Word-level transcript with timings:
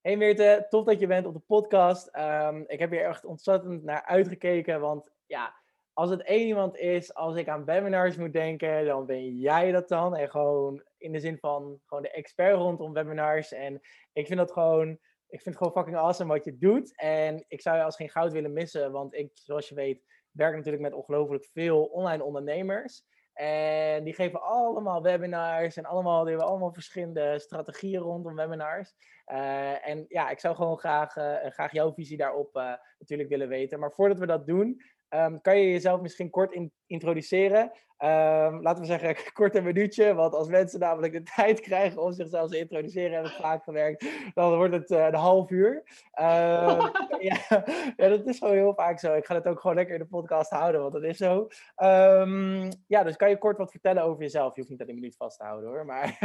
Hey 0.00 0.16
Meerte, 0.16 0.66
tof 0.68 0.84
dat 0.84 1.00
je 1.00 1.06
bent 1.06 1.26
op 1.26 1.34
de 1.34 1.42
podcast. 1.46 2.06
Ehm, 2.06 2.62
ik 2.66 2.78
heb 2.78 2.90
hier 2.90 3.04
echt 3.04 3.24
ontzettend 3.24 3.82
naar 3.82 4.04
uitgekeken, 4.04 4.80
want 4.80 5.10
ja, 5.26 5.54
als 5.92 6.10
het 6.10 6.22
één 6.22 6.46
iemand 6.46 6.76
is, 6.76 7.14
als 7.14 7.36
ik 7.36 7.48
aan 7.48 7.64
webinars 7.64 8.16
moet 8.16 8.32
denken, 8.32 8.84
dan 8.84 9.06
ben 9.06 9.36
jij 9.36 9.72
dat 9.72 9.88
dan. 9.88 10.16
En 10.16 10.30
gewoon 10.30 10.82
in 10.98 11.12
de 11.12 11.20
zin 11.20 11.38
van 11.38 11.80
gewoon 11.84 12.02
de 12.02 12.10
expert 12.10 12.56
rondom 12.56 12.92
webinars. 12.92 13.52
En 13.52 13.80
ik 14.12 14.26
vind 14.26 14.38
dat 14.38 14.52
gewoon, 14.52 14.90
ik 15.28 15.40
vind 15.40 15.44
het 15.44 15.56
gewoon 15.56 15.72
fucking 15.72 15.96
awesome 15.96 16.32
wat 16.32 16.44
je 16.44 16.58
doet. 16.58 16.96
En 16.96 17.44
ik 17.48 17.60
zou 17.60 17.76
je 17.76 17.84
als 17.84 17.96
geen 17.96 18.10
goud 18.10 18.32
willen 18.32 18.52
missen, 18.52 18.92
want 18.92 19.14
ik, 19.14 19.30
zoals 19.34 19.68
je 19.68 19.74
weet, 19.74 20.04
werk 20.30 20.54
natuurlijk 20.54 20.82
met 20.82 20.94
ongelooflijk 20.94 21.44
veel 21.52 21.84
online 21.84 22.24
ondernemers. 22.24 23.04
En 23.32 24.04
die 24.04 24.14
geven 24.14 24.42
allemaal 24.42 25.02
webinars 25.02 25.76
en 25.76 25.84
allemaal, 25.84 26.20
die 26.20 26.30
hebben 26.30 26.48
allemaal 26.48 26.72
verschillende 26.72 27.38
strategieën 27.38 28.00
rondom 28.00 28.34
webinars. 28.34 28.94
Uh, 29.26 29.88
en 29.88 30.04
ja, 30.08 30.30
ik 30.30 30.40
zou 30.40 30.54
gewoon 30.54 30.78
graag, 30.78 31.16
uh, 31.16 31.50
graag 31.50 31.72
jouw 31.72 31.92
visie 31.92 32.16
daarop 32.16 32.78
natuurlijk 32.98 33.28
willen 33.28 33.48
weten. 33.48 33.78
Maar 33.78 33.92
voordat 33.92 34.18
we 34.18 34.26
dat 34.26 34.46
doen, 34.46 34.82
um, 35.08 35.40
kan 35.40 35.58
je 35.58 35.70
jezelf 35.70 36.00
misschien 36.00 36.30
kort 36.30 36.52
in 36.52 36.72
introduceren. 36.86 37.72
Um, 38.04 38.62
laten 38.62 38.80
we 38.80 38.86
zeggen, 38.86 39.16
kort 39.32 39.54
een 39.54 39.64
minuutje. 39.64 40.14
Want 40.14 40.34
als 40.34 40.48
mensen 40.48 40.80
namelijk 40.80 41.12
de 41.12 41.22
tijd 41.36 41.60
krijgen 41.60 42.02
om 42.02 42.12
zichzelf 42.12 42.50
te 42.50 42.58
introduceren, 42.58 43.12
hebben 43.12 43.30
het 43.30 43.40
vaak 43.40 43.64
gewerkt, 43.64 44.06
dan 44.34 44.56
wordt 44.56 44.74
het 44.74 44.90
uh, 44.90 45.06
een 45.06 45.14
half 45.14 45.50
uur. 45.50 45.82
Uh, 46.20 46.86
ja, 47.28 47.64
ja, 47.96 48.08
dat 48.08 48.26
is 48.26 48.38
gewoon 48.38 48.54
heel 48.54 48.74
vaak 48.74 48.98
zo. 48.98 49.14
Ik 49.14 49.26
ga 49.26 49.34
het 49.34 49.46
ook 49.46 49.60
gewoon 49.60 49.76
lekker 49.76 49.94
in 49.94 50.00
de 50.00 50.06
podcast 50.06 50.50
houden, 50.50 50.80
want 50.80 50.92
dat 50.92 51.02
is 51.02 51.16
zo. 51.16 51.48
Um, 51.76 52.68
ja, 52.86 53.02
dus 53.02 53.16
kan 53.16 53.28
je 53.28 53.38
kort 53.38 53.58
wat 53.58 53.70
vertellen 53.70 54.02
over 54.02 54.22
jezelf? 54.22 54.54
Je 54.54 54.60
hoeft 54.60 54.70
niet 54.70 54.82
aan 54.82 54.88
een 54.88 54.94
minuut 54.94 55.16
vast 55.16 55.38
te 55.38 55.44
houden 55.44 55.70
hoor. 55.70 55.84
Maar... 55.84 56.18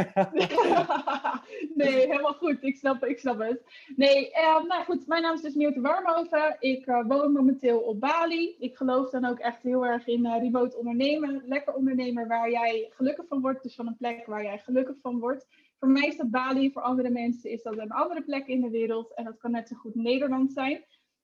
nee, 1.76 2.08
helemaal 2.08 2.34
goed. 2.34 2.64
Ik 2.64 2.76
snap, 2.76 3.06
ik 3.06 3.20
snap 3.20 3.40
het. 3.40 3.62
Nee, 3.96 4.32
uh, 4.32 4.64
nou 4.64 4.84
goed, 4.84 5.08
mijn 5.08 5.22
naam 5.22 5.34
is 5.34 5.42
dus 5.42 5.56
Meerte 5.56 5.82
Warmhoven. 5.82 6.56
Ik 6.60 6.86
eh, 6.86 7.06
woon 7.08 7.32
momenteel 7.32 7.80
op 7.80 8.00
Bali. 8.00 8.56
Ik 8.60 8.78
geloof 8.78 9.10
dan 9.10 9.26
ook 9.26 9.40
echt 9.40 9.62
heel 9.62 9.86
erg 9.86 10.08
in 10.08 10.28
remote 10.28 10.78
ondernemen. 10.78 11.44
Lekker 11.46 11.65
ondernemer 11.74 12.28
waar 12.28 12.52
jij 12.52 12.92
gelukkig 12.96 13.28
van 13.28 13.42
wordt. 13.42 13.64
Dus 13.64 13.76
van 13.76 13.88
een 13.88 13.98
plek 13.98 14.26
waar 14.26 14.44
jij 14.44 14.58
gelukkig 14.58 14.96
van 15.02 15.20
wordt. 15.20 15.48
Voor 15.80 15.90
mij 15.90 16.08
is 16.08 16.18
dat 16.18 16.30
Bali, 16.30 16.72
voor 16.72 16.82
andere 16.82 17.10
mensen 17.10 17.50
is 17.50 17.64
dat 17.64 17.78
een 17.78 17.92
andere 17.92 18.24
plek 18.24 18.48
in 18.48 18.62
de 18.62 18.70
wereld. 18.70 19.14
En 19.14 19.24
dat 19.24 19.38
kan 19.38 19.52
net 19.52 19.68
zo 19.68 19.76
goed 19.76 19.96
Nederland 19.96 20.54
zijn. 20.54 20.84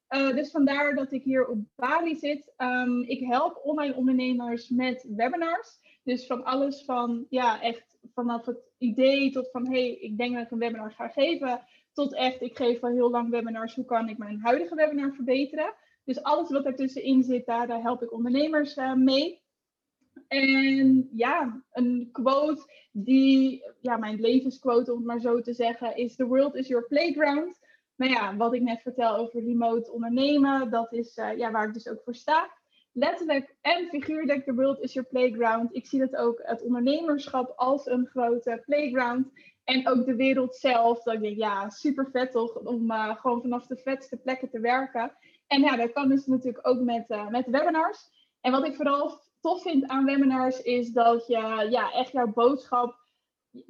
Uh, 0.10 0.36
dus 0.36 0.52
vandaar 0.52 0.96
dat 0.96 1.12
ik 1.12 1.24
hier 1.24 1.48
op 1.48 1.58
Bali 1.76 2.16
zit. 2.16 2.54
Um, 2.58 3.02
ik 3.04 3.20
help 3.20 3.60
online 3.64 3.96
ondernemers 3.96 4.70
met 4.70 5.08
webinars. 5.16 5.80
Dus 6.04 6.26
van 6.26 6.44
alles 6.44 6.84
van, 6.86 7.26
ja, 7.30 7.62
echt 7.62 7.98
vanaf 8.14 8.46
het 8.46 8.60
idee 8.78 9.32
tot 9.32 9.52
van, 9.52 9.68
hey, 9.68 9.92
ik 9.92 10.18
denk 10.18 10.36
dat 10.36 10.44
ik 10.44 10.52
een 10.52 10.58
webinar 10.58 10.92
ga 10.92 11.08
geven. 11.08 11.62
Tot 11.94 12.16
echt, 12.16 12.42
ik 12.42 12.58
geef 12.58 12.84
al 12.84 12.90
heel 12.90 13.10
lang 13.10 13.30
webinars. 13.30 13.76
Hoe 13.76 13.86
kan 13.86 14.10
ik 14.10 14.18
mijn 14.18 14.40
huidige 14.42 14.76
webinar 14.76 15.14
verbeteren? 15.14 15.74
Dus 16.04 16.24
alles 16.24 16.50
wat 16.50 16.66
ertussenin 16.66 17.24
zit, 17.24 17.46
daar, 17.46 17.68
daar 17.68 17.82
help 17.82 18.04
ik 18.04 18.14
ondernemers 18.14 18.78
uh, 18.78 18.94
mee. 18.94 19.41
En 20.28 21.10
ja, 21.14 21.62
een 21.72 22.10
quote 22.12 22.62
die, 22.92 23.64
ja, 23.82 23.98
mijn 23.98 24.20
levensquote 24.20 24.92
om 24.92 24.98
het 24.98 25.08
maar 25.08 25.20
zo 25.20 25.42
te 25.42 25.54
zeggen, 25.54 25.96
is: 25.96 26.16
The 26.16 26.26
world 26.26 26.56
is 26.56 26.68
your 26.68 26.88
playground. 26.88 27.60
Nou 27.96 28.12
ja, 28.12 28.36
wat 28.36 28.54
ik 28.54 28.62
net 28.62 28.82
vertel 28.82 29.16
over 29.16 29.44
remote 29.44 29.92
ondernemen, 29.92 30.70
dat 30.70 30.94
is 30.94 31.18
uh, 31.18 31.38
ja, 31.38 31.52
waar 31.52 31.68
ik 31.68 31.74
dus 31.74 31.88
ook 31.88 32.02
voor 32.04 32.16
sta. 32.16 32.52
Letterlijk 32.94 33.56
en 33.62 33.88
figuurlijk, 33.88 34.46
the 34.46 34.54
world 34.54 34.80
is 34.80 34.94
your 34.94 35.10
playground. 35.10 35.76
Ik 35.76 35.88
zie 35.88 36.00
dat 36.00 36.16
ook 36.16 36.40
het 36.44 36.64
ondernemerschap 36.64 37.54
als 37.56 37.86
een 37.86 38.06
grote 38.06 38.62
playground. 38.66 39.28
En 39.64 39.88
ook 39.88 40.06
de 40.06 40.16
wereld 40.16 40.56
zelf. 40.56 41.04
Dat 41.04 41.14
ik 41.14 41.22
denk, 41.22 41.38
ja, 41.38 41.70
super 41.70 42.10
vet 42.12 42.32
toch, 42.32 42.56
om 42.56 42.92
uh, 42.92 43.16
gewoon 43.16 43.42
vanaf 43.42 43.68
de 43.68 43.78
vetste 43.78 44.18
plekken 44.18 44.50
te 44.50 44.60
werken. 44.60 45.16
En 45.48 45.62
ja, 45.62 45.76
dat 45.76 45.92
kan 45.92 46.10
dus 46.10 46.26
natuurlijk 46.26 46.68
ook 46.68 46.80
met, 46.80 47.10
uh, 47.10 47.28
met 47.28 47.48
webinars. 47.48 48.10
En 48.42 48.52
wat 48.52 48.66
ik 48.66 48.76
vooral 48.76 49.22
tof 49.42 49.62
vind 49.62 49.88
aan 49.88 50.06
webinars 50.06 50.62
is 50.62 50.92
dat 50.92 51.28
je 51.28 51.68
ja, 51.70 51.92
echt 51.92 52.12
jouw 52.12 52.28
boodschap 52.28 53.00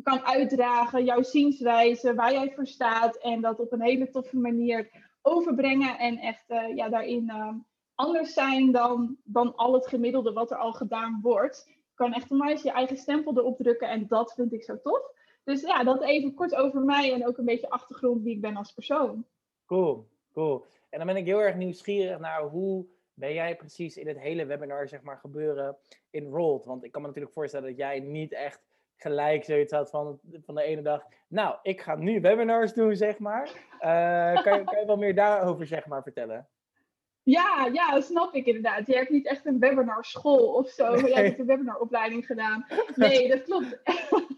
kan 0.04 0.26
uitdragen, 0.26 1.04
jouw 1.04 1.24
zienswijze, 1.24 2.14
waar 2.14 2.34
jij 2.34 2.52
voor 2.52 2.68
staat 2.68 3.16
en 3.16 3.42
dat 3.42 3.60
op 3.60 3.72
een 3.72 3.82
hele 3.82 4.10
toffe 4.10 4.38
manier 4.38 4.90
overbrengen 5.22 5.98
en 5.98 6.18
echt 6.18 6.50
uh, 6.50 6.76
ja, 6.76 6.90
daarin 6.90 7.24
uh, 7.24 7.54
anders 7.96 8.34
zijn 8.34 8.72
dan, 8.72 9.18
dan 9.24 9.56
al 9.56 9.74
het 9.74 9.88
gemiddelde 9.88 10.34
wat 10.34 10.52
er 10.52 10.58
al 10.58 10.74
gedaan 10.74 11.20
wordt. 11.22 11.64
Je 11.68 11.94
kan 11.94 12.14
echt 12.14 12.32
onwijs 12.32 12.62
je 12.62 12.72
eigen 12.72 12.98
stempel 12.98 13.38
erop 13.38 13.58
drukken 13.58 13.90
en 13.90 14.08
dat 14.08 14.34
vind 14.34 14.54
ik 14.54 14.64
zo 14.64 14.80
tof. 14.82 15.20
Dus 15.44 15.62
ja, 15.62 15.84
dat 15.84 16.02
even 16.02 16.34
kort 16.34 16.56
over 16.56 16.82
mij 16.82 17.14
en 17.14 17.28
ook 17.28 17.38
een 17.38 17.46
beetje 17.46 17.70
achtergrond 17.70 18.24
wie 18.24 18.36
ik 18.36 18.42
ben 18.42 18.56
als 18.56 18.72
persoon. 18.72 19.26
Cool, 19.66 20.08
cool. 20.34 20.66
En 20.90 20.98
dan 20.98 21.08
ben 21.08 21.16
ik 21.16 21.26
heel 21.26 21.42
erg 21.42 21.56
nieuwsgierig 21.56 22.20
naar 22.20 22.42
hoe 22.42 22.86
ben 23.14 23.34
jij 23.34 23.56
precies 23.56 23.98
in 23.98 24.08
het 24.08 24.20
hele 24.20 24.46
webinar 24.46 24.88
zeg 24.88 25.02
maar, 25.02 25.18
gebeuren 25.18 25.78
enrolled? 26.10 26.66
Want 26.66 26.84
ik 26.84 26.92
kan 26.92 27.02
me 27.02 27.08
natuurlijk 27.08 27.34
voorstellen 27.34 27.68
dat 27.68 27.78
jij 27.78 28.00
niet 28.00 28.34
echt 28.34 28.62
gelijk 28.96 29.44
zoiets 29.44 29.72
had 29.72 29.90
van, 29.90 30.20
van 30.46 30.56
de 30.56 30.64
ene 30.64 30.82
dag. 30.82 31.04
Nou, 31.28 31.58
ik 31.62 31.82
ga 31.82 31.96
nu 31.96 32.22
webinars 32.22 32.74
doen, 32.74 32.96
zeg 32.96 33.20
maar. 33.20 33.48
Uh, 33.82 34.44
kan, 34.44 34.58
je, 34.58 34.64
kan 34.64 34.80
je 34.80 34.86
wel 34.86 34.98
meer 34.98 35.16
daarover 35.16 35.66
zeg 35.66 35.86
maar, 35.86 36.04
vertellen? 36.04 36.48
Ja, 37.24 37.70
ja, 37.74 38.02
snap 38.02 38.34
ik 38.34 38.46
inderdaad. 38.46 38.88
Je 38.88 38.96
hebt 38.96 39.10
niet 39.10 39.28
echt 39.28 39.46
een 39.46 39.60
webinar 39.60 40.06
school 40.06 40.54
of 40.54 40.70
zo. 40.70 40.96
Nee. 40.96 41.08
Je 41.08 41.14
hebt 41.14 41.40
een 41.40 41.46
webinaropleiding 41.46 42.26
gedaan. 42.26 42.66
Nee, 42.96 43.28
dat 43.34 43.44
klopt. 43.44 43.80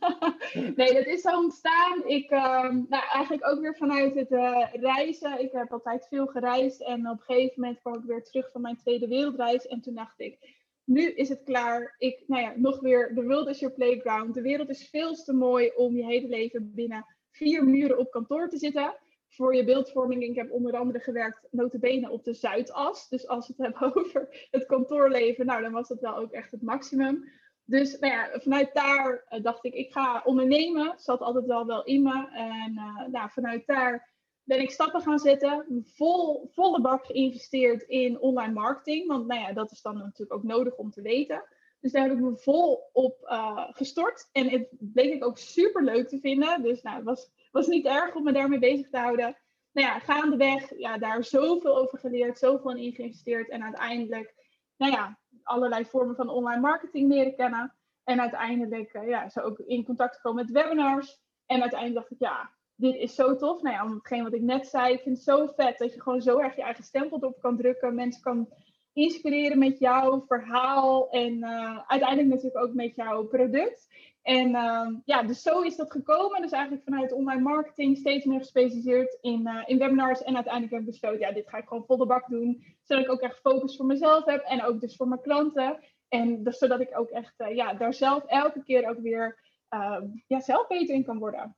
nee, 0.75 0.93
dat 0.93 1.05
is 1.05 1.21
zo 1.21 1.37
ontstaan. 1.37 2.03
Ik, 2.05 2.31
uh, 2.31 2.69
nou, 2.69 3.03
eigenlijk 3.13 3.47
ook 3.47 3.59
weer 3.59 3.75
vanuit 3.75 4.15
het 4.15 4.31
uh, 4.31 4.65
reizen. 4.73 5.39
Ik 5.39 5.51
heb 5.51 5.71
altijd 5.71 6.07
veel 6.07 6.25
gereisd. 6.25 6.81
En 6.81 7.09
op 7.09 7.19
een 7.19 7.35
gegeven 7.35 7.61
moment 7.61 7.79
kwam 7.79 7.93
ik 7.93 8.03
weer 8.03 8.23
terug 8.23 8.51
van 8.51 8.61
mijn 8.61 8.77
tweede 8.77 9.07
wereldreis. 9.07 9.67
En 9.67 9.81
toen 9.81 9.95
dacht 9.95 10.19
ik, 10.19 10.37
nu 10.83 11.09
is 11.09 11.29
het 11.29 11.43
klaar. 11.43 11.95
Ik, 11.97 12.23
nou 12.27 12.41
ja, 12.41 12.53
nog 12.55 12.79
weer, 12.79 13.15
de 13.15 13.23
world 13.23 13.47
is 13.47 13.59
your 13.59 13.75
playground. 13.75 14.33
De 14.33 14.41
wereld 14.41 14.69
is 14.69 14.89
veel 14.89 15.13
te 15.13 15.33
mooi 15.33 15.71
om 15.75 15.95
je 15.95 16.05
hele 16.05 16.27
leven 16.27 16.71
binnen 16.75 17.05
vier 17.31 17.63
muren 17.63 17.97
op 17.97 18.11
kantoor 18.11 18.49
te 18.49 18.57
zitten 18.57 18.95
voor 19.35 19.55
je 19.55 19.63
beeldvorming. 19.63 20.23
Ik 20.23 20.35
heb 20.35 20.51
onder 20.51 20.77
andere 20.77 20.99
gewerkt, 20.99 21.47
notabene 21.51 22.09
op 22.09 22.23
de 22.23 22.33
Zuidas. 22.33 23.09
Dus 23.09 23.27
als 23.27 23.47
we 23.47 23.53
het 23.57 23.63
hebben 23.79 23.95
over 24.03 24.47
het 24.51 24.65
kantoorleven, 24.65 25.45
nou, 25.45 25.61
dan 25.61 25.71
was 25.71 25.87
dat 25.87 25.99
wel 25.99 26.17
ook 26.17 26.31
echt 26.31 26.51
het 26.51 26.61
maximum. 26.61 27.31
Dus 27.65 27.99
nou 27.99 28.13
ja, 28.13 28.39
vanuit 28.39 28.73
daar 28.73 29.25
uh, 29.29 29.43
dacht 29.43 29.65
ik, 29.65 29.73
ik 29.73 29.91
ga 29.91 30.21
ondernemen. 30.25 30.93
Zat 30.97 31.21
altijd 31.21 31.45
wel 31.45 31.65
wel 31.65 31.83
in 31.83 32.03
me. 32.03 32.27
En 32.31 32.73
uh, 32.73 33.07
nou, 33.07 33.29
vanuit 33.29 33.65
daar 33.65 34.11
ben 34.43 34.61
ik 34.61 34.71
stappen 34.71 35.01
gaan 35.01 35.19
zetten. 35.19 35.83
Vol, 35.85 36.49
volle 36.53 36.81
bak 36.81 37.05
geïnvesteerd 37.05 37.83
in 37.83 38.19
online 38.19 38.53
marketing. 38.53 39.07
Want 39.07 39.27
nou 39.27 39.41
ja, 39.41 39.53
dat 39.53 39.71
is 39.71 39.81
dan 39.81 39.97
natuurlijk 39.97 40.33
ook 40.33 40.43
nodig 40.43 40.75
om 40.75 40.91
te 40.91 41.01
weten. 41.01 41.43
Dus 41.79 41.91
daar 41.91 42.03
heb 42.03 42.11
ik 42.11 42.23
me 42.23 42.37
vol 42.37 42.89
op 42.93 43.17
uh, 43.23 43.67
gestort. 43.69 44.29
En 44.31 44.49
het 44.49 44.67
bleek 44.79 45.13
ik 45.13 45.25
ook 45.25 45.37
super 45.37 45.83
leuk 45.83 46.07
te 46.07 46.19
vinden. 46.19 46.61
Dus 46.61 46.81
nou, 46.81 46.95
het 46.95 47.05
was 47.05 47.31
was 47.53 47.67
niet 47.67 47.85
erg 47.85 48.15
om 48.15 48.23
me 48.23 48.31
daarmee 48.31 48.59
bezig 48.59 48.89
te 48.89 48.97
houden. 48.97 49.37
Nou 49.71 49.87
ja, 49.87 49.99
gaandeweg, 49.99 50.77
ja, 50.77 50.97
daar 50.97 51.23
zoveel 51.23 51.77
over 51.77 51.99
geleerd, 51.99 52.37
zoveel 52.37 52.75
in 52.75 52.93
geïnvesteerd. 52.93 53.49
En 53.49 53.63
uiteindelijk, 53.63 54.33
nou 54.77 54.91
ja, 54.91 55.19
allerlei 55.43 55.85
vormen 55.85 56.15
van 56.15 56.29
online 56.29 56.61
marketing 56.61 57.11
leren 57.11 57.35
kennen. 57.35 57.73
En 58.03 58.21
uiteindelijk, 58.21 58.93
uh, 58.93 59.07
ja, 59.07 59.29
zo 59.29 59.39
ook 59.39 59.59
in 59.59 59.85
contact 59.85 60.15
gekomen 60.15 60.45
met 60.45 60.53
webinars. 60.53 61.21
En 61.45 61.61
uiteindelijk 61.61 61.99
dacht 61.99 62.11
ik, 62.11 62.19
ja, 62.19 62.51
dit 62.75 62.95
is 62.95 63.15
zo 63.15 63.35
tof. 63.35 63.61
Nou 63.61 63.75
ja, 63.75 63.83
om 63.85 63.93
hetgeen 63.93 64.23
wat 64.23 64.33
ik 64.33 64.41
net 64.41 64.67
zei, 64.67 64.93
ik 64.93 65.01
vind 65.01 65.15
het 65.15 65.25
zo 65.25 65.47
vet 65.55 65.77
dat 65.77 65.93
je 65.93 66.01
gewoon 66.01 66.21
zo 66.21 66.39
erg 66.39 66.55
je 66.55 66.61
eigen 66.61 66.83
stempel 66.83 67.17
erop 67.17 67.39
kan 67.41 67.57
drukken. 67.57 67.95
Mensen 67.95 68.21
kan 68.21 68.49
inspireren 68.93 69.57
met 69.59 69.79
jouw 69.79 70.23
verhaal 70.27 71.09
en 71.09 71.37
uh, 71.37 71.79
uiteindelijk 71.87 72.29
natuurlijk 72.29 72.65
ook 72.65 72.73
met 72.73 72.95
jouw 72.95 73.23
product. 73.23 73.87
En 74.23 74.49
uh, 74.49 74.87
ja, 75.05 75.23
dus 75.23 75.41
zo 75.41 75.61
is 75.61 75.75
dat 75.75 75.91
gekomen. 75.91 76.41
Dus 76.41 76.51
eigenlijk 76.51 76.83
vanuit 76.83 77.11
online 77.11 77.41
marketing 77.41 77.97
steeds 77.97 78.25
meer 78.25 78.39
gespecialiseerd 78.39 79.17
in, 79.21 79.47
uh, 79.47 79.63
in 79.65 79.77
webinars. 79.77 80.23
En 80.23 80.35
uiteindelijk 80.35 80.73
heb 80.73 80.81
ik 80.81 80.87
besloten, 80.89 81.19
ja, 81.19 81.31
dit 81.31 81.49
ga 81.49 81.57
ik 81.57 81.67
gewoon 81.67 81.85
volle 81.85 82.05
bak 82.05 82.27
doen. 82.27 82.63
Zodat 82.83 83.03
ik 83.03 83.11
ook 83.11 83.21
echt 83.21 83.39
focus 83.39 83.75
voor 83.75 83.85
mezelf 83.85 84.25
heb 84.25 84.43
en 84.43 84.63
ook 84.63 84.81
dus 84.81 84.95
voor 84.95 85.07
mijn 85.07 85.21
klanten. 85.21 85.79
En 86.07 86.43
dus 86.43 86.57
zodat 86.57 86.79
ik 86.79 86.97
ook 86.97 87.09
echt 87.09 87.33
uh, 87.37 87.55
ja, 87.55 87.73
daar 87.73 87.93
zelf 87.93 88.25
elke 88.25 88.63
keer 88.63 88.89
ook 88.89 88.99
weer 88.99 89.39
ehm, 89.69 90.07
ja, 90.27 90.39
zelf 90.39 90.67
beter 90.67 90.95
in 90.95 91.03
kan 91.03 91.19
worden. 91.19 91.55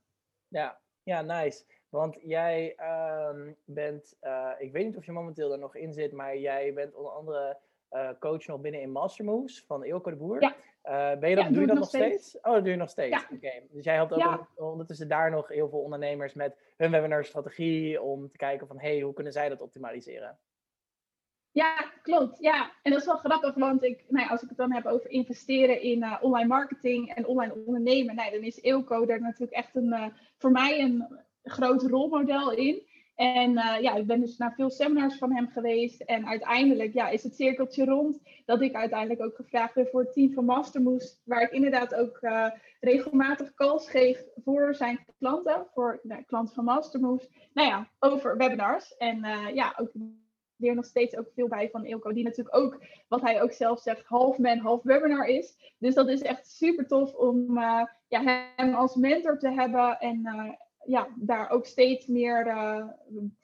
Ja, 0.48 0.80
ja 1.02 1.22
nice. 1.22 1.64
Want 1.88 2.16
jij 2.20 2.76
uh, 2.80 3.52
bent, 3.64 4.16
uh, 4.22 4.50
ik 4.58 4.72
weet 4.72 4.84
niet 4.84 4.96
of 4.96 5.04
je 5.04 5.12
momenteel 5.12 5.52
er 5.52 5.58
nog 5.58 5.76
in 5.76 5.92
zit, 5.92 6.12
maar 6.12 6.36
jij 6.36 6.74
bent 6.74 6.94
onder 6.94 7.12
andere 7.12 7.58
uh, 7.96 8.08
coach 8.18 8.46
nog 8.46 8.60
binnen 8.60 8.80
in 8.80 8.92
Mastermoves 8.92 9.64
van 9.66 9.82
Eelco 9.82 10.10
de 10.10 10.16
Boer. 10.16 10.42
Ja. 10.42 10.54
Uh, 10.84 11.20
ben 11.20 11.30
je 11.30 11.36
dat, 11.36 11.44
ja, 11.44 11.50
doe 11.50 11.60
je 11.60 11.66
dat 11.66 11.76
nog 11.76 11.88
steeds? 11.88 12.28
steeds? 12.28 12.44
Oh, 12.44 12.52
dat 12.52 12.62
doe 12.62 12.70
je 12.70 12.78
nog 12.78 12.90
steeds. 12.90 13.26
Ja. 13.30 13.36
Okay. 13.36 13.66
Dus 13.70 13.84
jij 13.84 13.94
helpt 13.94 14.12
ook 14.12 14.48
ondertussen 14.54 15.08
daar 15.08 15.30
nog 15.30 15.48
heel 15.48 15.68
veel 15.68 15.78
ondernemers 15.78 16.34
met 16.34 16.56
hun 16.76 16.90
webinarstrategie 16.90 18.02
om 18.02 18.30
te 18.30 18.36
kijken 18.36 18.66
van 18.66 18.78
hey, 18.78 19.00
hoe 19.00 19.14
kunnen 19.14 19.32
zij 19.32 19.48
dat 19.48 19.60
optimaliseren? 19.60 20.38
Ja, 21.50 21.92
klopt. 22.02 22.38
Ja, 22.38 22.72
en 22.82 22.90
dat 22.90 23.00
is 23.00 23.06
wel 23.06 23.16
grappig, 23.16 23.54
want 23.54 23.82
ik, 23.82 24.04
nou 24.08 24.24
ja, 24.24 24.30
als 24.30 24.42
ik 24.42 24.48
het 24.48 24.58
dan 24.58 24.72
heb 24.72 24.86
over 24.86 25.10
investeren 25.10 25.80
in 25.80 25.98
uh, 25.98 26.16
online 26.20 26.48
marketing 26.48 27.14
en 27.14 27.26
online 27.26 27.54
ondernemen, 27.54 28.14
nou, 28.14 28.30
dan 28.30 28.42
is 28.42 28.62
Eelco 28.62 29.06
daar 29.06 29.20
natuurlijk 29.20 29.52
echt 29.52 29.74
een, 29.74 29.86
uh, 29.86 30.06
voor 30.38 30.50
mij 30.50 30.80
een 30.80 31.06
groot 31.42 31.82
rolmodel 31.82 32.52
in. 32.52 32.85
En 33.16 33.56
eh, 33.56 33.82
ja, 33.82 33.94
ik 33.94 34.06
ben 34.06 34.20
dus 34.20 34.36
naar 34.36 34.54
veel 34.54 34.70
seminars 34.70 35.18
van 35.18 35.32
hem 35.32 35.48
geweest. 35.48 36.00
En 36.00 36.26
uiteindelijk 36.26 36.92
ja, 36.92 37.08
is 37.08 37.22
het 37.22 37.34
cirkeltje 37.34 37.84
rond 37.84 38.20
dat 38.44 38.60
ik 38.60 38.74
uiteindelijk 38.74 39.22
ook 39.22 39.36
gevraagd 39.36 39.74
ben 39.74 39.86
voor 39.86 40.00
het 40.00 40.12
team 40.12 40.32
van 40.32 40.44
Mastermoes. 40.44 41.20
Waar 41.24 41.42
ik 41.42 41.50
inderdaad 41.50 41.94
ook 41.94 42.18
uh, 42.20 42.50
regelmatig 42.80 43.54
calls 43.54 43.90
geef 43.90 44.24
voor 44.44 44.74
zijn 44.74 45.04
klanten, 45.18 45.66
voor 45.74 46.00
de 46.02 46.24
klanten 46.26 46.54
van 46.54 46.64
Mastermoes. 46.64 47.28
Nou 47.52 47.68
ja, 47.68 47.88
over 47.98 48.36
webinars. 48.36 48.96
En 48.96 49.18
uh, 49.18 49.54
ja, 49.54 49.74
ook 49.80 49.90
leer 50.56 50.74
nog 50.74 50.84
steeds 50.84 51.16
ook 51.16 51.30
veel 51.34 51.48
bij 51.48 51.70
van 51.70 51.86
Ilko. 51.86 52.12
Die 52.12 52.24
natuurlijk 52.24 52.56
ook, 52.56 52.82
wat 53.08 53.20
hij 53.20 53.42
ook 53.42 53.52
zelf 53.52 53.80
zegt, 53.80 54.06
half 54.06 54.38
man, 54.38 54.58
half 54.58 54.82
webinar 54.82 55.26
is. 55.26 55.74
Dus 55.78 55.94
dat 55.94 56.08
is 56.08 56.22
echt 56.22 56.50
super 56.50 56.86
tof 56.86 57.14
om 57.14 57.58
ja, 58.08 58.48
hem 58.56 58.74
als 58.74 58.94
mentor 58.94 59.38
te 59.38 59.50
hebben. 59.50 59.98
En 59.98 60.22
ja, 60.86 61.08
daar 61.16 61.50
ook 61.50 61.66
steeds 61.66 62.06
meer 62.06 62.46
uh, 62.46 62.86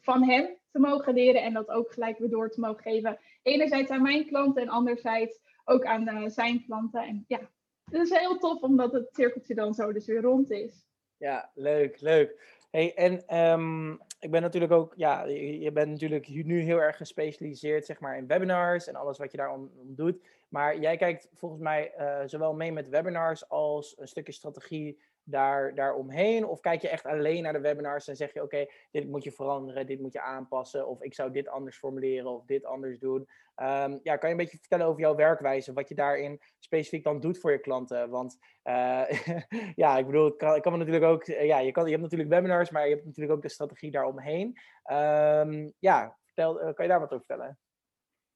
van 0.00 0.22
hem 0.22 0.56
te 0.70 0.78
mogen 0.78 1.14
leren 1.14 1.42
en 1.42 1.52
dat 1.52 1.68
ook 1.68 1.92
gelijk 1.92 2.18
weer 2.18 2.30
door 2.30 2.50
te 2.50 2.60
mogen 2.60 2.82
geven. 2.82 3.18
Enerzijds 3.42 3.90
aan 3.90 4.02
mijn 4.02 4.26
klanten 4.26 4.62
en 4.62 4.68
anderzijds 4.68 5.40
ook 5.64 5.84
aan 5.84 6.08
uh, 6.08 6.28
zijn 6.28 6.64
klanten. 6.64 7.02
En 7.02 7.24
ja, 7.28 7.40
het 7.84 8.02
is 8.02 8.18
heel 8.18 8.38
tof 8.38 8.62
omdat 8.62 8.92
het 8.92 9.08
cirkeltje 9.12 9.54
dan 9.54 9.74
zo 9.74 9.92
dus 9.92 10.06
weer 10.06 10.20
rond 10.20 10.50
is. 10.50 10.86
Ja, 11.16 11.50
leuk, 11.54 12.00
leuk. 12.00 12.60
Hey, 12.70 12.94
en 12.94 13.38
um, 13.38 14.00
ik 14.20 14.30
ben 14.30 14.42
natuurlijk 14.42 14.72
ook, 14.72 14.92
ja, 14.96 15.24
je, 15.24 15.72
bent 15.72 15.90
natuurlijk 15.90 16.28
nu 16.28 16.60
heel 16.60 16.78
erg 16.78 16.96
gespecialiseerd 16.96 17.86
zeg 17.86 18.00
maar, 18.00 18.16
in 18.16 18.26
webinars 18.26 18.86
en 18.86 18.94
alles 18.94 19.18
wat 19.18 19.30
je 19.30 19.36
daarom 19.36 19.70
doet. 19.82 20.22
Maar 20.48 20.78
jij 20.78 20.96
kijkt 20.96 21.28
volgens 21.34 21.60
mij 21.60 21.92
uh, 21.98 22.20
zowel 22.26 22.54
mee 22.54 22.72
met 22.72 22.88
webinars 22.88 23.48
als 23.48 23.94
een 23.98 24.08
stukje 24.08 24.32
strategie 24.32 24.98
daar, 25.24 25.74
daaromheen? 25.74 26.46
Of 26.46 26.60
kijk 26.60 26.82
je 26.82 26.88
echt 26.88 27.06
alleen 27.06 27.42
naar 27.42 27.52
de 27.52 27.60
webinars 27.60 28.08
en 28.08 28.16
zeg 28.16 28.32
je: 28.32 28.42
Oké, 28.42 28.66
dit 28.90 29.08
moet 29.08 29.24
je 29.24 29.32
veranderen, 29.32 29.86
dit 29.86 30.00
moet 30.00 30.12
je 30.12 30.20
aanpassen, 30.20 30.88
of 30.88 31.02
ik 31.02 31.14
zou 31.14 31.32
dit 31.32 31.48
anders 31.48 31.78
formuleren 31.78 32.30
of 32.30 32.44
dit 32.44 32.64
anders 32.64 32.98
doen? 32.98 33.28
Um, 33.56 34.00
ja, 34.02 34.16
kan 34.16 34.28
je 34.28 34.34
een 34.34 34.36
beetje 34.36 34.58
vertellen 34.58 34.86
over 34.86 35.00
jouw 35.00 35.14
werkwijze, 35.14 35.72
wat 35.72 35.88
je 35.88 35.94
daarin 35.94 36.40
specifiek 36.58 37.04
dan 37.04 37.20
doet 37.20 37.38
voor 37.38 37.52
je 37.52 37.60
klanten? 37.60 38.10
Want 38.10 38.38
uh, 38.64 39.10
ja, 39.82 39.98
ik 39.98 40.06
bedoel, 40.06 40.26
ik 40.26 40.62
kan, 40.62 40.78
natuurlijk 40.78 41.04
ook, 41.04 41.26
uh, 41.26 41.46
ja, 41.46 41.58
je, 41.58 41.72
kan, 41.72 41.84
je 41.84 41.90
hebt 41.90 42.02
natuurlijk 42.02 42.30
webinars, 42.30 42.70
maar 42.70 42.88
je 42.88 42.94
hebt 42.94 43.04
natuurlijk 43.06 43.36
ook 43.36 43.42
de 43.42 43.48
strategie 43.48 43.90
daaromheen. 43.90 44.58
Um, 44.92 45.72
ja, 45.78 46.16
vertel, 46.24 46.60
uh, 46.60 46.74
kan 46.74 46.84
je 46.84 46.90
daar 46.90 47.00
wat 47.00 47.12
over 47.12 47.24
vertellen? 47.26 47.58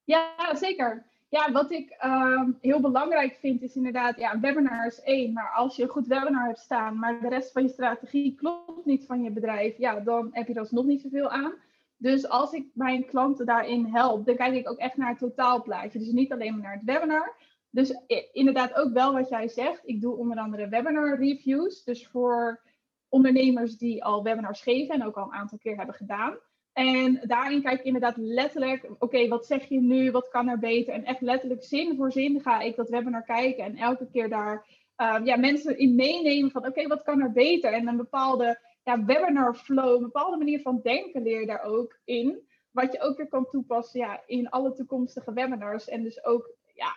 Ja, 0.04 0.54
zeker. 0.54 1.06
Ja, 1.28 1.52
wat 1.52 1.70
ik 1.70 1.96
uh, 2.04 2.48
heel 2.60 2.80
belangrijk 2.80 3.36
vind 3.40 3.62
is 3.62 3.76
inderdaad, 3.76 4.18
ja, 4.18 4.40
webinar 4.40 4.86
is 4.86 5.00
één, 5.00 5.32
maar 5.32 5.52
als 5.54 5.76
je 5.76 5.82
een 5.82 5.88
goed 5.88 6.06
webinar 6.06 6.46
hebt 6.46 6.58
staan, 6.58 6.98
maar 6.98 7.20
de 7.20 7.28
rest 7.28 7.52
van 7.52 7.62
je 7.62 7.68
strategie 7.68 8.34
klopt 8.34 8.84
niet 8.84 9.06
van 9.06 9.22
je 9.22 9.30
bedrijf, 9.30 9.78
ja, 9.78 10.00
dan 10.00 10.28
heb 10.30 10.46
je 10.46 10.54
er 10.54 10.68
nog 10.70 10.84
niet 10.84 11.00
zoveel 11.00 11.28
aan. 11.28 11.54
Dus 11.96 12.28
als 12.28 12.52
ik 12.52 12.66
mijn 12.74 13.06
klanten 13.06 13.46
daarin 13.46 13.84
help, 13.84 14.26
dan 14.26 14.36
kijk 14.36 14.54
ik 14.54 14.70
ook 14.70 14.78
echt 14.78 14.96
naar 14.96 15.08
het 15.08 15.18
totaalplaatje. 15.18 15.98
Dus 15.98 16.10
niet 16.10 16.32
alleen 16.32 16.52
maar 16.52 16.62
naar 16.62 16.72
het 16.72 16.84
webinar. 16.84 17.36
Dus 17.70 17.94
inderdaad 18.32 18.74
ook 18.74 18.92
wel 18.92 19.12
wat 19.12 19.28
jij 19.28 19.48
zegt. 19.48 19.80
Ik 19.84 20.00
doe 20.00 20.16
onder 20.16 20.38
andere 20.38 20.68
webinar 20.68 21.18
reviews. 21.18 21.84
Dus 21.84 22.08
voor 22.08 22.60
ondernemers 23.08 23.76
die 23.76 24.04
al 24.04 24.22
webinars 24.22 24.60
geven 24.60 24.94
en 24.94 25.04
ook 25.04 25.16
al 25.16 25.24
een 25.24 25.32
aantal 25.32 25.58
keer 25.58 25.76
hebben 25.76 25.94
gedaan. 25.94 26.36
En 26.76 27.20
daarin 27.22 27.62
kijk 27.62 27.78
ik 27.78 27.84
inderdaad 27.84 28.16
letterlijk, 28.16 28.88
oké, 28.98 29.28
wat 29.28 29.46
zeg 29.46 29.68
je 29.68 29.80
nu, 29.80 30.10
wat 30.10 30.28
kan 30.28 30.48
er 30.48 30.58
beter? 30.58 30.94
En 30.94 31.04
echt 31.04 31.20
letterlijk 31.20 31.64
zin 31.64 31.96
voor 31.96 32.12
zin 32.12 32.40
ga 32.40 32.60
ik 32.60 32.76
dat 32.76 32.88
webinar 32.88 33.24
kijken 33.24 33.64
en 33.64 33.76
elke 33.76 34.06
keer 34.12 34.28
daar 34.28 34.66
um, 34.96 35.24
ja, 35.24 35.36
mensen 35.36 35.78
in 35.78 35.94
meenemen 35.94 36.50
van, 36.50 36.66
oké, 36.66 36.86
wat 36.86 37.02
kan 37.02 37.20
er 37.20 37.32
beter? 37.32 37.72
En 37.72 37.88
een 37.88 37.96
bepaalde 37.96 38.58
ja, 38.84 39.04
webinar 39.04 39.54
flow, 39.54 39.94
een 39.94 40.02
bepaalde 40.02 40.36
manier 40.36 40.60
van 40.60 40.80
denken 40.82 41.22
leer 41.22 41.40
je 41.40 41.46
daar 41.46 41.62
ook 41.62 41.98
in. 42.04 42.48
Wat 42.70 42.92
je 42.92 43.00
ook 43.00 43.16
weer 43.16 43.28
kan 43.28 43.46
toepassen 43.50 44.00
ja, 44.00 44.22
in 44.26 44.50
alle 44.50 44.72
toekomstige 44.72 45.32
webinars. 45.32 45.88
En 45.88 46.02
dus 46.02 46.24
ook 46.24 46.50
ja, 46.74 46.96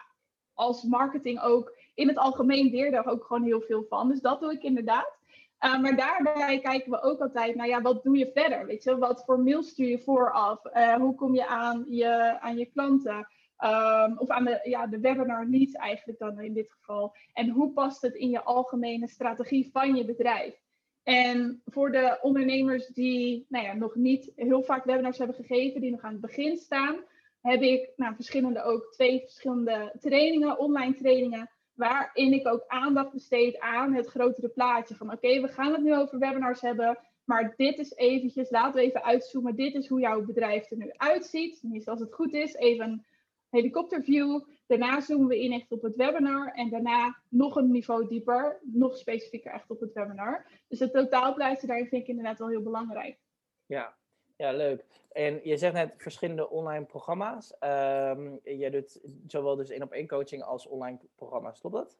als 0.53 0.83
marketing 0.83 1.41
ook 1.41 1.77
in 1.93 2.07
het 2.07 2.17
algemeen 2.17 2.69
leer 2.69 2.91
daar 2.91 3.07
ook 3.07 3.23
gewoon 3.23 3.43
heel 3.43 3.61
veel 3.61 3.85
van. 3.89 4.09
Dus 4.09 4.21
dat 4.21 4.39
doe 4.39 4.53
ik 4.53 4.63
inderdaad. 4.63 5.18
Uh, 5.65 5.81
maar 5.81 5.95
daarbij 5.95 6.59
kijken 6.59 6.91
we 6.91 7.01
ook 7.01 7.19
altijd 7.19 7.55
naar, 7.55 7.67
ja, 7.67 7.81
wat 7.81 8.03
doe 8.03 8.17
je 8.17 8.31
verder? 8.33 8.65
Weet 8.65 8.83
je, 8.83 8.97
wat 8.97 9.23
voor 9.25 9.39
mails 9.39 9.69
stuur 9.69 9.87
je 9.87 9.99
vooraf? 9.99 10.65
Uh, 10.65 10.93
hoe 10.93 11.15
kom 11.15 11.35
je 11.35 11.47
aan 11.47 11.85
je, 11.87 12.39
aan 12.39 12.57
je 12.57 12.65
klanten? 12.65 13.27
Um, 13.63 14.17
of 14.17 14.29
aan 14.29 14.43
de, 14.43 14.59
ja, 14.63 14.87
de 14.87 14.99
webinar 14.99 15.45
leads 15.45 15.73
eigenlijk 15.73 16.19
dan 16.19 16.39
in 16.39 16.53
dit 16.53 16.71
geval. 16.71 17.15
En 17.33 17.49
hoe 17.49 17.71
past 17.71 18.01
het 18.01 18.15
in 18.15 18.29
je 18.29 18.43
algemene 18.43 19.07
strategie 19.07 19.69
van 19.71 19.95
je 19.95 20.05
bedrijf? 20.05 20.61
En 21.03 21.61
voor 21.65 21.91
de 21.91 22.19
ondernemers 22.21 22.87
die 22.87 23.45
nou 23.49 23.65
ja, 23.65 23.73
nog 23.73 23.95
niet 23.95 24.31
heel 24.35 24.63
vaak 24.63 24.83
webinars 24.85 25.17
hebben 25.17 25.35
gegeven, 25.35 25.81
die 25.81 25.91
nog 25.91 26.01
aan 26.01 26.11
het 26.11 26.21
begin 26.21 26.57
staan, 26.57 26.95
heb 27.41 27.61
ik 27.61 27.91
nou, 27.95 28.15
verschillende 28.15 28.63
ook 28.63 28.91
twee 28.91 29.19
verschillende 29.19 29.95
trainingen, 29.99 30.59
online 30.59 30.93
trainingen, 30.93 31.49
waarin 31.79 32.33
ik 32.33 32.47
ook 32.47 32.63
aandacht 32.67 33.11
besteed 33.11 33.59
aan 33.59 33.93
het 33.93 34.07
grotere 34.07 34.49
plaatje. 34.49 34.95
Van 34.95 35.11
oké, 35.11 35.41
we 35.41 35.47
gaan 35.47 35.71
het 35.71 35.81
nu 35.81 35.95
over 35.95 36.19
webinars 36.19 36.61
hebben, 36.61 36.99
maar 37.23 37.53
dit 37.55 37.77
is 37.77 37.95
eventjes, 37.95 38.49
laten 38.49 38.73
we 38.73 38.81
even 38.81 39.03
uitzoomen. 39.03 39.55
Dit 39.55 39.73
is 39.73 39.87
hoe 39.87 39.99
jouw 39.99 40.25
bedrijf 40.25 40.71
er 40.71 40.77
nu 40.77 40.91
uitziet. 40.91 41.59
Tenminste, 41.59 41.91
als 41.91 41.99
het 41.99 42.13
goed 42.13 42.33
is, 42.33 42.53
even 42.53 42.85
een 42.85 43.05
helikopterview. 43.49 44.41
Daarna 44.67 45.01
zoomen 45.01 45.27
we 45.27 45.43
in 45.43 45.51
echt 45.51 45.71
op 45.71 45.81
het 45.81 45.95
webinar. 45.95 46.51
En 46.53 46.69
daarna 46.69 47.17
nog 47.29 47.55
een 47.55 47.71
niveau 47.71 48.07
dieper, 48.07 48.59
nog 48.61 48.97
specifieker 48.97 49.51
echt 49.51 49.69
op 49.69 49.79
het 49.79 49.93
webinar. 49.93 50.45
Dus 50.67 50.79
het 50.79 50.93
totaalplaatje 50.93 51.67
daarin 51.67 51.87
vind 51.87 52.01
ik 52.01 52.07
inderdaad 52.07 52.39
wel 52.39 52.49
heel 52.49 52.63
belangrijk. 52.63 53.17
Ja, 53.65 53.97
ja, 54.39 54.51
leuk. 54.51 54.85
En 55.11 55.39
je 55.43 55.57
zegt 55.57 55.73
net 55.73 55.93
verschillende 55.97 56.49
online 56.49 56.85
programma's. 56.85 57.53
Um, 57.59 58.39
je 58.43 58.69
doet 58.71 58.99
zowel 59.27 59.55
dus 59.55 59.69
één 59.69 59.81
op 59.81 59.91
één 59.91 60.07
coaching 60.07 60.43
als 60.43 60.67
online 60.67 60.99
programma's, 61.15 61.59
klopt 61.59 61.75
dat? 61.75 61.97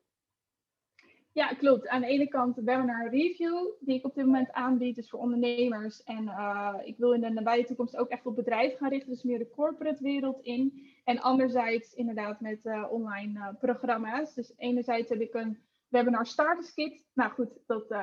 Ja, 1.31 1.47
klopt. 1.47 1.88
Aan 1.88 2.01
de 2.01 2.07
ene 2.07 2.27
kant 2.27 2.56
de 2.56 2.63
webinar 2.63 3.09
review, 3.09 3.68
die 3.80 3.97
ik 3.97 4.06
op 4.06 4.15
dit 4.15 4.25
moment 4.25 4.51
aanbied, 4.51 4.95
dus 4.95 5.09
voor 5.09 5.19
ondernemers. 5.19 6.03
En 6.03 6.24
uh, 6.24 6.75
ik 6.83 6.97
wil 6.97 7.13
in 7.13 7.21
de 7.21 7.30
nabije 7.30 7.63
toekomst 7.63 7.97
ook 7.97 8.09
echt 8.09 8.25
op 8.25 8.36
bedrijven 8.36 8.77
gaan 8.77 8.89
richten, 8.89 9.09
dus 9.09 9.24
meer 9.24 9.39
de 9.39 9.50
corporate 9.50 10.03
wereld 10.03 10.42
in. 10.42 10.88
En 11.03 11.19
anderzijds 11.19 11.94
inderdaad 11.94 12.39
met 12.42 12.59
uh, 12.63 12.92
online 12.92 13.39
uh, 13.39 13.47
programma's. 13.59 14.33
Dus 14.33 14.53
enerzijds 14.57 15.09
heb 15.09 15.21
ik 15.21 15.33
een 15.33 15.59
webinar 15.88 16.25
starters 16.25 16.74
kit. 16.74 17.06
Nou 17.13 17.31
goed, 17.31 17.51
dat 17.65 17.94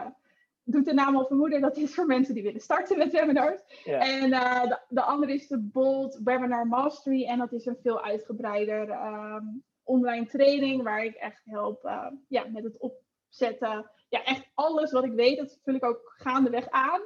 doet 0.67 0.85
de 0.85 0.95
naam 0.95 1.17
al 1.17 1.27
vermoeden, 1.27 1.61
dat 1.61 1.77
is 1.77 1.95
voor 1.95 2.07
mensen 2.07 2.35
die 2.35 2.43
willen 2.43 2.61
starten 2.61 2.99
met 2.99 3.13
webinars. 3.13 3.61
En 3.85 4.31
uh, 4.31 4.63
de, 4.63 4.79
de, 4.89 5.03
andere 5.03 5.35
is 5.35 5.49
de 5.49 5.59
Bold 5.59 6.21
Webinar 6.25 6.67
Mastery. 6.67 7.25
En 7.25 7.39
dat 7.39 7.53
is 7.53 7.67
een 7.67 7.79
veel 7.83 8.03
uitgebreider 8.03 8.91
um, 8.91 9.65
online 9.83 10.27
training 10.27 10.83
waar 10.83 11.05
ik 11.05 11.15
echt 11.15 11.43
help 11.45 11.85
uh, 11.85 12.07
ja, 12.29 12.45
met 12.53 12.65
het 12.65 12.79
opzetten. 12.79 13.91
Ja, 14.09 14.25
echt 14.25 14.51
alles 14.55 14.93
wat 14.93 15.05
ik 15.05 15.13
weet, 15.13 15.39
dat 15.39 15.59
vul 15.63 15.75
ik 15.75 15.85
ook 15.85 16.15
gaandeweg 16.17 16.69
aan, 16.71 17.01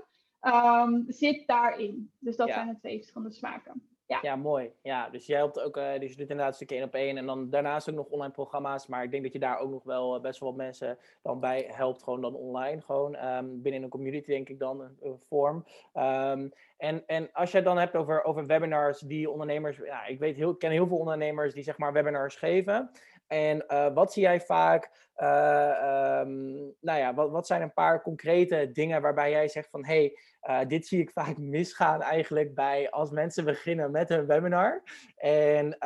um, 0.90 1.04
zit 1.08 1.46
daarin. 1.46 2.12
Dus 2.18 2.36
dat 2.36 2.48
ja. 2.48 2.54
zijn 2.54 2.68
de 2.68 2.78
twee 2.78 2.96
verschillende 2.96 3.34
smaken. 3.34 3.88
Ja. 4.22 4.36
mooi. 4.36 4.72
Ja, 4.82 5.08
dus 5.08 5.26
jij 5.26 5.36
helpt 5.36 5.60
ook, 5.60 5.76
uh, 5.76 5.84
dus 5.98 6.10
je 6.10 6.16
doet 6.16 6.30
inderdaad 6.30 6.48
een 6.48 6.54
stukje 6.54 6.76
één 6.76 6.84
op 6.84 6.94
één 6.94 7.16
en 7.16 7.26
dan 7.26 7.50
daarnaast 7.50 7.90
ook 7.90 7.94
nog 7.94 8.06
online 8.06 8.32
programma's. 8.32 8.86
Maar 8.86 9.02
ik 9.02 9.10
denk 9.10 9.22
dat 9.22 9.32
je 9.32 9.38
daar 9.38 9.58
ook 9.58 9.70
nog 9.70 9.82
wel 9.84 10.16
uh, 10.16 10.22
best 10.22 10.40
wel 10.40 10.48
wat 10.48 10.58
mensen 10.58 10.98
dan 11.22 11.40
bij 11.40 11.70
helpt, 11.72 12.02
gewoon 12.02 12.20
dan 12.20 12.34
online. 12.34 12.80
Gewoon 12.80 13.24
um, 13.24 13.62
binnen 13.62 13.82
een 13.82 13.88
community, 13.88 14.30
denk 14.30 14.48
ik 14.48 14.58
dan, 14.58 14.80
een, 14.80 15.18
vorm. 15.28 15.64
Um, 15.94 16.52
en, 16.76 17.02
en 17.06 17.32
als 17.32 17.52
het 17.52 17.64
dan 17.64 17.78
hebt 17.78 17.96
over, 17.96 18.24
over 18.24 18.46
webinars 18.46 18.98
die 18.98 19.30
ondernemers, 19.30 19.76
ja, 19.76 20.06
ik 20.06 20.18
weet 20.18 20.36
heel, 20.36 20.54
ken 20.54 20.70
heel 20.70 20.86
veel 20.86 20.98
ondernemers 20.98 21.54
die 21.54 21.62
zeg 21.62 21.78
maar 21.78 21.92
webinars 21.92 22.36
geven. 22.36 22.90
En 23.30 23.64
uh, 23.68 23.92
wat 23.94 24.12
zie 24.12 24.22
jij 24.22 24.40
vaak, 24.40 25.10
uh, 25.16 26.20
um, 26.20 26.74
nou 26.80 26.98
ja, 26.98 27.14
wat, 27.14 27.30
wat 27.30 27.46
zijn 27.46 27.62
een 27.62 27.72
paar 27.72 28.02
concrete 28.02 28.70
dingen 28.72 29.02
waarbij 29.02 29.30
jij 29.30 29.48
zegt 29.48 29.70
van, 29.70 29.84
hé, 29.84 30.12
hey, 30.40 30.62
uh, 30.62 30.68
dit 30.68 30.86
zie 30.86 31.00
ik 31.00 31.10
vaak 31.10 31.38
misgaan 31.56 32.02
eigenlijk 32.02 32.54
bij 32.54 32.90
als 32.90 33.10
mensen 33.10 33.44
beginnen 33.44 33.90
met 33.90 34.10
een 34.10 34.26
webinar. 34.26 34.82
En 35.16 35.76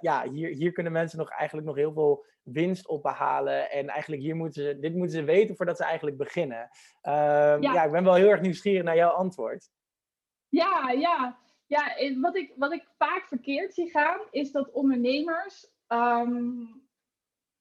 ja, 0.00 0.24
hier, 0.30 0.48
hier 0.48 0.72
kunnen 0.72 0.92
mensen 0.92 1.18
nog 1.18 1.30
eigenlijk 1.30 1.66
nog 1.66 1.76
heel 1.76 1.92
veel 1.92 2.24
winst 2.42 2.88
op 2.88 3.02
behalen. 3.02 3.70
En 3.70 3.88
eigenlijk 3.88 4.22
hier 4.22 4.36
moeten 4.36 4.62
ze, 4.62 4.78
dit 4.78 4.94
moeten 4.94 5.16
ze 5.16 5.24
weten 5.24 5.56
voordat 5.56 5.76
ze 5.76 5.84
eigenlijk 5.84 6.16
beginnen. 6.16 6.60
Um, 6.60 7.12
ja. 7.12 7.58
ja, 7.58 7.84
ik 7.84 7.92
ben 7.92 8.04
wel 8.04 8.14
heel 8.14 8.30
erg 8.30 8.40
nieuwsgierig 8.40 8.82
naar 8.82 8.96
jouw 8.96 9.10
antwoord. 9.10 9.70
Ja, 10.48 10.90
ja. 10.90 11.40
Ja, 11.66 11.94
wat 12.20 12.36
ik, 12.36 12.52
wat 12.56 12.72
ik 12.72 12.88
vaak 12.98 13.26
verkeerd 13.28 13.74
zie 13.74 13.90
gaan, 13.90 14.20
is 14.30 14.52
dat 14.52 14.70
ondernemers 14.70 15.71
um, 15.92 16.68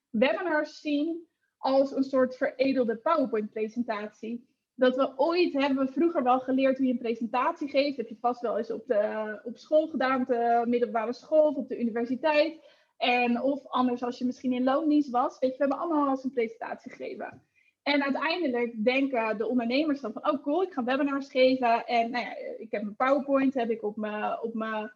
webinars 0.09 0.79
zien 0.79 1.27
als 1.57 1.95
een 1.95 2.03
soort 2.03 2.37
veredelde 2.37 2.95
PowerPoint-presentatie. 2.95 4.49
Dat 4.75 4.95
we 4.95 5.13
ooit 5.15 5.53
hebben 5.53 5.85
we 5.85 5.91
vroeger 5.91 6.23
wel 6.23 6.39
geleerd 6.39 6.77
hoe 6.77 6.85
je 6.85 6.91
een 6.91 6.97
presentatie 6.97 7.69
geeft. 7.69 7.97
Dat 7.97 7.97
heb 7.97 8.07
je 8.07 8.21
vast 8.21 8.41
wel 8.41 8.57
eens 8.57 8.71
op, 8.71 8.87
de, 8.87 9.39
op 9.43 9.57
school 9.57 9.87
gedaan, 9.87 10.23
de 10.27 10.63
middelbare 10.67 11.13
school 11.13 11.47
of 11.47 11.55
op 11.55 11.67
de 11.67 11.79
universiteit. 11.79 12.59
En 12.97 13.41
of 13.41 13.67
anders 13.67 14.03
als 14.03 14.17
je 14.17 14.25
misschien 14.25 14.53
in 14.53 14.63
loondienst 14.63 15.09
was. 15.09 15.39
Weet 15.39 15.51
je, 15.51 15.57
we 15.57 15.63
hebben 15.63 15.77
allemaal 15.77 16.03
wel 16.03 16.11
eens 16.11 16.23
een 16.23 16.33
presentatie 16.33 16.91
gegeven. 16.91 17.41
En 17.83 18.03
uiteindelijk 18.03 18.83
denken 18.83 19.37
de 19.37 19.47
ondernemers 19.47 20.01
dan 20.01 20.13
van, 20.13 20.31
oh 20.31 20.43
cool, 20.43 20.63
ik 20.63 20.73
ga 20.73 20.83
webinars 20.83 21.29
geven. 21.31 21.85
En 21.85 22.11
nou 22.11 22.25
ja, 22.25 22.35
ik 22.57 22.71
heb 22.71 22.81
mijn 22.81 22.95
PowerPoint 22.95 23.53
heb 23.53 23.69
ik 23.69 23.83
op 23.83 23.95
mijn, 23.95 24.41
op 24.41 24.53
mijn 24.53 24.91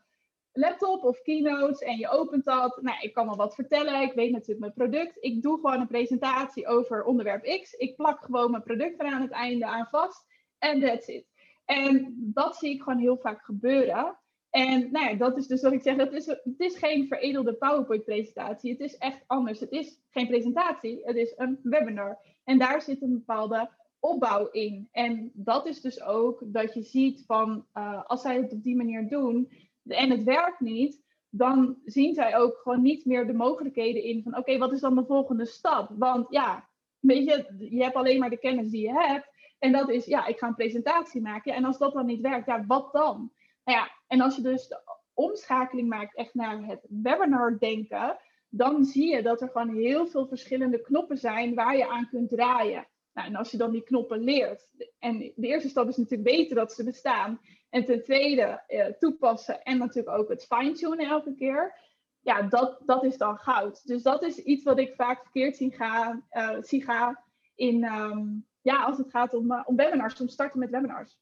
laptop 0.55 1.03
of 1.03 1.21
keynotes 1.21 1.79
en 1.79 1.97
je 1.97 2.09
opent 2.09 2.45
dat. 2.45 2.79
Nou, 2.81 2.97
ik 3.01 3.13
kan 3.13 3.25
wel 3.25 3.35
wat 3.35 3.55
vertellen. 3.55 4.01
Ik 4.01 4.13
weet 4.13 4.31
natuurlijk 4.31 4.59
mijn 4.59 4.73
product. 4.73 5.17
Ik 5.19 5.41
doe 5.41 5.55
gewoon 5.55 5.79
een 5.79 5.87
presentatie 5.87 6.67
over 6.67 7.03
onderwerp 7.03 7.61
X. 7.61 7.73
Ik 7.73 7.95
plak 7.95 8.23
gewoon 8.23 8.51
mijn 8.51 8.63
product 8.63 8.99
er 8.99 9.05
aan 9.05 9.21
het 9.21 9.31
einde 9.31 9.65
aan 9.65 9.87
vast. 9.91 10.25
En 10.57 10.81
that's 10.81 11.07
it. 11.07 11.25
En 11.65 12.15
dat 12.17 12.55
zie 12.55 12.73
ik 12.73 12.81
gewoon 12.81 12.99
heel 12.99 13.17
vaak 13.17 13.45
gebeuren. 13.45 14.17
En 14.49 14.91
nou 14.91 15.09
ja, 15.09 15.13
dat 15.15 15.37
is 15.37 15.47
dus 15.47 15.61
wat 15.61 15.73
ik 15.73 15.81
zeg, 15.81 15.95
dat 15.95 16.13
is, 16.13 16.25
het 16.25 16.41
is 16.57 16.77
geen 16.77 17.07
veredelde 17.07 17.53
PowerPoint-presentatie. 17.53 18.71
Het 18.71 18.79
is 18.79 18.97
echt 18.97 19.23
anders. 19.27 19.59
Het 19.59 19.71
is 19.71 20.01
geen 20.09 20.27
presentatie, 20.27 21.01
het 21.03 21.15
is 21.15 21.33
een 21.37 21.59
webinar. 21.63 22.19
En 22.43 22.57
daar 22.57 22.81
zit 22.81 23.01
een 23.01 23.13
bepaalde 23.13 23.69
opbouw 23.99 24.49
in. 24.51 24.89
En 24.91 25.31
dat 25.33 25.67
is 25.67 25.81
dus 25.81 26.01
ook 26.01 26.41
dat 26.45 26.73
je 26.73 26.81
ziet 26.81 27.23
van, 27.25 27.65
uh, 27.73 28.03
als 28.05 28.21
zij 28.21 28.35
het 28.35 28.53
op 28.53 28.63
die 28.63 28.75
manier 28.75 29.07
doen 29.07 29.51
en 29.87 30.09
het 30.09 30.23
werkt 30.23 30.59
niet, 30.59 31.03
dan 31.29 31.77
zien 31.85 32.13
zij 32.13 32.37
ook 32.37 32.57
gewoon 32.57 32.81
niet 32.81 33.05
meer 33.05 33.27
de 33.27 33.33
mogelijkheden 33.33 34.03
in 34.03 34.23
van, 34.23 34.37
oké, 34.37 34.57
wat 34.57 34.71
is 34.71 34.79
dan 34.79 34.95
de 34.95 35.05
volgende 35.05 35.45
stap? 35.45 35.89
Want 35.97 36.27
ja, 36.29 36.69
weet 36.99 37.25
je, 37.25 37.67
je 37.69 37.83
hebt 37.83 37.95
alleen 37.95 38.19
maar 38.19 38.29
de 38.29 38.37
kennis 38.37 38.71
die 38.71 38.81
je 38.81 38.93
hebt. 38.93 39.27
En 39.59 39.71
dat 39.71 39.89
is, 39.89 40.05
ja, 40.05 40.25
ik 40.25 40.37
ga 40.37 40.47
een 40.47 40.55
presentatie 40.55 41.21
maken. 41.21 41.53
En 41.53 41.65
als 41.65 41.77
dat 41.77 41.93
dan 41.93 42.05
niet 42.05 42.21
werkt, 42.21 42.45
ja, 42.45 42.65
wat 42.65 42.93
dan? 42.93 43.31
Nou 43.63 43.77
ja, 43.79 43.91
en 44.07 44.21
als 44.21 44.35
je 44.35 44.41
dus 44.41 44.67
de 44.67 44.81
omschakeling 45.13 45.89
maakt 45.89 46.15
echt 46.15 46.33
naar 46.33 46.65
het 46.65 46.85
webinar 46.89 47.59
denken, 47.59 48.17
dan 48.49 48.85
zie 48.85 49.07
je 49.07 49.21
dat 49.21 49.41
er 49.41 49.49
gewoon 49.49 49.75
heel 49.75 50.07
veel 50.07 50.27
verschillende 50.27 50.81
knoppen 50.81 51.17
zijn 51.17 51.55
waar 51.55 51.77
je 51.77 51.89
aan 51.89 52.09
kunt 52.09 52.29
draaien. 52.29 52.87
Nou, 53.13 53.27
en 53.27 53.35
als 53.35 53.51
je 53.51 53.57
dan 53.57 53.71
die 53.71 53.83
knoppen 53.83 54.19
leert, 54.19 54.67
en 54.99 55.17
de 55.19 55.47
eerste 55.47 55.69
stap 55.69 55.87
is 55.87 55.97
natuurlijk 55.97 56.29
weten 56.29 56.55
dat 56.55 56.73
ze 56.73 56.83
bestaan. 56.83 57.39
En 57.75 57.85
ten 57.85 58.03
tweede 58.03 58.63
eh, 58.67 58.85
toepassen 58.85 59.63
en 59.63 59.77
natuurlijk 59.77 60.17
ook 60.17 60.29
het 60.29 60.45
fine-tunen 60.45 61.07
elke 61.07 61.35
keer. 61.35 61.75
Ja, 62.21 62.41
dat, 62.41 62.81
dat 62.85 63.03
is 63.03 63.17
dan 63.17 63.37
goud. 63.37 63.87
Dus 63.87 64.03
dat 64.03 64.23
is 64.23 64.37
iets 64.37 64.63
wat 64.63 64.79
ik 64.79 64.93
vaak 64.95 65.21
verkeerd 65.21 65.55
zie 65.55 65.71
gaan, 65.71 66.27
uh, 66.31 66.57
zie 66.59 66.83
gaan 66.83 67.23
in, 67.55 67.83
um, 67.83 68.47
ja, 68.61 68.83
als 68.83 68.97
het 68.97 69.09
gaat 69.09 69.33
om, 69.33 69.51
uh, 69.51 69.61
om 69.65 69.75
webinars, 69.75 70.21
om 70.21 70.27
starten 70.27 70.59
met 70.59 70.69
webinars. 70.69 71.17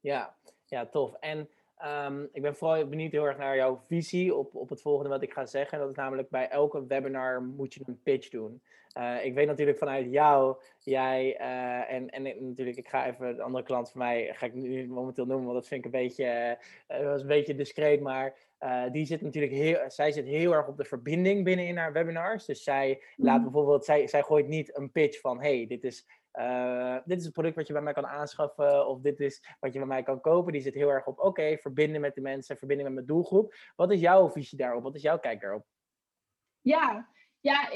Ja, 0.00 0.36
ja 0.64 0.86
tof. 0.86 1.14
En 1.14 1.48
Um, 1.84 2.28
ik 2.32 2.42
ben 2.42 2.56
vooral 2.56 2.88
benieuwd 2.88 3.12
heel 3.12 3.24
erg 3.24 3.38
naar 3.38 3.56
jouw 3.56 3.80
visie 3.86 4.34
op, 4.34 4.54
op 4.54 4.68
het 4.68 4.82
volgende 4.82 5.10
wat 5.10 5.22
ik 5.22 5.32
ga 5.32 5.46
zeggen. 5.46 5.78
Dat 5.78 5.90
is 5.90 5.96
namelijk 5.96 6.28
bij 6.28 6.48
elke 6.48 6.86
webinar 6.86 7.42
moet 7.42 7.74
je 7.74 7.80
een 7.86 8.00
pitch 8.02 8.28
doen. 8.28 8.62
Uh, 8.98 9.24
ik 9.24 9.34
weet 9.34 9.46
natuurlijk 9.46 9.78
vanuit 9.78 10.10
jou, 10.10 10.56
jij 10.78 11.40
uh, 11.40 11.92
en, 11.94 12.10
en 12.10 12.22
natuurlijk, 12.22 12.76
ik 12.76 12.88
ga 12.88 13.06
even 13.06 13.36
de 13.36 13.42
andere 13.42 13.64
klant 13.64 13.90
van 13.90 14.00
mij, 14.00 14.34
ga 14.34 14.46
ik 14.46 14.54
nu 14.54 14.88
momenteel 14.88 15.26
noemen, 15.26 15.44
want 15.44 15.58
dat 15.58 15.68
vind 15.68 15.84
ik 15.84 15.92
een 15.92 16.00
beetje, 16.00 16.58
uh, 16.88 17.04
was 17.04 17.20
een 17.20 17.26
beetje 17.26 17.54
discreet, 17.54 18.00
maar 18.00 18.34
die 18.92 19.06
zit 19.06 19.20
natuurlijk 19.20 19.52
heel, 19.52 19.78
zij 19.88 20.12
zit 20.12 20.26
heel 20.26 20.52
erg 20.52 20.68
op 20.68 20.76
de 20.76 20.84
verbinding 20.84 21.44
binnen 21.44 21.66
in 21.66 21.76
haar 21.76 21.92
webinars. 21.92 22.44
Dus 22.44 22.62
zij 22.62 23.02
laat 23.16 23.38
mm. 23.38 23.42
bijvoorbeeld, 23.42 23.84
zij, 23.84 24.06
zij 24.06 24.22
gooit 24.22 24.48
niet 24.48 24.76
een 24.76 24.90
pitch 24.90 25.20
van, 25.20 25.40
hey, 25.40 25.66
dit 25.66 25.84
is 25.84 26.06
uh, 26.38 26.96
dit 27.04 27.18
is 27.18 27.24
het 27.24 27.32
product 27.32 27.56
wat 27.56 27.66
je 27.66 27.72
bij 27.72 27.82
mij 27.82 27.92
kan 27.92 28.06
aanschaffen 28.06 28.88
of 28.88 29.00
dit 29.00 29.20
is 29.20 29.42
wat 29.60 29.72
je 29.72 29.78
bij 29.78 29.88
mij 29.88 30.02
kan 30.02 30.20
kopen. 30.20 30.52
Die 30.52 30.62
zit 30.62 30.74
heel 30.74 30.90
erg 30.90 31.06
op, 31.06 31.18
oké, 31.18 31.56
verbinden 31.60 32.00
met 32.00 32.14
de 32.14 32.20
mensen, 32.20 32.56
verbinden 32.56 32.86
met 32.86 32.94
mijn 32.94 33.06
doelgroep. 33.06 33.54
Wat 33.76 33.92
is 33.92 34.00
jouw 34.00 34.30
visie 34.30 34.58
daarop? 34.58 34.82
Wat 34.82 34.94
is 34.94 35.02
jouw 35.02 35.18
kijk 35.18 35.40
daarop? 35.40 35.64
Ja, 36.60 37.08
ja 37.40 37.68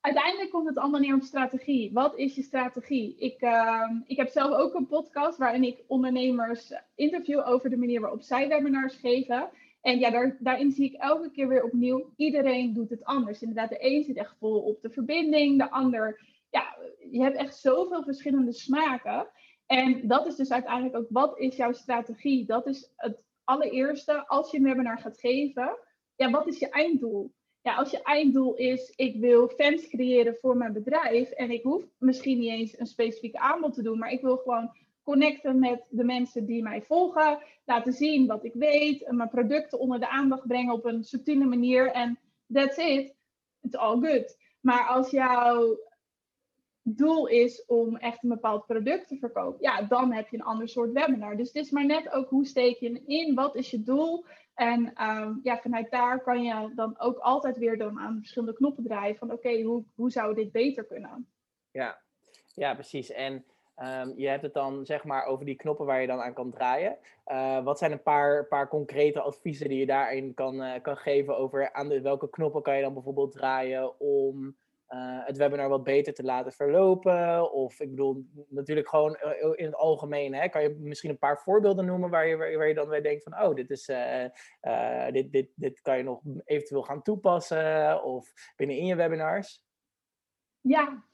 uiteindelijk 0.00 0.50
komt 0.50 0.68
het 0.68 0.78
allemaal 0.78 1.00
neer 1.00 1.14
op 1.14 1.22
strategie. 1.22 1.92
Wat 1.92 2.16
is 2.16 2.34
je 2.34 2.42
strategie? 2.42 3.16
Ik, 3.18 3.42
uh, 3.42 3.90
ik 4.06 4.16
heb 4.16 4.28
zelf 4.28 4.56
ook 4.56 4.74
een 4.74 4.86
podcast 4.86 5.38
waarin 5.38 5.64
ik 5.64 5.84
ondernemers 5.86 6.72
interview 6.94 7.48
over 7.48 7.70
de 7.70 7.76
manier 7.76 8.00
waarop 8.00 8.22
zij 8.22 8.48
webinars 8.48 8.94
geven. 8.94 9.50
En 9.80 9.98
ja, 9.98 10.10
daar, 10.10 10.36
daarin 10.40 10.72
zie 10.72 10.84
ik 10.84 11.00
elke 11.00 11.30
keer 11.30 11.48
weer 11.48 11.64
opnieuw, 11.64 12.12
iedereen 12.16 12.74
doet 12.74 12.90
het 12.90 13.04
anders. 13.04 13.42
Inderdaad, 13.42 13.68
de 13.68 13.84
een 13.86 14.04
zit 14.04 14.16
echt 14.16 14.36
vol 14.38 14.60
op 14.60 14.82
de 14.82 14.90
verbinding, 14.90 15.58
de 15.58 15.70
ander 15.70 16.20
je 17.10 17.22
hebt 17.22 17.36
echt 17.36 17.56
zoveel 17.56 18.02
verschillende 18.02 18.52
smaken. 18.52 19.28
En 19.66 20.08
dat 20.08 20.26
is 20.26 20.36
dus 20.36 20.52
uiteindelijk 20.52 20.96
ook, 20.96 21.06
wat 21.08 21.38
is 21.38 21.56
jouw 21.56 21.72
strategie? 21.72 22.46
Dat 22.46 22.66
is 22.66 22.92
het 22.96 23.18
allereerste, 23.44 24.26
als 24.26 24.50
je 24.50 24.56
een 24.56 24.64
webinar 24.64 24.98
gaat 24.98 25.20
geven, 25.20 25.78
ja, 26.16 26.30
wat 26.30 26.46
is 26.46 26.58
je 26.58 26.68
einddoel? 26.68 27.32
Ja, 27.62 27.74
als 27.74 27.90
je 27.90 28.02
einddoel 28.02 28.54
is, 28.54 28.92
ik 28.96 29.20
wil 29.20 29.48
fans 29.48 29.88
creëren 29.88 30.36
voor 30.40 30.56
mijn 30.56 30.72
bedrijf 30.72 31.30
en 31.30 31.50
ik 31.50 31.62
hoef 31.62 31.82
misschien 31.98 32.38
niet 32.38 32.50
eens 32.50 32.78
een 32.78 32.86
specifiek 32.86 33.34
aanbod 33.34 33.74
te 33.74 33.82
doen, 33.82 33.98
maar 33.98 34.12
ik 34.12 34.20
wil 34.20 34.36
gewoon 34.36 34.76
connecten 35.02 35.58
met 35.58 35.82
de 35.88 36.04
mensen 36.04 36.46
die 36.46 36.62
mij 36.62 36.82
volgen, 36.82 37.38
laten 37.64 37.92
zien 37.92 38.26
wat 38.26 38.44
ik 38.44 38.54
weet, 38.54 39.10
mijn 39.10 39.28
producten 39.28 39.78
onder 39.78 40.00
de 40.00 40.08
aandacht 40.08 40.46
brengen 40.46 40.74
op 40.74 40.84
een 40.84 41.04
subtiele 41.04 41.44
manier 41.44 41.90
en 41.90 42.18
that's 42.52 42.76
it. 42.76 43.14
It's 43.62 43.76
all 43.76 44.00
good. 44.00 44.36
Maar 44.60 44.86
als 44.86 45.10
jouw 45.10 45.78
doel 46.94 47.26
is 47.26 47.64
om 47.66 47.96
echt 47.96 48.22
een 48.22 48.28
bepaald 48.28 48.66
product 48.66 49.08
te 49.08 49.16
verkopen, 49.16 49.62
ja, 49.62 49.82
dan 49.82 50.12
heb 50.12 50.28
je 50.28 50.36
een 50.36 50.42
ander 50.42 50.68
soort 50.68 50.92
webinar. 50.92 51.36
Dus 51.36 51.46
het 51.46 51.64
is 51.64 51.70
maar 51.70 51.86
net 51.86 52.12
ook 52.12 52.28
hoe 52.28 52.46
steek 52.46 52.78
je 52.78 53.02
in, 53.06 53.34
wat 53.34 53.56
is 53.56 53.70
je 53.70 53.82
doel? 53.82 54.24
En 54.54 54.92
um, 55.08 55.40
ja, 55.42 55.58
vanuit 55.58 55.90
daar 55.90 56.22
kan 56.22 56.42
je 56.42 56.72
dan 56.74 56.94
ook 56.98 57.18
altijd 57.18 57.58
weer 57.58 57.78
dan 57.78 57.98
aan 57.98 58.18
verschillende 58.18 58.54
knoppen 58.54 58.84
draaien 58.84 59.16
van 59.16 59.32
oké, 59.32 59.62
hoe, 59.62 59.84
hoe 59.94 60.10
zou 60.10 60.34
dit 60.34 60.52
beter 60.52 60.84
kunnen? 60.84 61.28
Ja, 61.70 62.00
ja 62.54 62.74
precies. 62.74 63.10
En 63.10 63.44
um, 63.76 64.12
je 64.16 64.28
hebt 64.28 64.42
het 64.42 64.54
dan 64.54 64.86
zeg 64.86 65.04
maar 65.04 65.24
over 65.24 65.44
die 65.44 65.56
knoppen 65.56 65.86
waar 65.86 66.00
je 66.00 66.06
dan 66.06 66.20
aan 66.20 66.34
kan 66.34 66.50
draaien. 66.50 66.98
Uh, 67.26 67.64
wat 67.64 67.78
zijn 67.78 67.92
een 67.92 68.02
paar, 68.02 68.46
paar 68.46 68.68
concrete 68.68 69.20
adviezen 69.20 69.68
die 69.68 69.78
je 69.78 69.86
daarin 69.86 70.34
kan, 70.34 70.54
uh, 70.54 70.72
kan 70.82 70.96
geven 70.96 71.38
over 71.38 71.72
aan 71.72 72.02
welke 72.02 72.30
knoppen 72.30 72.62
kan 72.62 72.76
je 72.76 72.82
dan 72.82 72.94
bijvoorbeeld 72.94 73.32
draaien 73.32 74.00
om 74.00 74.56
uh, 74.90 75.26
het 75.26 75.36
webinar 75.36 75.68
wat 75.68 75.84
beter 75.84 76.14
te 76.14 76.22
laten 76.22 76.52
verlopen? 76.52 77.52
Of 77.52 77.80
ik 77.80 77.90
bedoel, 77.90 78.24
natuurlijk 78.48 78.88
gewoon 78.88 79.16
eh, 79.16 79.52
in 79.54 79.64
het 79.64 79.74
algemeen, 79.74 80.34
hè, 80.34 80.48
kan 80.48 80.62
je 80.62 80.76
misschien 80.78 81.10
een 81.10 81.18
paar 81.18 81.38
voorbeelden 81.38 81.86
noemen 81.86 82.10
waar 82.10 82.26
je, 82.26 82.36
waar 82.36 82.68
je 82.68 82.74
dan 82.74 82.88
weer 82.88 83.02
denkt 83.02 83.22
van, 83.22 83.42
oh, 83.42 83.54
dit, 83.54 83.70
is, 83.70 83.88
uh, 83.88 85.06
dit, 85.10 85.32
dit, 85.32 85.48
dit 85.54 85.80
kan 85.80 85.96
je 85.96 86.02
nog 86.02 86.20
eventueel 86.44 86.82
gaan 86.82 87.02
toepassen 87.02 88.02
of 88.02 88.32
binnen 88.56 88.76
in 88.76 88.86
je 88.86 88.94
webinars? 88.94 89.64
Ja, 90.60 91.04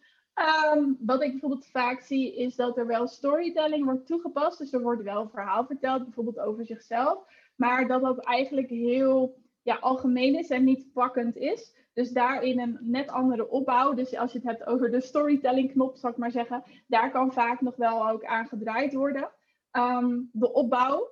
um, 0.74 0.96
wat 1.00 1.22
ik 1.22 1.30
bijvoorbeeld 1.30 1.66
vaak 1.66 2.00
zie 2.00 2.36
is 2.36 2.56
dat 2.56 2.78
er 2.78 2.86
wel 2.86 3.06
storytelling 3.06 3.84
wordt 3.84 4.06
toegepast. 4.06 4.58
Dus 4.58 4.72
er 4.72 4.82
wordt 4.82 5.02
wel 5.02 5.28
verhaal 5.28 5.66
verteld, 5.66 6.04
bijvoorbeeld 6.04 6.38
over 6.38 6.66
zichzelf. 6.66 7.24
Maar 7.54 7.86
dat 7.86 8.02
dat 8.02 8.24
eigenlijk 8.24 8.68
heel 8.68 9.38
ja, 9.62 9.76
algemeen 9.76 10.38
is 10.38 10.50
en 10.50 10.64
niet 10.64 10.92
pakkend 10.92 11.36
is. 11.36 11.74
Dus 11.96 12.10
daarin 12.10 12.58
een 12.60 12.78
net 12.80 13.08
andere 13.08 13.48
opbouw. 13.48 13.94
Dus 13.94 14.16
als 14.16 14.32
je 14.32 14.38
het 14.38 14.46
hebt 14.46 14.66
over 14.66 14.90
de 14.90 15.00
storytelling 15.00 15.72
knop, 15.72 15.96
zal 15.96 16.10
ik 16.10 16.16
maar 16.16 16.30
zeggen, 16.30 16.62
daar 16.86 17.10
kan 17.10 17.32
vaak 17.32 17.60
nog 17.60 17.76
wel 17.76 18.08
ook 18.08 18.24
aan 18.24 18.46
gedraaid 18.46 18.92
worden. 18.92 19.30
Ehm, 19.70 20.20
de 20.32 20.52
opbouw, 20.52 21.10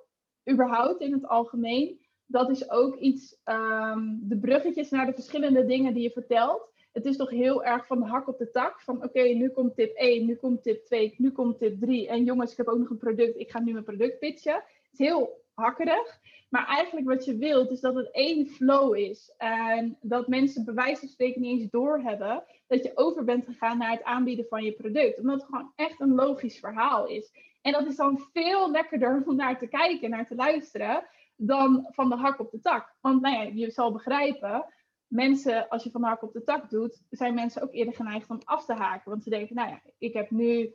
überhaupt 0.51 1.01
in 1.01 1.13
het 1.13 1.27
algemeen, 1.27 1.99
dat 2.25 2.49
is 2.49 2.69
ook 2.69 2.95
iets, 2.95 3.41
um, 3.45 4.19
de 4.21 4.37
bruggetjes 4.37 4.89
naar 4.89 5.05
de 5.05 5.13
verschillende 5.13 5.65
dingen 5.65 5.93
die 5.93 6.03
je 6.03 6.11
vertelt. 6.11 6.69
Het 6.91 7.05
is 7.05 7.17
toch 7.17 7.29
heel 7.29 7.63
erg 7.63 7.85
van 7.85 7.99
de 7.99 8.05
hak 8.05 8.27
op 8.27 8.37
de 8.37 8.51
tak. 8.51 8.81
Van 8.81 9.03
oké, 9.03 9.21
nu 9.21 9.49
komt 9.49 9.75
tip 9.75 9.95
1, 9.95 10.25
nu 10.25 10.35
komt 10.35 10.63
tip 10.63 10.85
2, 10.85 11.15
nu 11.17 11.31
komt 11.31 11.57
tip 11.57 11.79
3. 11.79 12.07
En 12.07 12.23
jongens, 12.23 12.51
ik 12.51 12.57
heb 12.57 12.67
ook 12.67 12.79
nog 12.79 12.89
een 12.89 12.97
product, 12.97 13.37
ik 13.37 13.51
ga 13.51 13.59
nu 13.59 13.71
mijn 13.71 13.83
product 13.83 14.19
pitchen. 14.19 14.53
Het 14.53 14.91
is 14.91 14.99
heel 14.99 15.44
hakkerig. 15.55 16.19
Maar 16.49 16.67
eigenlijk 16.67 17.07
wat 17.07 17.25
je 17.25 17.37
wilt 17.37 17.71
is 17.71 17.79
dat 17.79 17.95
het 17.95 18.11
één 18.11 18.47
flow 18.47 18.95
is. 18.95 19.33
En 19.37 19.97
dat 20.01 20.27
mensen 20.27 20.65
bij 20.65 20.73
wijze 20.73 20.99
van 20.99 21.09
spreken 21.09 21.41
niet 21.41 21.59
eens 21.59 21.71
doorhebben 21.71 22.43
dat 22.67 22.83
je 22.83 22.91
over 22.95 23.23
bent 23.23 23.45
gegaan 23.45 23.77
naar 23.77 23.91
het 23.91 24.03
aanbieden 24.03 24.45
van 24.49 24.63
je 24.63 24.71
product. 24.71 25.19
Omdat 25.19 25.35
het 25.35 25.45
gewoon 25.45 25.71
echt 25.75 25.99
een 25.99 26.15
logisch 26.15 26.59
verhaal 26.59 27.07
is. 27.07 27.31
En 27.61 27.71
dat 27.71 27.85
is 27.85 27.95
dan 27.95 28.27
veel 28.33 28.71
lekkerder 28.71 29.23
om 29.25 29.35
naar 29.35 29.59
te 29.59 29.67
kijken, 29.67 30.09
naar 30.09 30.27
te 30.27 30.35
luisteren, 30.35 31.07
dan 31.35 31.87
van 31.91 32.09
de 32.09 32.15
hak 32.15 32.39
op 32.39 32.51
de 32.51 32.59
tak. 32.59 32.95
Want 33.01 33.21
nou 33.21 33.35
ja, 33.35 33.51
je 33.53 33.71
zal 33.71 33.91
begrijpen, 33.91 34.65
mensen, 35.07 35.69
als 35.69 35.83
je 35.83 35.91
van 35.91 36.01
de 36.01 36.07
hak 36.07 36.23
op 36.23 36.33
de 36.33 36.43
tak 36.43 36.69
doet, 36.69 37.01
zijn 37.09 37.33
mensen 37.33 37.61
ook 37.61 37.73
eerder 37.73 37.93
geneigd 37.93 38.29
om 38.29 38.41
af 38.43 38.65
te 38.65 38.73
haken. 38.73 39.11
Want 39.11 39.23
ze 39.23 39.29
denken, 39.29 39.55
nou 39.55 39.69
ja, 39.69 39.81
ik 39.97 40.13
heb 40.13 40.29
nu 40.29 40.73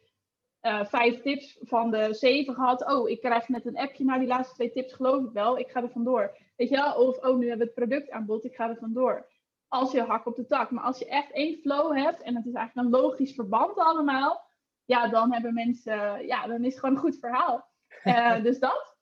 uh, 0.62 0.84
vijf 0.84 1.20
tips 1.20 1.58
van 1.60 1.90
de 1.90 2.14
zeven 2.14 2.54
gehad. 2.54 2.92
Oh, 2.92 3.08
ik 3.08 3.20
krijg 3.20 3.48
net 3.48 3.66
een 3.66 3.78
appje. 3.78 4.04
Nou, 4.04 4.18
die 4.18 4.28
laatste 4.28 4.54
twee 4.54 4.70
tips 4.70 4.92
geloof 4.92 5.24
ik 5.24 5.32
wel. 5.32 5.58
Ik 5.58 5.70
ga 5.70 5.82
er 5.82 5.90
vandoor. 5.90 6.36
Weet 6.56 6.68
je 6.68 6.76
wel? 6.76 6.94
Of, 6.94 7.18
oh, 7.18 7.38
nu 7.38 7.48
hebben 7.48 7.66
we 7.66 7.72
het 7.74 7.88
product 7.88 8.10
aan 8.10 8.26
bod. 8.26 8.44
Ik 8.44 8.54
ga 8.54 8.68
er 8.68 8.76
vandoor. 8.76 9.26
Als 9.68 9.92
je 9.92 10.02
hak 10.02 10.26
op 10.26 10.36
de 10.36 10.46
tak. 10.46 10.70
Maar 10.70 10.84
als 10.84 10.98
je 10.98 11.08
echt 11.08 11.32
één 11.32 11.58
flow 11.58 11.96
hebt. 11.96 12.22
En 12.22 12.36
het 12.36 12.46
is 12.46 12.54
eigenlijk 12.54 12.86
een 12.86 13.00
logisch 13.00 13.34
verband 13.34 13.78
allemaal. 13.78 14.48
Ja, 14.84 15.08
dan 15.08 15.32
hebben 15.32 15.54
mensen... 15.54 16.26
Ja, 16.26 16.46
dan 16.46 16.64
is 16.64 16.70
het 16.70 16.80
gewoon 16.80 16.94
een 16.94 17.00
goed 17.00 17.18
verhaal. 17.18 17.68
Uh, 18.04 18.42
dus 18.46 18.58
dat. 18.58 18.96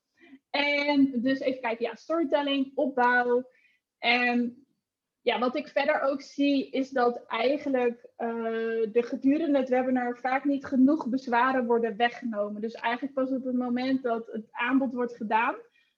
En 0.51 1.21
dus 1.23 1.41
even 1.41 1.61
kijken. 1.61 1.85
Ja, 1.85 1.95
storytelling, 1.95 2.73
opbouw. 2.75 3.49
En 3.99 4.67
ja, 5.29 5.39
wat 5.39 5.57
ik 5.57 5.69
verder 5.69 6.01
ook 6.01 6.23
zie, 6.23 6.71
is 6.71 6.91
dat 6.91 7.25
eigenlijk 7.27 8.07
uh, 8.19 8.29
de 8.93 9.03
gedurende 9.03 9.59
het 9.59 9.69
webinar 9.69 10.19
vaak 10.19 10.45
niet 10.45 10.65
genoeg 10.65 11.09
bezwaren 11.09 11.67
worden 11.67 11.97
weggenomen. 11.97 12.61
Dus 12.61 12.75
eigenlijk 12.75 13.15
pas 13.15 13.31
op 13.31 13.45
het 13.45 13.55
moment 13.55 14.03
dat 14.03 14.27
het 14.27 14.47
aanbod 14.51 14.93
wordt 14.93 15.17
gedaan, 15.17 15.55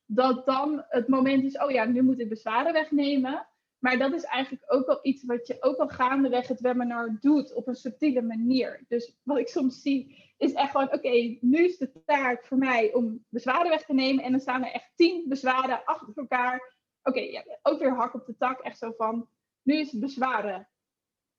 dat 0.07 0.47
dan 0.47 0.85
het 0.89 1.09
moment 1.09 1.45
is, 1.45 1.59
oh 1.59 1.71
ja, 1.71 1.85
nu 1.85 2.03
moet 2.03 2.21
ik 2.21 2.29
bezwaren 2.29 2.73
wegnemen. 2.73 3.47
Maar 3.79 3.99
dat 3.99 4.13
is 4.13 4.25
eigenlijk 4.25 4.73
ook 4.73 4.87
wel 4.87 4.99
iets 5.03 5.25
wat 5.25 5.47
je 5.47 5.57
ook 5.61 5.77
al 5.77 5.89
gaandeweg 5.89 6.49
het 6.49 6.61
webinar 6.61 7.19
doet 7.21 7.55
op 7.55 7.67
een 7.67 7.75
subtiele 7.75 8.23
manier. 8.23 8.85
Dus 8.89 9.19
wat 9.23 9.39
ik 9.39 9.49
soms 9.49 9.83
zie, 9.83 10.33
is 10.39 10.53
echt 10.53 10.71
gewoon, 10.71 10.93
oké, 10.93 11.37
nu 11.41 11.65
is 11.65 11.79
de 11.79 11.91
taak 12.05 12.47
voor 12.47 12.59
mij 12.59 12.93
om 12.95 13.25
bezwaren 13.29 13.71
weg 13.71 13.85
te 13.85 13.95
nemen. 13.95 14.25
En 14.25 14.31
dan 14.31 14.41
staan 14.41 14.65
er 14.65 14.73
echt 14.73 14.93
tien 14.95 15.25
bezwaren 15.29 15.85
achter 15.85 16.13
elkaar 16.15 16.79
oké, 17.03 17.21
ja, 17.21 17.45
ook 17.63 17.79
weer 17.79 17.95
hak 17.95 18.15
op 18.15 18.27
de 18.27 18.37
tak. 18.37 18.61
Echt 18.61 18.79
zo 18.79 18.93
van, 18.97 19.29
nu 19.63 19.79
is 19.79 19.91
het 19.91 20.01
bezwaren 20.01 20.69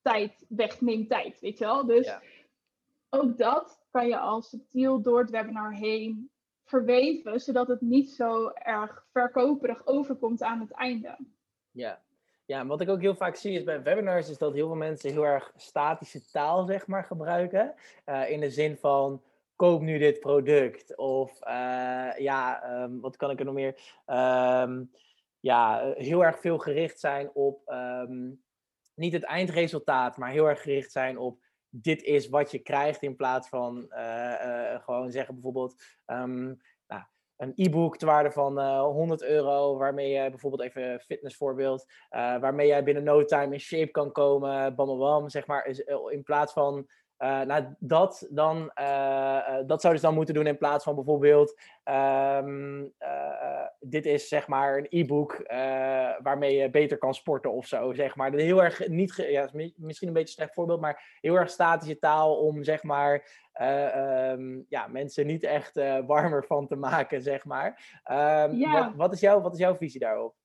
tijd 0.02 0.46
weg, 0.48 0.82
neem 0.82 1.08
tijd, 1.08 1.40
weet 1.40 1.58
je 1.58 1.66
wel. 1.66 1.86
Dus 1.86 2.14
ook 3.10 3.38
dat 3.38 3.80
kan 3.92 4.08
je 4.08 4.18
al 4.18 4.42
subtiel 4.42 5.02
door 5.02 5.20
het 5.20 5.30
webinar 5.30 5.74
heen 5.74 6.30
verweven, 6.66 7.40
zodat 7.40 7.68
het 7.68 7.82
niet 7.82 8.10
zo 8.10 8.50
erg 8.50 9.06
verkoperig 9.12 9.88
overkomt 9.88 10.44
aan 10.44 10.60
het 10.60 10.72
einde. 10.72 11.18
Ja. 11.72 12.02
Ja, 12.46 12.66
wat 12.66 12.82
ik 12.82 12.90
ook 12.90 13.02
heel 13.02 13.16
vaak 13.16 13.36
zie 13.36 13.58
is 13.58 13.64
bij 13.64 13.84
webinars, 13.84 14.30
is 14.30 14.38
dat 14.38 14.54
heel 14.54 14.68
veel 14.68 14.76
mensen 14.76 15.12
heel 15.12 15.26
erg 15.26 15.54
statische 15.56 16.26
taal, 16.26 16.66
zeg 16.66 16.88
maar, 16.88 17.04
gebruiken. 17.04 17.74
Uh, 18.06 18.30
in 18.30 18.40
de 18.40 18.50
zin 18.50 18.78
van, 18.78 19.22
koop 19.56 19.82
nu 19.82 19.98
dit 19.98 20.20
product. 20.20 20.98
Of, 20.98 21.40
uh, 21.48 22.18
ja, 22.18 22.64
um, 22.84 23.00
wat 23.00 23.16
kan 23.16 23.30
ik 23.30 23.40
er 23.40 23.46
nog 23.46 23.54
meer? 23.54 23.76
Um, 24.08 24.92
ja, 25.42 25.82
eh, 25.82 26.04
heel 26.04 26.24
erg 26.24 26.40
veel 26.40 26.58
gericht 26.58 27.00
zijn 27.00 27.30
op 27.34 27.62
um, 27.70 28.44
niet 28.96 29.14
het 29.14 29.24
eindresultaat, 29.24 30.18
maar 30.18 30.32
heel 30.32 30.50
erg 30.50 30.62
gericht 30.62 30.92
zijn 30.92 31.18
op 31.18 31.40
dit 31.70 32.04
is 32.04 32.30
wat 32.30 32.52
je 32.52 32.60
krijgt 32.60 33.02
in 33.02 33.16
plaats 33.16 33.50
van 33.50 33.86
uh, 33.90 34.34
uh, 34.46 34.84
gewoon 34.84 35.12
zeggen 35.12 35.34
bijvoorbeeld 35.34 35.84
um, 36.06 36.62
nou, 36.88 37.04
een 37.38 37.52
e-book 37.56 37.98
ter 37.98 38.08
waarde 38.08 38.32
van 38.32 38.60
uh, 38.60 38.82
100 38.82 39.24
euro, 39.24 39.78
waarmee 39.78 40.10
je 40.10 40.30
bijvoorbeeld 40.30 40.62
even 40.62 41.00
fitnessvoorbeeld, 41.00 41.86
waarmee 42.10 42.68
jij 42.68 42.84
binnen 42.84 43.04
no 43.04 43.26
time 43.26 43.54
in 43.54 43.60
shape 43.60 43.92
kan 43.92 44.12
komen, 44.12 44.76
bam, 44.76 44.98
bam 44.98 45.30
zeg 45.30 45.48
maar, 45.48 45.70
in 46.10 46.24
plaats 46.24 46.54
van 46.54 46.88
uh, 47.22 47.42
nou, 47.42 47.66
dat, 47.80 48.28
dan, 48.30 48.72
uh, 48.82 49.58
dat 49.66 49.82
zou 49.82 49.94
dus 49.94 50.02
dan 50.02 50.14
moeten 50.14 50.34
doen 50.34 50.48
in 50.48 50.58
plaats 50.58 50.84
van 50.84 50.96
bijvoorbeeld, 50.96 51.60
um, 52.44 52.94
dit 53.80 54.06
is 54.06 54.28
zeg 54.28 54.48
maar 54.48 54.78
een 54.78 54.88
e-book 54.90 55.44
waarmee 56.24 56.56
je 56.56 56.70
beter 56.70 56.98
kan 56.98 57.14
sporten 57.14 57.52
of 57.52 57.66
zo, 57.66 57.94
zeg 57.94 58.16
maar. 58.16 58.34
Heel 58.34 58.64
erg 58.64 58.88
niet, 58.88 59.16
ja, 59.16 59.50
misschien 59.76 60.08
een 60.08 60.14
beetje 60.14 60.14
een 60.14 60.28
slecht 60.28 60.54
voorbeeld, 60.54 60.82
maar 60.82 61.18
heel 61.22 61.36
erg 61.36 61.50
statische 61.50 62.00
taal 62.00 62.36
om 62.36 62.64
zeg 62.64 62.84
maar, 62.84 63.14
um, 63.62 64.66
ja, 64.70 64.88
mensen 64.88 65.26
niet 65.26 65.44
echt 65.44 65.76
warmer 66.06 66.46
van 66.46 66.68
te 66.68 66.76
maken, 66.76 67.22
zeg 67.22 67.46
maar. 67.46 68.02
Um, 68.12 68.56
ja. 68.56 68.72
wat, 68.72 68.96
wat, 68.96 69.14
is 69.14 69.20
jouw, 69.20 69.42
wat 69.42 69.54
is 69.54 69.60
jouw 69.60 69.76
visie 69.76 70.00
daarop? 70.00 70.36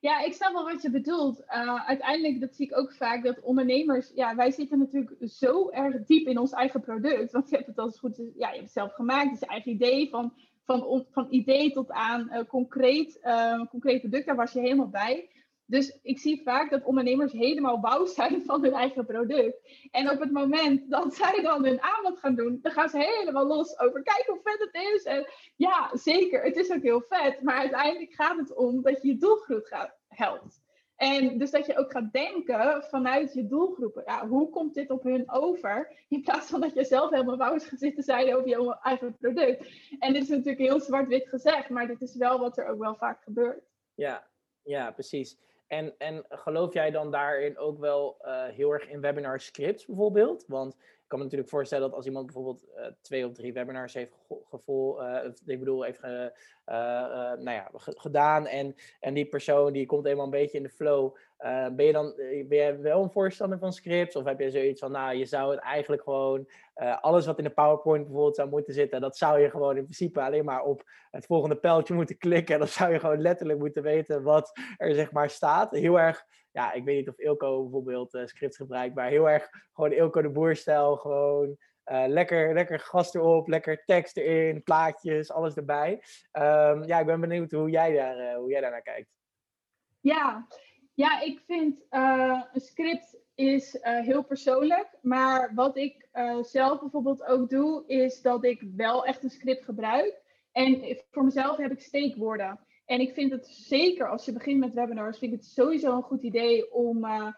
Ja, 0.00 0.20
ik 0.20 0.32
snap 0.32 0.52
wel 0.52 0.64
wat 0.64 0.82
je 0.82 0.90
bedoelt. 0.90 1.40
Uh, 1.40 1.88
uiteindelijk, 1.88 2.40
dat 2.40 2.54
zie 2.54 2.66
ik 2.66 2.78
ook 2.78 2.92
vaak, 2.92 3.24
dat 3.24 3.40
ondernemers, 3.40 4.12
ja, 4.14 4.34
wij 4.34 4.50
zitten 4.50 4.78
natuurlijk 4.78 5.16
zo 5.20 5.70
erg 5.70 6.04
diep 6.04 6.26
in 6.26 6.38
ons 6.38 6.52
eigen 6.52 6.80
product. 6.80 7.32
Want 7.32 7.48
je 7.48 7.56
hebt 7.56 7.68
het 7.68 7.78
als 7.78 7.98
goed, 7.98 8.16
ja, 8.16 8.48
je 8.48 8.54
hebt 8.54 8.60
het 8.60 8.72
zelf 8.72 8.94
gemaakt, 8.94 9.32
is 9.32 9.40
je 9.40 9.46
eigen 9.46 9.70
idee, 9.70 10.08
van, 10.08 10.32
van, 10.64 11.06
van 11.10 11.26
idee 11.30 11.72
tot 11.72 11.90
aan 11.90 12.28
uh, 12.32 12.40
concreet, 12.48 13.18
uh, 13.22 13.64
concreet 13.70 14.00
product, 14.00 14.26
daar 14.26 14.36
was 14.36 14.52
je 14.52 14.60
helemaal 14.60 14.88
bij. 14.88 15.28
Dus 15.70 15.98
ik 16.02 16.18
zie 16.18 16.42
vaak 16.42 16.70
dat 16.70 16.84
ondernemers 16.84 17.32
helemaal 17.32 17.80
bouw 17.80 18.06
zijn 18.06 18.42
van 18.46 18.62
hun 18.62 18.72
eigen 18.72 19.06
product. 19.06 19.88
En 19.90 20.10
op 20.10 20.20
het 20.20 20.32
moment 20.32 20.90
dat 20.90 21.14
zij 21.14 21.42
dan 21.42 21.64
hun 21.64 21.82
aanbod 21.82 22.18
gaan 22.18 22.34
doen, 22.34 22.58
dan 22.62 22.72
gaan 22.72 22.88
ze 22.88 22.98
helemaal 22.98 23.46
los 23.46 23.78
over 23.78 24.02
kijk 24.02 24.24
hoe 24.26 24.40
vet 24.42 24.58
het 24.58 24.82
is. 24.94 25.02
En 25.02 25.26
ja, 25.56 25.90
zeker, 25.92 26.42
het 26.42 26.56
is 26.56 26.72
ook 26.72 26.82
heel 26.82 27.02
vet. 27.08 27.42
Maar 27.42 27.56
uiteindelijk 27.58 28.12
gaat 28.12 28.38
het 28.38 28.54
om 28.54 28.82
dat 28.82 29.02
je 29.02 29.08
je 29.08 29.16
doelgroep 29.16 29.64
gaat, 29.64 29.96
helpt. 30.08 30.60
En 30.96 31.38
dus 31.38 31.50
dat 31.50 31.66
je 31.66 31.78
ook 31.78 31.92
gaat 31.92 32.12
denken 32.12 32.84
vanuit 32.84 33.34
je 33.34 33.46
doelgroepen. 33.46 34.02
Ja, 34.06 34.28
hoe 34.28 34.50
komt 34.50 34.74
dit 34.74 34.90
op 34.90 35.02
hun 35.02 35.30
over? 35.30 35.92
In 36.08 36.22
plaats 36.22 36.50
van 36.50 36.60
dat 36.60 36.74
je 36.74 36.84
zelf 36.84 37.10
helemaal 37.10 37.36
wou 37.36 37.60
gaat 37.60 37.78
zitten 37.78 38.02
zijn 38.02 38.34
over 38.34 38.48
je 38.48 38.76
eigen 38.82 39.16
product. 39.16 39.66
En 39.98 40.12
dit 40.12 40.22
is 40.22 40.28
natuurlijk 40.28 40.58
heel 40.58 40.80
zwart-wit 40.80 41.28
gezegd, 41.28 41.68
maar 41.68 41.86
dit 41.86 42.00
is 42.00 42.16
wel 42.16 42.38
wat 42.38 42.58
er 42.58 42.66
ook 42.66 42.78
wel 42.78 42.96
vaak 42.96 43.22
gebeurt. 43.22 43.64
Ja, 43.94 44.26
ja, 44.62 44.90
precies. 44.90 45.36
En, 45.68 45.94
en 45.98 46.24
geloof 46.28 46.72
jij 46.72 46.90
dan 46.90 47.10
daarin 47.10 47.58
ook 47.58 47.78
wel 47.78 48.16
uh, 48.22 48.44
heel 48.44 48.72
erg 48.72 48.88
in 48.88 49.00
webinar 49.00 49.40
scripts 49.40 49.86
bijvoorbeeld? 49.86 50.44
Want 50.46 50.74
ik 50.74 51.04
kan 51.06 51.18
me 51.18 51.24
natuurlijk 51.24 51.50
voorstellen 51.50 51.88
dat 51.88 51.96
als 51.96 52.06
iemand 52.06 52.26
bijvoorbeeld 52.26 52.64
uh, 52.76 52.86
twee 53.00 53.26
of 53.26 53.32
drie 53.32 53.52
webinars 53.52 53.94
heeft 53.94 54.12
gevoel, 54.48 55.02
uh, 55.02 55.24
ik 55.46 55.58
bedoel, 55.58 55.82
heeft 55.82 56.00
nou 56.02 57.50
ja, 57.50 57.70
gedaan 57.74 58.46
en, 58.46 58.76
en 59.00 59.14
die 59.14 59.26
persoon 59.26 59.72
die 59.72 59.86
komt 59.86 60.06
eenmaal 60.06 60.24
een 60.24 60.30
beetje 60.30 60.56
in 60.56 60.62
de 60.62 60.68
flow. 60.68 61.16
Ben 61.76 61.84
je 61.84 61.92
dan 61.92 62.12
ben 62.48 62.58
je 62.58 62.78
wel 62.80 63.02
een 63.02 63.10
voorstander 63.10 63.58
van 63.58 63.72
scripts? 63.72 64.16
Of 64.16 64.24
heb 64.24 64.40
je 64.40 64.50
zoiets 64.50 64.80
van, 64.80 64.92
nou, 64.92 65.16
je 65.16 65.24
zou 65.24 65.50
het 65.50 65.60
eigenlijk 65.60 66.02
gewoon, 66.02 66.48
alles 67.00 67.26
wat 67.26 67.38
in 67.38 67.44
de 67.44 67.50
PowerPoint 67.50 68.04
bijvoorbeeld 68.04 68.36
zou 68.36 68.48
moeten 68.48 68.74
zitten, 68.74 69.00
dat 69.00 69.16
zou 69.16 69.40
je 69.40 69.50
gewoon 69.50 69.76
in 69.76 69.82
principe 69.82 70.20
alleen 70.20 70.44
maar 70.44 70.62
op 70.62 70.82
het 71.10 71.26
volgende 71.26 71.56
pijltje 71.56 71.94
moeten 72.00 72.18
klikken. 72.18 72.54
En 72.54 72.60
dan 72.60 72.68
zou 72.68 72.92
je 72.92 73.00
gewoon 73.00 73.20
letterlijk 73.20 73.58
moeten 73.58 73.82
weten 73.82 74.22
wat 74.22 74.58
er 74.76 74.94
zeg 74.94 75.12
maar 75.12 75.30
staat. 75.30 75.70
Heel 75.70 76.00
erg 76.00 76.24
ja, 76.50 76.72
ik 76.72 76.84
weet 76.84 76.96
niet 76.96 77.08
of 77.08 77.18
Ilko 77.18 77.62
bijvoorbeeld 77.62 78.22
scripts 78.24 78.56
gebruikt, 78.56 78.94
maar 78.94 79.08
heel 79.08 79.30
erg 79.30 79.48
gewoon 79.72 79.92
Ilko 79.92 80.22
de 80.22 80.30
Boerstijl. 80.30 80.96
Gewoon 80.96 81.56
lekker, 82.06 82.54
lekker 82.54 82.78
gast 82.78 83.14
erop, 83.14 83.48
lekker 83.48 83.84
tekst 83.84 84.16
erin, 84.16 84.62
plaatjes, 84.62 85.30
alles 85.30 85.54
erbij. 85.54 85.92
Um, 86.32 86.84
ja, 86.84 86.98
ik 86.98 87.06
ben 87.06 87.20
benieuwd 87.20 87.52
hoe 87.52 87.70
jij, 87.70 87.92
daar, 87.92 88.34
hoe 88.34 88.50
jij 88.50 88.60
daar 88.60 88.70
naar 88.70 88.82
kijkt. 88.82 89.08
Ja, 90.00 90.46
ja 90.98 91.20
ik 91.20 91.42
vind 91.46 91.84
een 91.90 92.44
script 92.54 93.18
is 93.34 93.78
heel 93.80 94.22
persoonlijk. 94.24 94.88
Maar 95.02 95.54
wat 95.54 95.76
ik 95.76 96.08
zelf 96.40 96.80
bijvoorbeeld 96.80 97.24
ook 97.24 97.50
doe, 97.50 97.86
is 97.86 98.22
dat 98.22 98.44
ik 98.44 98.64
wel 98.76 99.04
echt 99.04 99.22
een 99.22 99.30
script 99.30 99.64
gebruik. 99.64 100.22
En 100.52 100.98
voor 101.10 101.24
mezelf 101.24 101.56
heb 101.56 101.70
ik 101.70 101.80
steekwoorden. 101.80 102.60
En 102.84 103.00
ik 103.00 103.14
vind 103.14 103.30
het 103.30 103.46
zeker 103.46 104.08
als 104.08 104.24
je 104.24 104.32
begint 104.32 104.60
met 104.60 104.74
webinars, 104.74 105.18
vind 105.18 105.32
ik 105.32 105.38
het 105.38 105.48
sowieso 105.48 105.96
een 105.96 106.02
goed 106.02 106.22
idee 106.22 106.72
om, 106.72 106.98
nou 107.00 107.32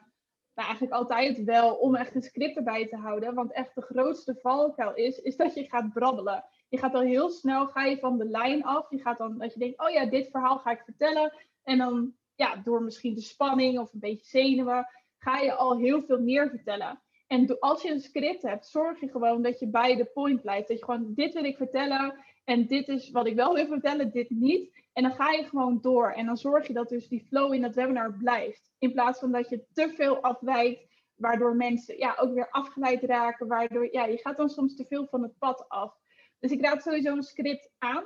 eigenlijk 0.55 0.93
altijd 0.93 1.45
wel, 1.45 1.75
om 1.75 1.95
echt 1.95 2.15
een 2.15 2.23
script 2.23 2.57
erbij 2.57 2.89
te 2.89 2.97
houden. 2.97 3.35
Want 3.35 3.53
echt 3.53 3.75
de 3.75 3.83
grootste 3.83 4.39
valkuil 4.43 4.95
is, 4.95 5.19
is 5.19 5.37
dat 5.37 5.55
je 5.55 5.65
gaat 5.65 5.93
brabbelen. 5.93 6.45
Je 6.69 6.79
gaat 6.79 6.95
al 6.95 7.01
heel 7.01 7.31
snel, 7.31 7.67
ga 7.67 7.85
je 7.85 7.99
van 7.99 8.19
de 8.19 8.29
lijn 8.29 8.65
af. 8.65 8.91
Je 8.91 9.01
gaat 9.01 9.19
dan, 9.19 9.39
dat 9.39 9.53
je 9.53 9.59
denkt, 9.59 9.81
oh 9.81 9.91
ja, 9.91 10.07
dit 10.07 10.31
verhaal 10.31 10.59
ga 10.59 10.71
ik 10.71 10.83
vertellen. 10.85 11.33
En 11.63 11.79
dan, 11.79 12.15
ja, 12.41 12.57
door 12.65 12.83
misschien 12.83 13.15
de 13.15 13.21
spanning 13.21 13.79
of 13.79 13.93
een 13.93 14.01
beetje 14.01 14.27
zenuwen, 14.27 14.87
ga 15.19 15.39
je 15.39 15.55
al 15.55 15.79
heel 15.79 16.03
veel 16.03 16.21
meer 16.21 16.49
vertellen. 16.49 17.01
En 17.27 17.59
als 17.59 17.83
je 17.83 17.91
een 17.91 18.01
script 18.01 18.43
hebt, 18.43 18.67
zorg 18.67 19.01
je 19.01 19.09
gewoon 19.09 19.43
dat 19.43 19.59
je 19.59 19.69
bij 19.69 19.97
de 19.97 20.05
point 20.05 20.41
blijft. 20.41 20.69
Dat 20.69 20.79
je 20.79 20.85
gewoon, 20.85 21.15
dit 21.15 21.33
wil 21.33 21.45
ik 21.45 21.57
vertellen 21.57 22.15
en 22.45 22.67
dit 22.67 22.89
is 22.89 23.11
wat 23.11 23.27
ik 23.27 23.35
wel 23.35 23.55
wil 23.55 23.67
vertellen, 23.67 24.11
dit 24.11 24.31
niet. 24.31 24.79
En 24.93 25.03
dan 25.03 25.13
ga 25.13 25.31
je 25.31 25.45
gewoon 25.45 25.79
door. 25.81 26.13
En 26.13 26.27
dan 26.27 26.37
zorg 26.37 26.67
je 26.67 26.73
dat 26.73 26.89
dus 26.89 27.09
die 27.09 27.27
flow 27.29 27.55
in 27.55 27.63
het 27.63 27.75
webinar 27.75 28.13
blijft. 28.13 28.71
In 28.79 28.93
plaats 28.93 29.19
van 29.19 29.33
dat 29.33 29.49
je 29.49 29.65
te 29.73 29.93
veel 29.97 30.21
afwijkt, 30.23 30.87
waardoor 31.15 31.57
mensen 31.57 31.99
ja, 31.99 32.17
ook 32.21 32.35
weer 32.35 32.51
afgeleid 32.51 33.03
raken. 33.03 33.47
Waardoor 33.47 33.93
ja, 33.93 34.05
je 34.05 34.19
gaat 34.19 34.37
dan 34.37 34.49
soms 34.49 34.77
te 34.77 34.85
veel 34.85 35.07
van 35.07 35.23
het 35.23 35.39
pad 35.39 35.69
af. 35.69 35.95
Dus 36.39 36.51
ik 36.51 36.61
raad 36.61 36.83
sowieso 36.83 37.17
een 37.17 37.23
script 37.23 37.71
aan. 37.79 38.05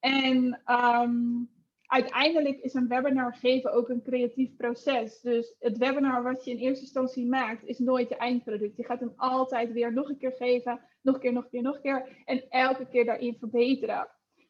En 0.00 0.62
um, 0.66 1.50
uiteindelijk 1.92 2.60
is 2.60 2.74
een 2.74 2.88
webinar 2.88 3.34
geven 3.34 3.72
ook 3.72 3.88
een 3.88 4.02
creatief 4.02 4.56
proces. 4.56 5.20
Dus 5.20 5.54
het 5.58 5.78
webinar 5.78 6.22
wat 6.22 6.44
je 6.44 6.50
in 6.50 6.56
eerste 6.56 6.84
instantie 6.84 7.26
maakt, 7.26 7.64
is 7.64 7.78
nooit 7.78 8.08
je 8.08 8.16
eindproduct. 8.16 8.76
Je 8.76 8.84
gaat 8.84 9.00
hem 9.00 9.12
altijd 9.16 9.72
weer 9.72 9.92
nog 9.92 10.08
een 10.08 10.18
keer 10.18 10.32
geven, 10.32 10.80
nog 11.02 11.14
een 11.14 11.20
keer, 11.20 11.32
nog 11.32 11.44
een 11.44 11.50
keer, 11.50 11.62
nog 11.62 11.74
een 11.74 11.80
keer. 11.80 12.22
En 12.24 12.44
elke 12.48 12.86
keer 12.86 13.04
daarin 13.04 13.36
verbeteren. 13.38 14.08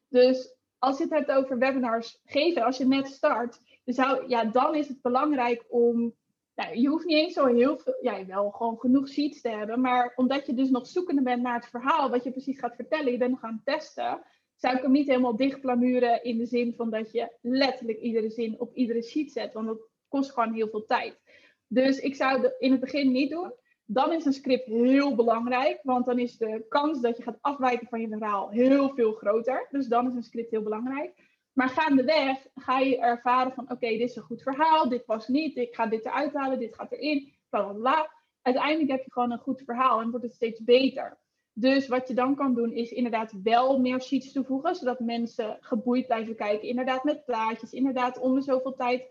Dus 0.08 0.56
als 0.78 0.98
je 0.98 1.02
het 1.02 1.12
hebt 1.12 1.30
over 1.30 1.58
webinars 1.58 2.20
geven, 2.24 2.64
als 2.64 2.76
je 2.76 2.86
net 2.86 3.06
start, 3.06 3.60
dan, 3.84 3.94
zou, 3.94 4.28
ja, 4.28 4.44
dan 4.44 4.74
is 4.74 4.88
het 4.88 5.02
belangrijk 5.02 5.64
om. 5.68 6.14
Nou, 6.54 6.76
je 6.76 6.88
hoeft 6.88 7.04
niet 7.04 7.16
eens 7.16 7.34
zo 7.34 7.46
heel 7.46 7.78
veel, 7.78 7.96
ja, 8.00 8.26
wel 8.26 8.50
gewoon 8.50 8.78
genoeg 8.78 9.08
sheets 9.08 9.40
te 9.40 9.48
hebben, 9.48 9.80
maar 9.80 10.12
omdat 10.16 10.46
je 10.46 10.54
dus 10.54 10.70
nog 10.70 10.86
zoekende 10.86 11.22
bent 11.22 11.42
naar 11.42 11.54
het 11.54 11.68
verhaal, 11.68 12.10
wat 12.10 12.24
je 12.24 12.30
precies 12.30 12.58
gaat 12.58 12.74
vertellen, 12.74 13.12
je 13.12 13.18
bent 13.18 13.30
nog 13.30 13.42
aan 13.42 13.62
het 13.64 13.74
testen, 13.74 14.22
zou 14.62 14.76
ik 14.76 14.82
hem 14.82 14.92
niet 14.92 15.06
helemaal 15.06 15.36
dichtplamuren 15.36 16.24
in 16.24 16.38
de 16.38 16.46
zin 16.46 16.74
van 16.76 16.90
dat 16.90 17.12
je 17.12 17.32
letterlijk 17.40 17.98
iedere 17.98 18.30
zin 18.30 18.60
op 18.60 18.74
iedere 18.74 19.02
sheet 19.02 19.32
zet, 19.32 19.52
want 19.52 19.66
dat 19.66 19.88
kost 20.08 20.32
gewoon 20.32 20.52
heel 20.52 20.68
veel 20.68 20.84
tijd. 20.84 21.20
Dus 21.66 21.98
ik 21.98 22.14
zou 22.14 22.42
het 22.42 22.54
in 22.58 22.70
het 22.70 22.80
begin 22.80 23.12
niet 23.12 23.30
doen. 23.30 23.52
Dan 23.84 24.12
is 24.12 24.24
een 24.24 24.32
script 24.32 24.66
heel 24.66 25.14
belangrijk, 25.14 25.80
want 25.82 26.06
dan 26.06 26.18
is 26.18 26.36
de 26.36 26.66
kans 26.68 27.00
dat 27.00 27.16
je 27.16 27.22
gaat 27.22 27.38
afwijken 27.40 27.86
van 27.88 28.00
je 28.00 28.08
verhaal 28.08 28.50
heel 28.50 28.94
veel 28.94 29.12
groter. 29.12 29.66
Dus 29.70 29.86
dan 29.86 30.08
is 30.08 30.14
een 30.14 30.22
script 30.22 30.50
heel 30.50 30.62
belangrijk. 30.62 31.12
Maar 31.52 31.68
gaandeweg 31.68 32.46
ga 32.54 32.78
je 32.78 32.98
ervaren 32.98 33.52
van, 33.52 33.70
oké, 33.70 33.88
dit 33.88 34.00
is 34.00 34.16
een 34.16 34.22
goed 34.22 34.42
verhaal, 34.42 34.88
dit 34.88 35.06
was 35.06 35.28
niet, 35.28 35.56
ik 35.56 35.74
ga 35.74 35.86
dit 35.86 36.04
eruit 36.04 36.32
halen, 36.32 36.58
dit 36.58 36.74
gaat 36.74 36.92
erin, 36.92 37.32
bla. 37.50 38.10
Uiteindelijk 38.42 38.90
heb 38.90 39.04
je 39.04 39.12
gewoon 39.12 39.32
een 39.32 39.38
goed 39.38 39.62
verhaal 39.64 40.00
en 40.00 40.10
wordt 40.10 40.24
het 40.24 40.34
steeds 40.34 40.64
beter. 40.64 41.18
Dus 41.54 41.88
wat 41.88 42.08
je 42.08 42.14
dan 42.14 42.34
kan 42.34 42.54
doen 42.54 42.72
is 42.72 42.90
inderdaad 42.90 43.32
wel 43.42 43.78
meer 43.78 44.00
sheets 44.00 44.32
toevoegen, 44.32 44.74
zodat 44.74 45.00
mensen 45.00 45.56
geboeid 45.60 46.06
blijven 46.06 46.36
kijken. 46.36 46.68
Inderdaad 46.68 47.04
met 47.04 47.24
plaatjes, 47.24 47.72
inderdaad 47.72 48.18
om 48.18 48.34
de 48.34 48.40
zoveel 48.40 48.74
tijd, 48.74 49.04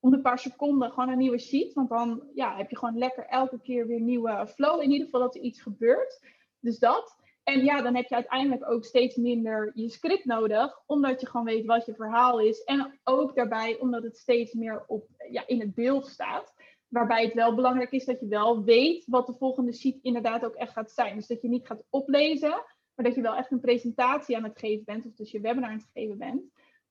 om 0.00 0.12
een 0.12 0.22
paar 0.22 0.38
seconden 0.38 0.90
gewoon 0.90 1.08
een 1.08 1.18
nieuwe 1.18 1.38
sheet. 1.38 1.74
Want 1.74 1.88
dan 1.88 2.22
ja, 2.34 2.56
heb 2.56 2.70
je 2.70 2.76
gewoon 2.76 2.98
lekker 2.98 3.26
elke 3.26 3.60
keer 3.60 3.86
weer 3.86 4.00
nieuwe 4.00 4.46
flow. 4.54 4.82
In 4.82 4.90
ieder 4.90 5.04
geval 5.04 5.20
dat 5.20 5.34
er 5.34 5.40
iets 5.40 5.62
gebeurt. 5.62 6.20
Dus 6.60 6.78
dat. 6.78 7.18
En 7.44 7.64
ja, 7.64 7.82
dan 7.82 7.94
heb 7.94 8.08
je 8.08 8.14
uiteindelijk 8.14 8.70
ook 8.70 8.84
steeds 8.84 9.16
minder 9.16 9.70
je 9.74 9.88
script 9.88 10.24
nodig, 10.24 10.82
omdat 10.86 11.20
je 11.20 11.26
gewoon 11.26 11.46
weet 11.46 11.66
wat 11.66 11.86
je 11.86 11.94
verhaal 11.94 12.40
is. 12.40 12.64
En 12.64 13.00
ook 13.04 13.34
daarbij 13.34 13.78
omdat 13.78 14.02
het 14.02 14.16
steeds 14.16 14.52
meer 14.52 14.84
op, 14.86 15.08
ja, 15.30 15.46
in 15.46 15.60
het 15.60 15.74
beeld 15.74 16.06
staat. 16.06 16.54
Waarbij 16.90 17.24
het 17.24 17.34
wel 17.34 17.54
belangrijk 17.54 17.90
is 17.90 18.04
dat 18.04 18.20
je 18.20 18.26
wel 18.26 18.64
weet 18.64 19.04
wat 19.06 19.26
de 19.26 19.34
volgende 19.38 19.72
sheet 19.72 19.98
inderdaad 20.02 20.44
ook 20.44 20.54
echt 20.54 20.72
gaat 20.72 20.90
zijn. 20.90 21.16
Dus 21.16 21.26
dat 21.26 21.42
je 21.42 21.48
niet 21.48 21.66
gaat 21.66 21.82
oplezen, 21.90 22.64
maar 22.94 23.04
dat 23.04 23.14
je 23.14 23.20
wel 23.22 23.36
echt 23.36 23.50
een 23.50 23.60
presentatie 23.60 24.36
aan 24.36 24.44
het 24.44 24.58
geven 24.58 24.84
bent, 24.84 25.06
of 25.06 25.14
dus 25.14 25.30
je 25.30 25.40
webinar 25.40 25.70
aan 25.70 25.76
het 25.76 25.90
geven 25.92 26.18
bent. 26.18 26.42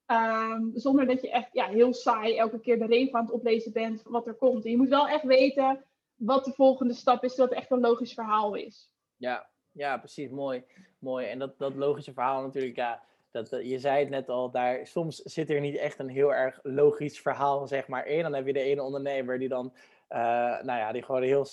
Ehm, 0.05 0.63
zonder 0.73 1.05
dat 1.05 1.21
je 1.21 1.31
echt 1.31 1.49
ja, 1.53 1.67
heel 1.67 1.93
saai 1.93 2.37
elke 2.37 2.59
keer 2.59 2.79
de 2.79 2.85
regel 2.85 3.13
aan 3.13 3.25
het 3.25 3.33
oplezen 3.33 3.71
bent 3.71 4.01
wat 4.03 4.27
er 4.27 4.33
komt. 4.33 4.63
Je 4.63 4.77
moet 4.77 4.89
wel 4.89 5.07
echt 5.07 5.23
weten 5.23 5.83
wat 6.15 6.45
de 6.45 6.51
volgende 6.51 6.93
stap 6.93 7.23
is, 7.23 7.35
zodat 7.35 7.49
het 7.49 7.59
echt 7.59 7.71
een 7.71 7.79
logisch 7.79 8.13
verhaal 8.13 8.55
is. 8.55 8.89
Ja, 9.15 9.49
ja 9.71 9.97
precies. 9.97 10.29
Mooi. 10.29 10.63
Mooi. 10.99 11.25
En 11.25 11.39
dat, 11.39 11.57
dat 11.57 11.75
logische 11.75 12.13
verhaal 12.13 12.41
natuurlijk, 12.41 12.75
ja, 12.75 13.03
dat, 13.31 13.49
je 13.49 13.79
zei 13.79 13.99
het 13.99 14.09
net 14.09 14.29
al, 14.29 14.51
daar, 14.51 14.87
soms 14.87 15.15
zit 15.15 15.49
er 15.49 15.59
niet 15.59 15.77
echt 15.77 15.99
een 15.99 16.09
heel 16.09 16.33
erg 16.33 16.59
logisch 16.63 17.19
verhaal 17.19 17.67
zeg 17.67 17.87
maar, 17.87 18.07
in. 18.07 18.21
Dan 18.21 18.33
heb 18.33 18.45
je 18.45 18.53
de 18.53 18.59
ene 18.59 18.81
ondernemer 18.81 19.39
die 19.39 19.49
dan, 19.49 19.73
uh, 20.09 20.17
nou 20.61 20.79
ja, 20.79 20.91
die 20.91 21.03
gewoon 21.03 21.21
heel, 21.21 21.45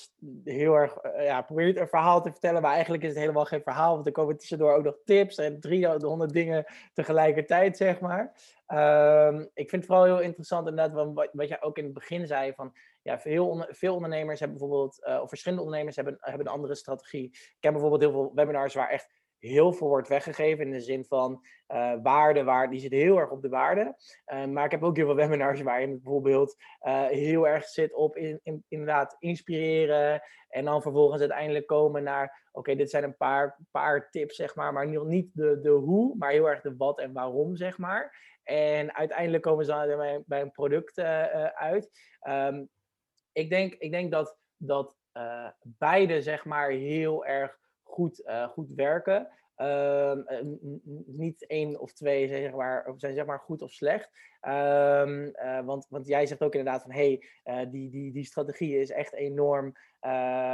heel 0.45 0.75
erg 0.75 1.05
uh, 1.05 1.25
ja, 1.25 1.43
probeert 1.43 1.77
een 1.77 1.89
verhaal 1.89 2.23
te 2.23 2.31
vertellen, 2.31 2.63
maar 2.63 2.73
eigenlijk 2.73 3.03
is 3.03 3.09
het 3.09 3.19
helemaal 3.19 3.45
geen 3.45 3.63
verhaal, 3.63 3.95
want 3.95 4.07
er 4.07 4.13
komen 4.13 4.37
tussendoor 4.37 4.75
ook 4.75 4.85
nog 4.85 4.99
tips 5.05 5.37
en 5.37 5.61
300 5.61 6.33
dingen 6.33 6.65
tegelijkertijd, 6.93 7.77
zeg 7.77 8.01
maar. 8.01 8.35
Um, 8.69 9.51
ik 9.55 9.71
vind 9.71 9.83
het 9.83 9.87
vooral 9.87 10.05
heel 10.05 10.21
interessant 10.21 10.69
inderdaad, 10.69 11.15
wat, 11.15 11.29
wat 11.33 11.49
jij 11.49 11.63
ook 11.63 11.79
in 11.79 11.85
het 11.85 11.95
begin 11.95 12.27
zei, 12.27 12.53
van 12.53 12.73
ja, 13.03 13.19
veel, 13.19 13.67
veel 13.69 13.95
ondernemers 13.95 14.41
hebben 14.41 14.59
bijvoorbeeld, 14.59 15.07
of 15.23 15.29
verschillende 15.29 15.65
ondernemers 15.65 15.97
hebben, 15.97 16.17
hebben 16.21 16.47
een 16.47 16.53
andere 16.53 16.75
strategie. 16.75 17.29
Ik 17.31 17.57
heb 17.61 17.73
bijvoorbeeld 17.73 18.03
heel 18.03 18.11
veel 18.11 18.33
webinars 18.35 18.75
waar 18.75 18.89
echt 18.89 19.15
heel 19.47 19.73
veel 19.73 19.89
wordt 19.89 20.09
weggegeven 20.09 20.65
in 20.65 20.71
de 20.71 20.81
zin 20.81 21.05
van 21.05 21.45
uh, 21.69 21.95
waarde, 22.03 22.45
waar, 22.45 22.71
die 22.71 22.81
zit 22.81 22.93
heel 22.93 23.19
erg 23.19 23.31
op 23.31 23.43
de 23.43 23.49
waarde. 23.49 23.97
Uh, 24.27 24.45
maar 24.45 24.65
ik 24.65 24.71
heb 24.71 24.83
ook 24.83 24.97
heel 24.97 25.07
veel 25.07 25.15
webinars 25.15 25.63
waarin 25.63 26.01
bijvoorbeeld 26.03 26.57
uh, 26.83 27.07
heel 27.07 27.49
erg 27.49 27.65
zit 27.65 27.95
op 27.95 28.17
in, 28.17 28.41
in, 28.43 28.65
inderdaad 28.69 29.17
inspireren 29.19 30.23
en 30.49 30.65
dan 30.65 30.83
vervolgens 30.83 31.21
uiteindelijk 31.21 31.67
komen 31.67 32.03
naar, 32.03 32.49
oké, 32.53 32.75
dit 32.75 32.91
zijn 32.91 33.05
een 33.05 33.17
paar, 33.17 33.59
paar 33.71 34.11
tips, 34.11 34.37
zeg 34.37 34.55
maar, 34.55 34.73
maar 34.73 35.05
niet 35.05 35.31
de, 35.33 35.61
de 35.61 35.71
hoe, 35.71 36.17
maar 36.17 36.31
heel 36.31 36.49
erg 36.49 36.61
de 36.61 36.77
wat 36.77 36.99
en 36.99 37.13
waarom, 37.13 37.57
zeg 37.57 37.79
maar. 37.79 38.35
En 38.43 38.95
uiteindelijk 38.95 39.43
komen 39.43 39.65
ze 39.65 39.71
dan 39.71 40.25
bij, 40.27 40.41
een 40.41 40.51
product 40.51 40.99
uit. 41.55 41.91
Um, 42.29 42.69
ik, 43.33 43.51
denk, 43.51 43.75
ik 43.75 43.91
denk 43.91 44.11
dat, 44.11 44.39
dat 44.57 44.95
beide, 45.63 46.23
zeg 46.23 46.45
maar, 46.45 46.71
heel 46.71 47.27
erg 47.27 47.59
goed, 47.87 48.23
uh, 48.25 48.49
goed 48.49 48.71
werken. 48.75 49.29
Um, 49.57 50.25
niet 51.07 51.47
één 51.47 51.81
of 51.81 51.93
twee 51.93 52.29
zeg 52.29 52.53
maar, 52.53 52.93
zijn 52.97 53.15
zeg 53.15 53.27
maar 53.27 53.39
goed 53.39 53.63
of 53.63 53.71
slecht. 53.71 54.11
Um, 54.49 55.25
uh, 55.25 55.65
want, 55.65 55.87
want 55.89 56.07
jij 56.07 56.27
zegt 56.27 56.43
ook 56.43 56.55
inderdaad 56.55 56.83
van 56.83 56.93
hey, 56.93 57.27
die, 57.71 57.91
die, 57.91 58.13
die 58.13 58.25
strategie 58.25 58.79
is 58.79 58.91
echt 58.91 59.13
enorm. 59.13 59.73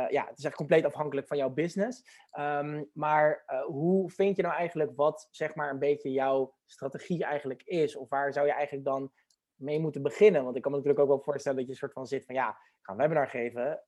ja, 0.09 0.27
het 0.29 0.38
is 0.38 0.45
echt 0.45 0.55
compleet 0.55 0.85
afhankelijk 0.85 1.27
van 1.27 1.37
jouw 1.37 1.51
business. 1.51 2.05
Um, 2.38 2.90
maar 2.92 3.45
hoe 3.66 4.11
vind 4.11 4.37
je 4.37 4.42
nou 4.42 4.55
eigenlijk 4.55 4.92
wat 4.97 5.29
zeg 5.31 5.55
maar 5.55 5.71
een 5.71 5.79
beetje 5.79 6.12
jouw 6.12 6.55
strategie 6.66 7.25
eigenlijk 7.25 7.62
is? 7.62 7.97
Of 7.97 8.09
waar 8.09 8.33
zou 8.33 8.47
je 8.47 8.53
eigenlijk 8.53 8.85
dan 8.85 9.12
mee 9.55 9.81
moeten 9.81 10.03
beginnen? 10.03 10.45
Want 10.45 10.57
ik 10.57 10.62
kan 10.62 10.71
me 10.71 10.77
natuurlijk 10.77 11.05
ook 11.05 11.14
wel 11.14 11.25
voorstellen 11.25 11.59
dat 11.59 11.66
je 11.66 11.73
een 11.73 11.79
soort 11.79 11.92
van 11.92 12.07
zit 12.07 12.25
van 12.25 12.35
ja, 12.35 12.49
ik 12.49 12.79
ga 12.81 12.92
een 12.92 12.99
webinar 12.99 13.29
geven 13.29 13.83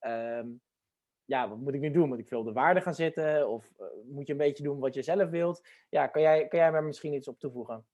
ja, 1.25 1.49
wat 1.49 1.59
moet 1.59 1.75
ik 1.75 1.81
nu 1.81 1.91
doen? 1.91 2.09
Moet 2.09 2.19
ik 2.19 2.29
veel 2.29 2.39
op 2.39 2.47
de 2.47 2.53
waarde 2.53 2.81
gaan 2.81 2.95
zitten? 2.95 3.49
Of 3.49 3.71
uh, 3.81 3.87
moet 4.05 4.27
je 4.27 4.33
een 4.33 4.39
beetje 4.39 4.65
doen 4.65 4.79
wat 4.79 4.95
je 4.95 5.03
zelf 5.03 5.31
wilt? 5.31 5.67
Ja, 5.91 6.07
kan 6.07 6.23
jij, 6.23 6.49
kan 6.49 6.59
jij 6.59 6.71
daar 6.71 6.85
misschien 6.85 7.15
iets 7.15 7.29
op 7.29 7.39
toevoegen? 7.39 7.85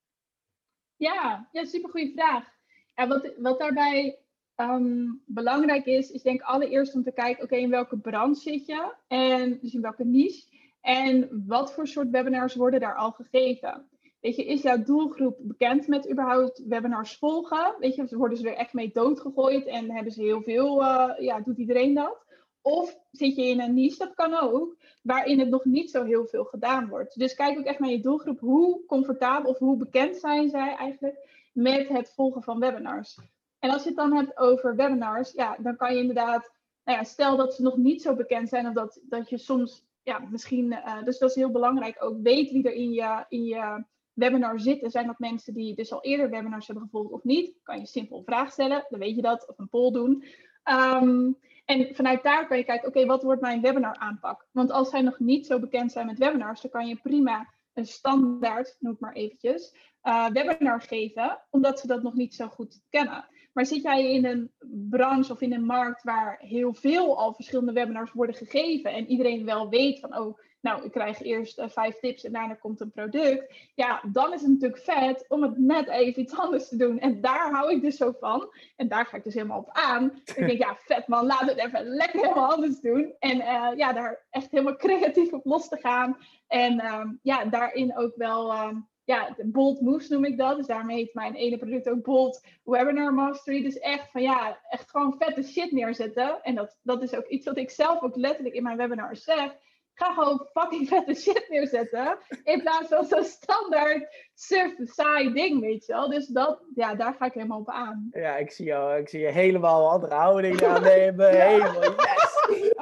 Ja, 0.97 1.49
ja 1.53 1.65
super 1.65 1.91
goede 1.91 2.13
vraag. 2.13 2.49
Ja, 2.95 3.09
wat, 3.09 3.33
wat 3.37 3.59
daarbij 3.59 4.19
um, 4.57 5.23
belangrijk 5.27 5.87
is, 5.87 6.11
is 6.11 6.23
denk 6.23 6.41
ik 6.41 6.47
allereerst 6.47 6.95
om 6.95 7.03
te 7.03 7.13
kijken, 7.13 7.45
oké, 7.45 7.57
in 7.57 7.71
welke 7.71 7.99
branche 7.99 8.41
zit 8.41 8.67
je? 8.67 8.95
En 9.09 9.59
dus 9.61 9.75
in 9.75 9.81
welke 9.81 10.05
niche? 10.05 10.49
En 10.81 11.45
wat 11.47 11.73
voor 11.73 11.87
soort 11.87 12.11
webinars 12.11 12.55
worden 12.55 12.81
daar 12.81 12.97
al 12.97 13.11
gegeven? 13.11 13.89
Weet 14.21 14.37
je, 14.37 14.45
is 14.45 14.63
jouw 14.63 14.83
doelgroep 14.83 15.37
bekend 15.41 15.89
met 15.89 16.11
überhaupt 16.11 16.65
webinars 16.67 17.17
volgen? 17.17 17.75
Weet 17.79 17.95
je, 17.95 18.17
worden 18.17 18.39
ze 18.39 18.49
er 18.49 18.57
echt 18.57 18.73
mee 18.73 18.91
doodgegooid 18.93 19.67
en 19.67 19.91
hebben 19.91 20.13
ze 20.13 20.23
heel 20.23 20.43
veel, 20.43 20.83
uh, 20.83 21.13
ja, 21.19 21.41
doet 21.41 21.59
iedereen 21.59 21.95
dat? 21.95 22.29
Of 22.63 22.99
zit 23.11 23.37
je 23.37 23.45
in 23.45 23.61
een 23.61 23.75
niche, 23.75 23.99
dat 23.99 24.15
kan 24.15 24.35
ook, 24.35 24.77
waarin 25.03 25.39
het 25.39 25.49
nog 25.49 25.65
niet 25.65 25.91
zo 25.91 26.05
heel 26.05 26.27
veel 26.27 26.45
gedaan 26.45 26.89
wordt. 26.89 27.19
Dus 27.19 27.35
kijk 27.35 27.59
ook 27.59 27.65
echt 27.65 27.79
naar 27.79 27.91
je 27.91 28.01
doelgroep. 28.01 28.41
Hoe 28.41 28.85
comfortabel 28.87 29.51
of 29.51 29.59
hoe 29.59 29.77
bekend 29.77 30.17
zijn 30.17 30.49
zij 30.49 30.75
eigenlijk 30.75 31.29
met 31.53 31.89
het 31.89 32.13
volgen 32.15 32.43
van 32.43 32.59
webinars? 32.59 33.19
En 33.59 33.71
als 33.71 33.83
je 33.83 33.89
het 33.89 33.99
dan 33.99 34.15
hebt 34.15 34.39
over 34.39 34.77
webinars, 34.77 35.33
ja, 35.33 35.57
dan 35.61 35.77
kan 35.77 35.95
je 35.95 36.01
inderdaad, 36.01 36.53
nou 36.85 36.99
ja, 36.99 37.05
stel 37.05 37.37
dat 37.37 37.55
ze 37.55 37.63
nog 37.63 37.77
niet 37.77 38.03
zo 38.03 38.15
bekend 38.15 38.49
zijn, 38.49 38.67
of 38.67 38.75
dat, 38.75 39.01
dat 39.03 39.29
je 39.29 39.39
soms, 39.39 39.85
ja, 40.03 40.19
misschien, 40.31 40.73
uh, 40.73 41.03
dus 41.03 41.19
dat 41.19 41.29
is 41.31 41.37
heel 41.37 41.51
belangrijk, 41.51 42.05
ook 42.05 42.23
weet 42.23 42.51
wie 42.51 42.65
er 42.65 42.73
in 42.73 42.93
je, 42.93 43.25
in 43.29 43.45
je 43.45 43.85
webinar 44.13 44.61
zitten. 44.61 44.91
Zijn 44.91 45.07
dat 45.07 45.19
mensen 45.19 45.55
die 45.55 45.75
dus 45.75 45.93
al 45.93 46.03
eerder 46.03 46.31
webinars 46.31 46.67
hebben 46.67 46.85
gevolgd 46.85 47.13
of 47.13 47.25
niet? 47.25 47.55
Kan 47.63 47.79
je 47.79 47.87
simpel 47.87 48.19
een 48.19 48.25
vraag 48.25 48.53
stellen, 48.53 48.87
dan 48.89 48.99
weet 48.99 49.17
je 49.17 49.23
dat, 49.23 49.49
of 49.49 49.59
een 49.59 49.69
poll 49.69 49.93
doen. 49.93 50.25
Um, 50.65 51.37
en 51.71 51.95
vanuit 51.95 52.23
daar 52.23 52.47
kan 52.47 52.57
je 52.57 52.65
kijken, 52.65 52.89
oké, 52.89 53.07
wat 53.07 53.23
wordt 53.23 53.41
mijn 53.41 53.61
webinar 53.61 53.97
aanpak? 53.97 54.47
Want 54.53 54.71
als 54.71 54.91
zij 54.91 55.01
nog 55.01 55.19
niet 55.19 55.47
zo 55.47 55.59
bekend 55.59 55.93
zijn 55.93 56.07
met 56.07 56.19
webinars, 56.19 56.61
dan 56.61 56.71
kan 56.71 56.87
je 56.87 56.97
prima 57.03 57.55
een 57.73 57.87
standaard, 57.87 58.77
noem 58.79 58.93
het 58.93 59.01
maar 59.01 59.13
eventjes, 59.13 59.75
uh, 60.03 60.29
webinar 60.29 60.81
geven, 60.81 61.43
omdat 61.51 61.81
ze 61.81 61.87
dat 61.87 62.03
nog 62.03 62.15
niet 62.15 62.35
zo 62.35 62.49
goed 62.49 62.81
kennen. 62.89 63.25
Maar 63.53 63.67
zit 63.67 63.83
jij 63.83 64.13
in 64.13 64.25
een 64.25 64.53
branche 64.91 65.33
of 65.33 65.41
in 65.41 65.53
een 65.53 65.65
markt 65.65 66.03
waar 66.03 66.39
heel 66.41 66.75
veel 66.75 67.19
al 67.19 67.35
verschillende 67.35 67.73
webinars 67.73 68.13
worden 68.13 68.35
gegeven 68.35 68.93
en 68.93 69.07
iedereen 69.07 69.45
wel 69.45 69.69
weet 69.69 70.01
van, 70.01 70.19
oh, 70.19 70.39
nou, 70.61 70.85
ik 70.85 70.91
krijg 70.91 71.23
eerst 71.23 71.59
uh, 71.59 71.69
vijf 71.69 71.99
tips 71.99 72.25
en 72.25 72.33
daarna 72.33 72.55
komt 72.55 72.81
een 72.81 72.91
product. 72.91 73.55
Ja, 73.75 74.03
dan 74.13 74.33
is 74.33 74.41
het 74.41 74.51
natuurlijk 74.51 74.83
vet 74.83 75.25
om 75.29 75.43
het 75.43 75.59
net 75.59 75.89
even 75.89 76.23
iets 76.23 76.37
anders 76.39 76.69
te 76.69 76.77
doen. 76.77 76.99
En 76.99 77.21
daar 77.21 77.51
hou 77.51 77.73
ik 77.73 77.83
dus 77.83 77.97
zo 77.97 78.13
van. 78.21 78.55
En 78.77 78.89
daar 78.89 79.07
ga 79.07 79.17
ik 79.17 79.25
dus 79.25 79.35
helemaal 79.35 79.59
op 79.59 79.69
aan. 79.73 80.23
ik 80.25 80.47
denk, 80.47 80.59
ja, 80.59 80.77
vet 80.79 81.07
man, 81.07 81.27
we 81.27 81.35
het 81.35 81.59
even 81.59 81.85
lekker 81.85 82.21
helemaal 82.21 82.53
anders 82.53 82.81
doen. 82.81 83.15
En 83.19 83.37
uh, 83.37 83.71
ja, 83.77 83.93
daar 83.93 84.27
echt 84.31 84.51
helemaal 84.51 84.77
creatief 84.77 85.33
op 85.33 85.45
los 85.45 85.69
te 85.69 85.77
gaan. 85.77 86.17
En 86.47 86.95
um, 86.95 87.19
ja, 87.23 87.45
daarin 87.45 87.97
ook 87.97 88.13
wel... 88.17 88.53
Um, 88.53 88.89
ja, 89.05 89.37
Bold 89.45 89.81
Moves 89.81 90.09
noem 90.09 90.25
ik 90.25 90.39
dat. 90.39 90.57
Dus 90.57 90.67
daarmee 90.67 90.97
heet 90.97 91.15
mijn 91.15 91.35
ene 91.35 91.59
product 91.59 91.89
ook 91.89 92.03
Bold 92.03 92.47
Webinar 92.65 93.15
Mastery. 93.15 93.63
Dus 93.63 93.79
echt 93.79 94.11
van 94.11 94.23
ja, 94.23 94.61
echt 94.69 94.91
gewoon 94.91 95.15
vette 95.19 95.43
shit 95.43 95.73
neerzetten. 95.73 96.43
En 96.43 96.55
dat, 96.55 96.79
dat 96.83 97.03
is 97.03 97.15
ook 97.15 97.27
iets 97.27 97.47
wat 97.47 97.57
ik 97.57 97.71
zelf 97.71 98.03
ook 98.03 98.17
letterlijk 98.17 98.55
in 98.55 98.63
mijn 98.63 98.77
webinar 98.77 99.17
zeg 99.17 99.57
Ga 100.01 100.13
gewoon 100.13 100.47
fucking 100.53 100.89
vette 100.89 101.15
shit 101.15 101.47
neerzetten. 101.49 102.19
In 102.45 102.61
plaats 102.61 102.89
van 102.89 103.05
zo'n 103.05 103.25
standaard 103.25 104.29
surf 104.35 104.73
saai 104.85 105.33
ding, 105.33 105.61
weet 105.61 105.87
je 105.87 105.93
wel. 105.93 106.09
Dus 106.09 106.27
dat, 106.27 106.63
ja, 106.75 106.95
daar 106.95 107.15
ga 107.15 107.27
ik 107.27 107.33
helemaal 107.33 107.59
op 107.59 107.71
aan. 107.71 108.09
Ja, 108.13 108.37
ik 108.37 108.51
zie 108.51 108.65
jou, 108.65 108.99
ik 108.99 109.09
zie 109.09 109.21
je 109.21 109.31
helemaal 109.31 109.91
andere 109.91 110.15
houding 110.15 110.63
aannemen. 110.63 111.33
ja. 111.37 111.47
Helemaal, 111.47 111.83
yes! 111.83 112.31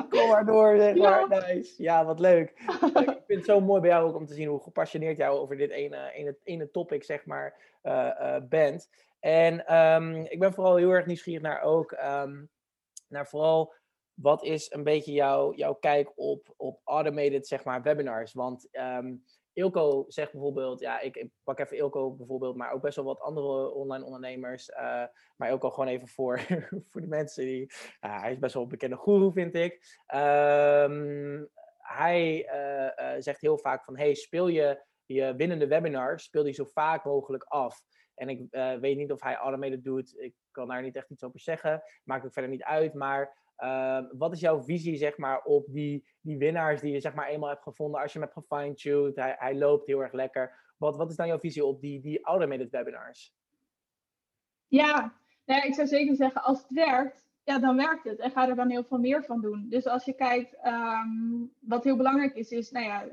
Kom 0.08 0.28
maar 0.28 0.46
door, 0.46 0.76
zeg 0.76 0.96
maar. 0.96 1.26
Ja. 1.28 1.46
Nice. 1.46 1.82
Ja, 1.82 2.04
wat 2.04 2.20
leuk. 2.20 2.50
ik 2.94 3.22
vind 3.26 3.26
het 3.26 3.44
zo 3.44 3.60
mooi 3.60 3.80
bij 3.80 3.90
jou 3.90 4.08
ook 4.08 4.16
om 4.16 4.26
te 4.26 4.34
zien 4.34 4.48
hoe 4.48 4.62
gepassioneerd 4.62 5.16
jij 5.16 5.28
over 5.28 5.56
dit 5.56 5.70
ene, 5.70 6.10
ene, 6.12 6.36
ene 6.44 6.70
topic, 6.70 7.04
zeg 7.04 7.26
maar, 7.26 7.54
uh, 7.82 8.10
uh, 8.20 8.36
bent. 8.48 8.88
En 9.20 9.76
um, 9.76 10.14
ik 10.14 10.38
ben 10.38 10.52
vooral 10.52 10.76
heel 10.76 10.90
erg 10.90 11.06
nieuwsgierig 11.06 11.42
naar 11.42 11.62
ook, 11.62 11.92
um, 11.92 12.50
naar 13.08 13.26
vooral 13.26 13.74
wat 14.20 14.44
is 14.44 14.72
een 14.72 14.84
beetje 14.84 15.12
jouw, 15.12 15.54
jouw 15.54 15.74
kijk 15.74 16.12
op, 16.14 16.54
op 16.56 16.80
automated 16.84 17.46
zeg 17.46 17.64
maar, 17.64 17.82
webinars? 17.82 18.32
Want 18.32 18.68
um, 18.72 19.24
Ilko 19.52 20.04
zegt 20.08 20.32
bijvoorbeeld, 20.32 20.80
ja, 20.80 21.00
ik, 21.00 21.16
ik, 21.16 21.30
pak 21.44 21.58
even 21.58 21.76
Ilko 21.76 22.12
bijvoorbeeld, 22.12 22.56
maar 22.56 22.72
ook 22.72 22.82
best 22.82 22.96
wel 22.96 23.04
wat 23.04 23.20
andere 23.20 23.70
online 23.70 24.04
ondernemers. 24.04 24.68
Uh, 24.68 25.04
maar 25.36 25.48
Ilko 25.48 25.70
gewoon 25.70 25.88
even 25.88 26.08
voor, 26.08 26.40
voor 26.90 27.00
de 27.00 27.06
mensen 27.06 27.44
die, 27.44 27.72
hij 28.00 28.32
is 28.32 28.38
best 28.38 28.54
wel 28.54 28.62
een 28.62 28.68
bekende 28.68 28.96
guru, 28.96 29.32
vind 29.32 29.54
ik. 29.54 29.72
Um, 30.14 31.48
hij 31.78 32.48
uh, 32.52 33.22
zegt 33.22 33.40
heel 33.40 33.58
vaak 33.58 33.84
van, 33.84 33.96
hey, 33.96 34.14
speel 34.14 34.48
je 34.48 34.82
die 35.06 35.32
winnende 35.32 35.66
webinars, 35.66 36.24
speel 36.24 36.42
die 36.42 36.52
zo 36.52 36.64
vaak 36.64 37.04
mogelijk 37.04 37.44
af. 37.44 37.82
En 38.14 38.28
ik 38.28 38.46
weet 38.80 38.96
niet 38.96 39.12
of 39.12 39.22
hij 39.22 39.36
automated 39.36 39.84
doet. 39.84 40.18
Ik 40.18 40.34
kan 40.50 40.68
daar 40.68 40.82
niet 40.82 40.96
echt 40.96 41.10
iets 41.10 41.24
over 41.24 41.40
zeggen. 41.40 41.82
Maakt 42.04 42.24
ook 42.24 42.32
verder 42.32 42.50
niet 42.50 42.62
uit. 42.62 42.94
Maar 42.94 43.36
Ehm, 43.58 44.04
wat 44.12 44.32
is 44.32 44.40
jouw 44.40 44.62
visie 44.62 44.96
zeg 44.96 45.16
maar, 45.16 45.42
op 45.42 45.66
die, 45.68 46.04
die 46.20 46.38
winnaars 46.38 46.80
die 46.80 46.92
je 46.92 47.00
zeg 47.00 47.14
maar, 47.14 47.28
eenmaal 47.28 47.48
hebt 47.48 47.62
gevonden 47.62 48.00
als 48.00 48.12
je 48.12 48.18
hem 48.18 48.28
hebt 48.28 48.46
gefine-tuned? 48.46 49.16
Hij, 49.16 49.34
hij 49.38 49.56
loopt 49.56 49.86
heel 49.86 50.00
erg 50.00 50.12
lekker. 50.12 50.74
Wat, 50.76 50.96
wat 50.96 51.10
is 51.10 51.16
dan 51.16 51.26
jouw 51.26 51.38
visie 51.38 51.64
op 51.64 51.80
die, 51.80 52.00
die 52.00 52.24
automated 52.24 52.70
webinars? 52.70 53.34
Ja, 54.66 55.14
nou, 55.44 55.66
ik 55.66 55.74
zou 55.74 55.86
zeker 55.86 56.14
zeggen, 56.14 56.42
als 56.42 56.62
het 56.62 56.72
werkt, 56.72 57.26
ja, 57.44 57.58
dan 57.58 57.76
werkt 57.76 58.04
het. 58.04 58.18
En 58.18 58.30
ga 58.30 58.48
er 58.48 58.56
dan 58.56 58.70
heel 58.70 58.84
veel 58.84 58.98
meer 58.98 59.24
van 59.24 59.40
doen. 59.40 59.66
Dus 59.68 59.86
als 59.86 60.04
je 60.04 60.12
kijkt, 60.12 60.56
ehm, 60.62 61.08
wat 61.60 61.84
heel 61.84 61.96
belangrijk 61.96 62.34
is, 62.34 62.50
is, 62.50 62.70
nou 62.70 62.84
ja, 62.84 63.04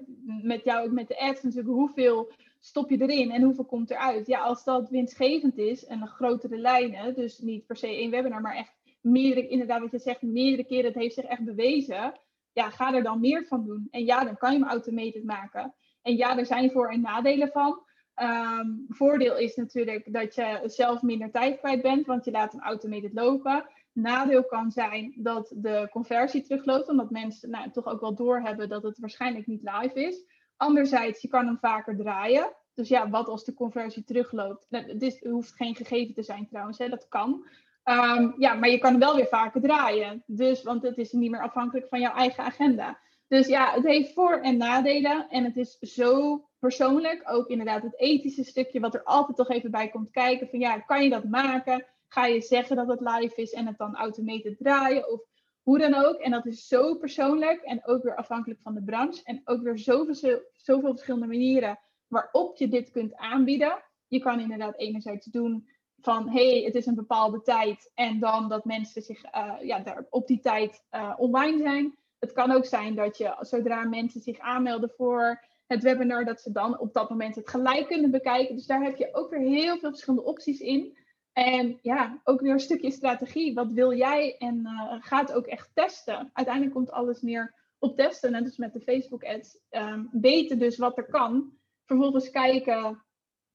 met 0.42 0.64
jou 0.64 0.86
ook 0.86 0.94
met 0.94 1.08
de 1.08 1.20
ads 1.20 1.42
natuurlijk, 1.42 1.74
hoeveel 1.74 2.32
stop 2.60 2.90
je 2.90 3.02
erin 3.02 3.32
en 3.32 3.42
hoeveel 3.42 3.66
komt 3.66 3.92
eruit? 3.92 4.28
Ja, 4.28 4.40
als 4.40 4.64
dat 4.64 4.90
winstgevend 4.90 5.58
is 5.58 5.86
en 5.86 6.08
grotere 6.08 6.58
lijnen, 6.58 7.16
dus 7.16 7.40
niet 7.40 7.66
per 7.66 7.78
se 7.78 7.88
één 7.88 8.12
webinar, 8.12 8.42
maar 8.42 8.56
echt 8.56 8.74
meerdere, 9.06 9.48
inderdaad 9.48 9.82
wat 9.82 9.91
je 9.91 10.00
zegt, 10.00 10.22
meerdere 10.22 10.65
keren, 10.65 10.86
het 10.86 10.96
heeft 10.96 11.15
zich 11.15 11.26
echt 11.26 11.44
bewezen. 11.44 12.20
Ja, 12.54 12.70
ga 12.70 12.94
er 12.94 13.04
dan 13.04 13.20
meer 13.20 13.46
van 13.46 13.65
doen. 13.65 13.88
En 13.91 14.06
ja, 14.06 14.24
dan 14.24 14.38
kan 14.38 14.54
je 14.54 14.60
hem 14.60 14.68
automated 14.68 15.24
maken. 15.24 15.74
En 16.02 16.15
ja, 16.15 16.38
er 16.38 16.46
zijn 16.46 16.72
voor- 16.72 16.91
en 16.91 17.02
nadelen 17.02 17.50
van. 17.50 17.84
Um, 18.22 18.86
voordeel 18.88 19.38
is 19.38 19.56
natuurlijk 19.56 20.13
dat 20.13 20.36
je 20.36 20.62
zelf 20.65 21.02
minder 21.02 21.32
tijd 21.32 21.60
kwijt 21.60 21.82
bent, 21.82 22.06
want 22.06 22.26
je 22.26 22.32
laat 22.32 22.52
hem 22.52 22.62
automated 22.62 23.13
lopen. 23.13 23.65
Nadeel 23.91 24.46
kan 24.46 24.72
zijn 24.72 25.13
dat 25.18 25.54
de 25.56 25.88
conversie 25.91 26.41
terugloopt, 26.41 26.89
omdat 26.89 27.10
mensen 27.10 27.50
nou, 27.50 27.72
toch 27.72 27.86
ook 27.86 28.02
wel 28.02 28.15
doorhebben 28.15 28.70
dat 28.70 28.84
het 28.84 29.00
waarschijnlijk 29.00 29.48
niet 29.48 29.62
live 29.63 30.00
is. 30.00 30.26
Anderzijds, 30.58 31.22
je 31.22 31.28
kan 31.28 31.46
hem 31.46 31.58
vaker 31.58 31.96
draaien. 31.98 32.56
Dus 32.74 32.89
ja, 32.89 33.10
wat 33.10 33.28
als 33.28 33.44
de 33.44 33.54
conversie 33.54 34.04
terugloopt? 34.04 34.65
Nou, 34.70 34.86
het, 34.86 35.20
hoeft 35.20 35.56
geen 35.56 35.76
gegeven 35.76 36.13
te 36.13 36.24
zijn 36.24 36.48
trouwens, 36.48 36.78
hè, 36.78 36.89
dat 36.89 37.08
kan. 37.08 37.46
Um, 37.89 38.36
ja, 38.38 38.54
maar 38.54 38.69
je 38.69 38.78
kan 38.78 39.00
wel 39.00 39.15
weer 39.15 39.28
vaker 39.28 39.62
draaien. 39.62 40.24
Dus, 40.26 40.63
want 40.63 40.84
het 40.84 40.98
is 40.98 41.12
niet 41.12 41.32
meer 41.32 41.41
afhankelijk 41.41 41.88
van 41.88 42.00
jouw 42.00 42.13
eigen 42.13 42.43
agenda. 42.43 43.00
Dus 43.28 43.48
ja, 43.48 43.74
het 43.74 43.86
heeft 43.86 44.13
voor- 44.13 44.39
en 44.41 44.58
nadelen. 44.58 45.30
En 45.30 45.43
het 45.43 45.58
is 45.58 45.78
zo 45.80 46.41
persoonlijk. 46.60 47.21
Ook 47.26 47.48
inderdaad 47.48 47.84
het 47.84 48.00
ethische 48.00 48.43
stukje, 48.43 48.80
wat 48.80 48.93
er 48.93 49.04
altijd 49.04 49.38
toch 49.38 49.50
even 49.50 49.71
bij 49.71 49.89
komt 49.89 50.12
kijken. 50.12 50.48
Van 50.50 50.60
ja, 50.60 50.80
kan 50.80 51.04
je 51.04 51.10
dat 51.10 51.24
maken? 51.24 51.86
Ga 52.08 52.26
je 52.26 52.41
zeggen 52.41 52.76
dat 52.76 52.88
het 52.88 53.00
live 53.00 53.41
is 53.41 53.52
en 53.52 53.67
het 53.67 53.78
dan 53.78 53.95
automated 53.95 54.58
draaien? 54.58 55.12
Of 55.12 55.21
hoe 55.62 55.78
dan 55.78 55.93
ook. 55.93 56.15
En 56.15 56.32
dat 56.32 56.45
is 56.45 56.67
zo 56.67 56.95
persoonlijk 56.95 57.62
en 57.62 57.86
ook 57.86 58.04
weer 58.04 58.15
afhankelijk 58.15 58.60
van 58.63 58.74
de 58.74 58.84
branche. 58.84 59.21
En 59.24 59.41
ook 59.45 59.62
weer 59.62 59.78
zoveel, 59.78 60.41
zoveel 60.56 60.91
verschillende 60.91 61.28
manieren 61.28 61.80
waarop 62.08 62.58
je 62.58 62.67
dit 62.67 62.91
kunt 62.91 63.15
aanbieden. 63.15 63.84
Je 64.08 64.19
kan 64.19 64.39
inderdaad 64.39 64.78
enerzijds 64.78 65.26
doen 65.26 65.67
van 66.06 66.30
hey, 66.30 66.62
het 66.65 66.76
is 66.76 66.86
een 66.86 66.96
bepaalde 66.96 67.41
tijd 67.41 67.91
en 67.94 68.20
dan 68.20 68.50
dat 68.50 68.65
mensen 68.65 69.02
zich 69.02 69.24
uh, 69.24 69.54
ja, 69.62 69.80
daar 69.80 70.06
op 70.10 70.28
die 70.28 70.39
tijd 70.39 70.84
uh, 70.91 71.13
online 71.18 71.58
zijn. 71.58 71.98
Het 72.20 72.32
kan 72.32 72.52
ook 72.52 72.65
zijn 72.65 72.96
dat 72.96 73.18
je 73.18 73.36
zodra 73.39 73.84
mensen 73.84 74.22
zich 74.22 74.39
aanmelden 74.39 74.91
voor 74.98 75.44
het 75.68 75.84
webinar, 75.84 76.26
dat 76.26 76.41
ze 76.41 76.52
dan 76.52 76.80
op 76.80 76.94
dat 76.94 77.10
moment 77.10 77.36
het 77.36 77.50
gelijk 77.50 77.88
kunnen 77.88 78.12
bekijken. 78.12 78.56
Dus 78.56 78.65
daar 78.65 78.84
heb 78.84 78.96
je 78.96 79.13
ook 79.13 79.30
weer 79.30 79.39
heel 79.39 79.78
veel 79.78 79.89
verschillende 79.89 80.26
opties 80.26 80.60
in. 80.60 80.98
En 81.34 81.80
ja, 81.82 82.22
ook 82.24 82.41
weer 82.41 82.52
een 82.52 82.60
stukje 82.60 82.91
strategie. 82.91 83.54
Wat 83.54 83.72
wil 83.72 83.94
jij? 83.94 84.38
En 84.38 84.60
uh, 84.63 84.94
ga 85.00 85.20
het 85.20 85.34
ook 85.34 85.46
echt 85.46 85.70
testen. 85.74 86.30
Uiteindelijk 86.34 86.76
komt 86.76 86.91
alles 86.91 87.22
meer 87.22 87.54
op 87.80 87.96
testen. 87.96 88.32
Net 88.32 88.44
als 88.44 88.58
met 88.58 88.74
de 88.74 88.82
Facebook 88.82 89.24
ads. 89.24 89.60
Um, 89.70 90.10
weten 90.12 90.60
dus 90.60 90.78
wat 90.78 90.98
er 90.98 91.06
kan. 91.06 91.52
Vervolgens 91.86 92.30
kijken 92.30 93.05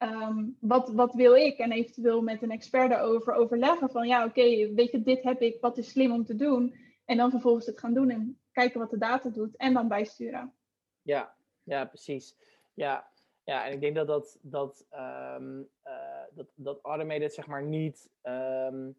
Ehm, 0.00 0.44
wat, 0.60 0.88
wat 0.92 1.14
wil 1.14 1.34
ik? 1.34 1.58
En 1.58 1.72
eventueel 1.72 2.22
met 2.22 2.42
een 2.42 2.50
expert 2.50 2.90
daarover 2.90 3.34
overleggen 3.34 3.90
van 3.90 4.06
ja, 4.06 4.24
oké, 4.24 4.72
weet 4.74 4.90
je, 4.90 5.02
dit 5.02 5.22
heb 5.22 5.40
ik, 5.40 5.60
wat 5.60 5.78
is 5.78 5.90
slim 5.90 6.12
om 6.12 6.24
te 6.24 6.36
doen? 6.36 6.74
En 7.04 7.16
dan 7.16 7.30
vervolgens 7.30 7.66
het 7.66 7.78
gaan 7.78 7.94
doen 7.94 8.10
en 8.10 8.40
kijken 8.52 8.80
wat 8.80 8.90
de 8.90 8.98
data 8.98 9.28
doet 9.28 9.56
en 9.56 9.74
dan 9.74 9.88
bijsturen. 9.88 10.54
Ja, 11.02 11.34
ja, 11.62 11.84
precies. 11.84 12.36
Ja, 12.74 13.10
ja 13.44 13.66
en 13.66 13.72
ik 13.72 13.80
denk 13.80 13.94
dat 13.94 14.06
dat, 14.06 14.38
dat, 14.42 14.86
um, 15.36 15.68
uh, 15.84 16.24
dat, 16.30 16.52
dat 16.54 16.78
automated 16.82 17.34
zeg 17.34 17.46
maar 17.46 17.62
niet, 17.62 18.10
um, 18.22 18.96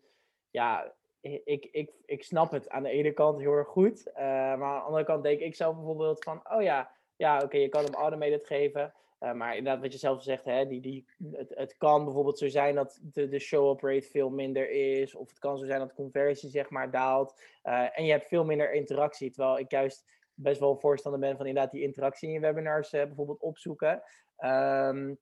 ja, 0.50 0.94
ik, 1.22 1.66
ik, 1.72 1.92
ik 2.06 2.24
snap 2.24 2.52
het 2.52 2.70
aan 2.70 2.84
de 2.84 2.90
ene 2.90 3.12
kant 3.12 3.40
heel 3.40 3.54
erg 3.54 3.68
goed. 3.68 4.08
Uh, 4.08 4.14
maar 4.24 4.64
aan 4.64 4.80
de 4.80 4.86
andere 4.86 5.04
kant 5.04 5.24
denk 5.24 5.40
ik 5.40 5.56
zelf 5.56 5.76
bijvoorbeeld 5.76 6.24
van, 6.24 6.42
oh 6.52 6.62
ja, 6.62 6.92
ja 7.16 7.42
oké, 7.44 7.58
je 7.58 7.70
kan 7.70 7.84
hem 7.84 7.94
automated 7.94 8.46
geven. 8.46 8.94
Uh, 9.24 9.34
maar 9.34 9.58
inderdaad, 9.58 9.82
wat 9.82 9.92
je 9.92 9.98
zelf 9.98 10.24
zegt, 10.24 10.46
hè, 10.46 10.68
die, 10.68 10.82
die, 10.82 11.08
het, 11.32 11.52
het 11.56 11.78
kan 11.78 12.04
bijvoorbeeld 12.04 12.38
zo 12.38 12.48
zijn 12.48 12.76
dat 12.76 13.00
de, 13.02 13.28
de 13.28 13.40
show-up 13.40 13.82
rate 13.82 14.08
veel 14.08 14.30
minder 14.30 14.70
is. 14.70 15.16
Of 15.16 15.30
het 15.30 15.40
kan 15.40 15.58
zo 15.58 15.66
zijn 15.66 15.80
dat 15.80 15.90
de 15.90 15.96
conversie 15.96 16.50
zeg 16.50 16.70
maar 16.70 16.92
daalt. 16.92 17.42
Uh, 17.64 17.98
en 17.98 18.06
je 18.06 18.12
hebt 18.12 18.28
veel 18.28 18.46
minder 18.46 18.74
interactie. 18.74 19.32
Terwijl 19.32 19.60
ik 19.60 19.72
juist 19.72 20.06
best 20.34 20.60
wel 20.60 20.80
voorstander 20.80 21.20
ben 21.20 21.38
van 21.38 21.46
inderdaad 21.46 21.72
die 21.72 21.82
interactie 21.82 22.28
in 22.28 22.34
je 22.34 22.40
webinars 22.40 22.94
uh, 22.94 23.04
bijvoorbeeld 23.04 23.42
opzoeken. 23.42 24.04
Um, 24.38 25.18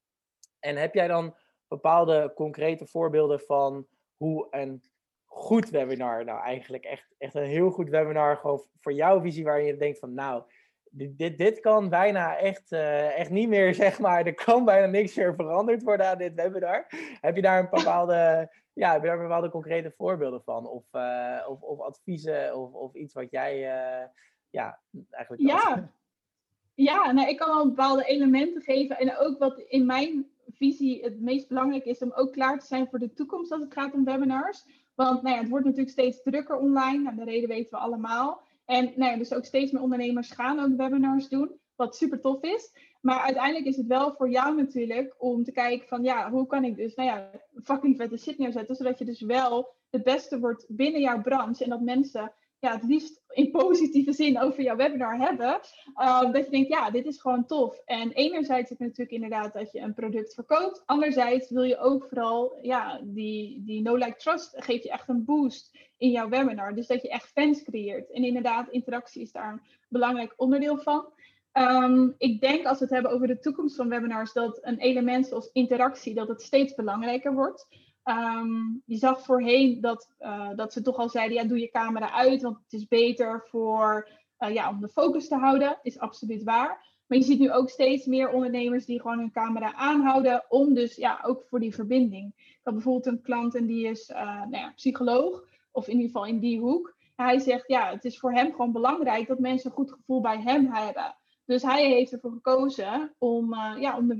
en 0.59 0.75
heb 0.75 0.93
jij 0.93 1.07
dan 1.07 1.35
bepaalde 1.67 2.31
concrete 2.35 2.87
voorbeelden 2.87 3.39
van 3.39 3.87
hoe 4.15 4.47
een 4.49 4.83
goed 5.25 5.69
webinar, 5.69 6.25
nou 6.25 6.41
eigenlijk 6.41 6.83
echt, 6.83 7.15
echt 7.17 7.35
een 7.35 7.43
heel 7.43 7.69
goed 7.69 7.89
webinar, 7.89 8.37
gewoon 8.37 8.65
voor 8.79 8.93
jouw 8.93 9.21
visie, 9.21 9.43
waarin 9.43 9.65
je 9.65 9.77
denkt 9.77 9.99
van 9.99 10.13
nou, 10.13 10.43
dit, 10.91 11.17
dit, 11.17 11.37
dit 11.37 11.59
kan 11.59 11.89
bijna 11.89 12.37
echt, 12.37 12.71
uh, 12.71 13.19
echt 13.19 13.29
niet 13.29 13.49
meer, 13.49 13.73
zeg 13.83 13.99
maar. 13.99 14.25
Er 14.25 14.33
kan 14.33 14.65
bijna 14.65 14.85
niks 14.85 15.15
meer 15.15 15.35
veranderd 15.35 15.83
worden 15.83 16.07
aan 16.07 16.17
dit 16.17 16.33
webinar. 16.33 16.85
Heb 17.21 17.35
je 17.35 17.41
daar 17.41 17.59
een 17.59 17.69
bepaalde, 17.69 18.49
ja, 18.73 18.91
heb 18.91 19.01
je 19.01 19.07
daar 19.07 19.21
bepaalde 19.21 19.49
concrete 19.49 19.93
voorbeelden 19.97 20.41
van? 20.43 20.67
Of, 20.67 20.83
uh, 20.91 21.45
of, 21.47 21.61
of 21.61 21.79
adviezen 21.79 22.55
of, 22.55 22.73
of 22.73 22.93
iets 22.93 23.13
wat 23.13 23.31
jij, 23.31 23.57
uh, 23.57 24.07
ja, 24.49 24.79
eigenlijk... 25.09 25.49
Ja, 25.49 25.91
ja 26.89 27.11
nou, 27.11 27.29
ik 27.29 27.37
kan 27.37 27.55
wel 27.55 27.67
bepaalde 27.67 28.05
elementen 28.05 28.61
geven. 28.61 28.97
En 28.97 29.17
ook 29.17 29.39
wat 29.39 29.59
in 29.59 29.85
mijn 29.85 30.29
visie 30.47 31.03
het 31.03 31.21
meest 31.21 31.47
belangrijk 31.47 31.85
is 31.85 32.01
om 32.01 32.11
ook 32.15 32.31
klaar 32.31 32.59
te 32.59 32.65
zijn 32.65 32.87
voor 32.87 32.99
de 32.99 33.13
toekomst 33.13 33.51
als 33.51 33.61
het 33.61 33.73
gaat 33.73 33.93
om 33.93 34.03
webinars. 34.03 34.65
Want 34.95 35.21
nou 35.21 35.35
ja, 35.35 35.41
het 35.41 35.49
wordt 35.49 35.65
natuurlijk 35.65 35.91
steeds 35.91 36.21
drukker 36.21 36.57
online. 36.57 37.03
Nou, 37.03 37.15
de 37.15 37.23
reden 37.23 37.49
weten 37.49 37.71
we 37.71 37.77
allemaal. 37.77 38.41
En 38.69 38.93
nou 38.95 39.17
dus 39.17 39.33
ook 39.33 39.45
steeds 39.45 39.71
meer 39.71 39.81
ondernemers 39.81 40.31
gaan 40.31 40.59
ook 40.59 40.77
webinars 40.77 41.29
doen, 41.29 41.59
wat 41.75 41.95
super 41.95 42.19
tof 42.19 42.41
is. 42.41 42.71
Maar 43.01 43.19
uiteindelijk 43.19 43.65
is 43.65 43.77
het 43.77 43.87
wel 43.87 44.15
voor 44.15 44.29
jou 44.29 44.55
natuurlijk 44.55 45.15
om 45.17 45.43
te 45.43 45.51
kijken 45.51 45.87
van 45.87 46.03
ja, 46.03 46.31
hoe 46.31 46.47
kan 46.47 46.63
ik 46.63 46.75
dus 46.75 46.95
nou 46.95 47.09
ja, 47.09 47.31
fucking 47.63 47.97
vette 47.97 48.17
shit 48.17 48.37
neerzetten, 48.37 48.75
zodat 48.75 48.99
je 48.99 49.05
dus 49.05 49.21
wel 49.21 49.75
het 49.89 50.03
beste 50.03 50.39
wordt 50.39 50.65
binnen 50.67 51.01
jouw 51.01 51.21
branche 51.21 51.63
en 51.63 51.69
dat 51.69 51.81
mensen 51.81 52.33
ja, 52.59 52.71
het 52.73 52.83
liefst 52.83 53.18
in 53.29 53.51
positieve 53.51 54.13
zin 54.13 54.39
over 54.39 54.63
jouw 54.63 54.75
webinar 54.75 55.17
hebben. 55.17 55.59
Uh, 55.95 56.31
dat 56.31 56.45
je 56.45 56.51
denkt, 56.51 56.69
ja, 56.69 56.91
dit 56.91 57.05
is 57.05 57.21
gewoon 57.21 57.45
tof. 57.45 57.81
En 57.85 58.11
enerzijds 58.11 58.69
je 58.69 58.75
natuurlijk 58.79 59.11
inderdaad 59.11 59.53
dat 59.53 59.71
je 59.71 59.79
een 59.79 59.93
product 59.93 60.33
verkoopt. 60.33 60.83
Anderzijds 60.85 61.49
wil 61.49 61.63
je 61.63 61.77
ook 61.77 62.07
vooral, 62.07 62.57
ja, 62.61 62.99
die, 63.03 63.63
die 63.65 63.81
no-like 63.81 64.15
trust 64.15 64.53
geeft 64.57 64.83
je 64.83 64.91
echt 64.91 65.09
een 65.09 65.25
boost 65.25 65.77
in 65.97 66.11
jouw 66.11 66.29
webinar. 66.29 66.75
Dus 66.75 66.87
dat 66.87 67.01
je 67.01 67.09
echt 67.09 67.31
fans 67.31 67.63
creëert. 67.63 68.11
En 68.11 68.23
inderdaad, 68.23 68.69
interactie 68.69 69.21
is 69.21 69.31
daar 69.31 69.51
een 69.51 69.61
belangrijk 69.87 70.33
onderdeel 70.37 70.77
van. 70.77 71.05
Um, 71.53 72.15
ik 72.17 72.41
denk 72.41 72.65
als 72.65 72.77
we 72.77 72.83
het 72.83 72.93
hebben 72.93 73.11
over 73.11 73.27
de 73.27 73.39
toekomst 73.39 73.75
van 73.75 73.89
webinars, 73.89 74.33
dat 74.33 74.59
een 74.61 74.77
element 74.77 75.27
zoals 75.27 75.49
interactie, 75.53 76.13
dat 76.13 76.27
het 76.27 76.41
steeds 76.41 76.75
belangrijker 76.75 77.33
wordt. 77.33 77.67
Um, 78.03 78.81
je 78.85 78.97
zag 78.97 79.21
voorheen 79.21 79.81
dat, 79.81 80.09
uh, 80.19 80.49
dat 80.55 80.73
ze 80.73 80.81
toch 80.81 80.97
al 80.97 81.09
zeiden, 81.09 81.37
ja, 81.37 81.43
doe 81.43 81.59
je 81.59 81.69
camera 81.69 82.11
uit, 82.11 82.41
want 82.41 82.57
het 82.63 82.73
is 82.73 82.87
beter 82.87 83.45
voor, 83.49 84.09
uh, 84.39 84.53
ja, 84.53 84.69
om 84.69 84.81
de 84.81 84.87
focus 84.87 85.27
te 85.27 85.35
houden. 85.35 85.79
Is 85.83 85.99
absoluut 85.99 86.43
waar. 86.43 86.87
Maar 87.07 87.17
je 87.17 87.23
ziet 87.23 87.39
nu 87.39 87.51
ook 87.51 87.69
steeds 87.69 88.05
meer 88.05 88.29
ondernemers 88.29 88.85
die 88.85 89.01
gewoon 89.01 89.19
hun 89.19 89.31
camera 89.31 89.73
aanhouden, 89.73 90.45
om 90.49 90.73
dus 90.73 90.95
ja, 90.95 91.19
ook 91.23 91.43
voor 91.47 91.59
die 91.59 91.73
verbinding. 91.73 92.33
Ik 92.37 92.59
had 92.63 92.73
bijvoorbeeld 92.73 93.05
een 93.05 93.21
klant 93.21 93.55
en 93.55 93.65
die 93.65 93.87
is 93.87 94.09
uh, 94.09 94.17
nou 94.25 94.57
ja, 94.57 94.71
psycholoog, 94.75 95.43
of 95.71 95.87
in 95.87 95.93
ieder 95.93 96.07
geval 96.07 96.25
in 96.25 96.39
die 96.39 96.59
hoek. 96.59 96.95
Hij 97.15 97.39
zegt, 97.39 97.67
ja, 97.67 97.91
het 97.91 98.05
is 98.05 98.19
voor 98.19 98.33
hem 98.33 98.51
gewoon 98.51 98.71
belangrijk 98.71 99.27
dat 99.27 99.39
mensen 99.39 99.69
een 99.69 99.75
goed 99.75 99.91
gevoel 99.91 100.21
bij 100.21 100.41
hem 100.41 100.73
hebben. 100.73 101.15
Dus 101.45 101.61
hij 101.61 101.87
heeft 101.89 102.11
ervoor 102.11 102.31
gekozen 102.31 103.15
om, 103.17 103.55
ja, 103.55 103.97
om, 103.97 104.07
de, 104.07 104.15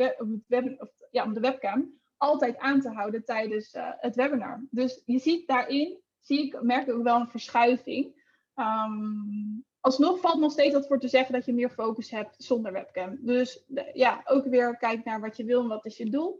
web, 0.48 0.82
of, 0.82 0.90
ja, 1.12 1.24
om 1.24 1.34
de 1.34 1.40
webcam 1.40 1.99
altijd 2.20 2.58
aan 2.58 2.82
te 2.82 2.90
houden 2.90 3.26
tijdens 3.26 3.74
uh, 3.74 3.90
het 3.98 4.16
webinar. 4.16 4.64
Dus 4.72 5.02
je 5.06 5.20
ziet 5.20 5.48
daarin, 5.48 6.00
zie 6.22 6.46
ik, 6.46 6.62
merk 6.62 6.88
ik 6.88 6.94
ook 6.94 7.04
wel 7.04 7.20
een 7.20 7.28
verschuiving. 7.28 8.18
Um, 8.56 9.66
alsnog 9.80 10.20
valt 10.20 10.40
nog 10.40 10.52
steeds 10.52 10.74
wat 10.74 10.88
voor 10.88 11.00
te 11.00 11.08
zeggen 11.08 11.34
dat 11.34 11.46
je 11.46 11.54
meer 11.54 11.70
focus 11.70 12.12
hebt 12.12 12.36
zonder 12.38 12.72
webcam. 12.72 13.18
Dus 13.22 13.64
ja, 13.94 14.22
ook 14.26 14.46
weer 14.46 14.78
kijk 14.78 15.04
naar 15.04 15.22
wat 15.22 15.38
je 15.38 15.44
wil 15.44 15.62
en 15.62 15.68
wat 15.68 15.86
is 15.86 15.98
je 15.98 16.10
doel. 16.10 16.40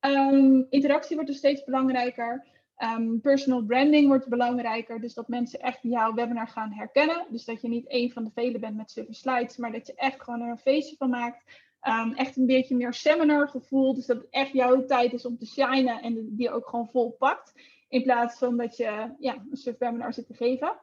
Um, 0.00 0.66
interactie 0.70 1.14
wordt 1.14 1.30
dus 1.30 1.38
steeds 1.38 1.64
belangrijker. 1.64 2.46
Um, 2.78 3.20
personal 3.20 3.64
branding 3.64 4.06
wordt 4.08 4.28
belangrijker. 4.28 5.00
Dus 5.00 5.14
dat 5.14 5.28
mensen 5.28 5.60
echt 5.60 5.78
jouw 5.82 6.14
webinar 6.14 6.48
gaan 6.48 6.72
herkennen. 6.72 7.26
Dus 7.30 7.44
dat 7.44 7.60
je 7.60 7.68
niet 7.68 7.88
één 7.88 8.10
van 8.10 8.24
de 8.24 8.30
velen 8.34 8.60
bent 8.60 8.76
met 8.76 8.90
super 8.90 9.14
slides, 9.14 9.56
maar 9.56 9.72
dat 9.72 9.86
je 9.86 9.94
echt 9.94 10.22
gewoon 10.22 10.40
er 10.40 10.50
een 10.50 10.58
feestje 10.58 10.96
van 10.96 11.10
maakt. 11.10 11.64
Ehm, 11.86 12.12
echt 12.12 12.36
een 12.36 12.46
beetje 12.46 12.76
meer 12.76 12.94
seminar 12.94 13.48
gevoel. 13.48 13.94
Dus 13.94 14.06
dat 14.06 14.16
het 14.16 14.26
echt 14.30 14.52
jouw 14.52 14.84
tijd 14.84 15.12
is 15.12 15.26
om 15.26 15.38
te 15.38 15.46
shinen 15.46 16.02
en 16.02 16.36
die 16.36 16.50
ook 16.50 16.68
gewoon 16.68 16.88
vol 16.88 17.10
pakt. 17.10 17.52
In 17.88 18.02
plaats 18.02 18.38
van 18.38 18.56
dat 18.56 18.76
je 18.76 19.14
ja, 19.18 19.34
een 19.34 19.56
soort 19.56 19.78
webinar 19.78 20.12
zit 20.12 20.26
te 20.26 20.34
geven. 20.34 20.76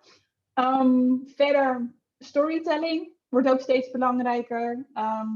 Ehm, 0.53 1.15
verder, 1.25 1.93
storytelling 2.17 3.11
wordt 3.29 3.49
ook 3.49 3.59
steeds 3.59 3.91
belangrijker. 3.91 4.87
Ehm, 4.93 5.27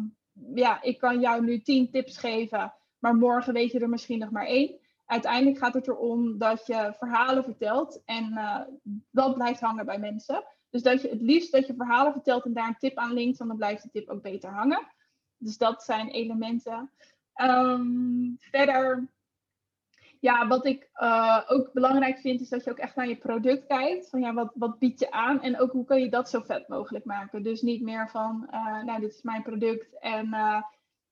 ja, 0.53 0.81
ik 0.81 0.97
kan 0.97 1.19
jou 1.19 1.43
nu 1.43 1.61
tien 1.61 1.91
tips 1.91 2.17
geven, 2.17 2.73
maar 2.99 3.15
morgen 3.15 3.53
weet 3.53 3.71
je 3.71 3.79
er 3.79 3.89
misschien 3.89 4.19
nog 4.19 4.31
maar 4.31 4.45
één. 4.45 4.79
Uiteindelijk 5.05 5.57
gaat 5.57 5.73
het 5.73 5.87
erom 5.87 6.37
dat 6.37 6.67
je 6.67 6.93
verhalen 6.97 7.43
vertelt 7.43 8.01
en 8.05 8.31
uh, 8.31 8.61
dat 9.11 9.33
blijft 9.33 9.59
hangen 9.59 9.85
bij 9.85 9.99
mensen. 9.99 10.43
Dus 10.69 10.81
dat 10.81 11.01
je 11.01 11.09
het 11.09 11.21
liefst 11.21 11.51
dat 11.51 11.67
je 11.67 11.73
verhalen 11.75 12.11
vertelt 12.11 12.45
en 12.45 12.53
daar 12.53 12.67
een 12.67 12.77
tip 12.77 12.97
aan 12.97 13.13
linkt, 13.13 13.37
want 13.37 13.49
dan 13.49 13.59
blijft 13.59 13.83
de 13.83 13.89
tip 13.89 14.09
ook 14.09 14.21
beter 14.21 14.49
hangen. 14.49 14.95
Dus 15.37 15.57
dat 15.57 15.83
zijn 15.83 16.09
elementen. 16.09 16.91
Um, 17.41 18.35
verder, 18.39 19.07
ja, 20.19 20.47
wat 20.47 20.65
ik 20.65 20.89
uh, 20.95 21.41
ook 21.47 21.73
belangrijk 21.73 22.19
vind, 22.19 22.41
is 22.41 22.49
dat 22.49 22.63
je 22.63 22.71
ook 22.71 22.77
echt 22.77 22.95
naar 22.95 23.07
je 23.07 23.17
product 23.17 23.67
kijkt. 23.67 24.09
Van 24.09 24.19
ja, 24.19 24.33
wat, 24.33 24.51
wat 24.55 24.79
bied 24.79 24.99
je 24.99 25.11
aan 25.11 25.41
en 25.41 25.59
ook 25.59 25.71
hoe 25.71 25.85
kan 25.85 25.99
je 25.99 26.09
dat 26.09 26.29
zo 26.29 26.41
vet 26.41 26.67
mogelijk 26.67 27.05
maken. 27.05 27.43
Dus 27.43 27.61
niet 27.61 27.81
meer 27.81 28.09
van, 28.09 28.47
uh, 28.51 28.83
nou, 28.83 28.99
dit 28.99 29.13
is 29.13 29.21
mijn 29.21 29.43
product 29.43 29.99
en 29.99 30.27
uh, 30.27 30.61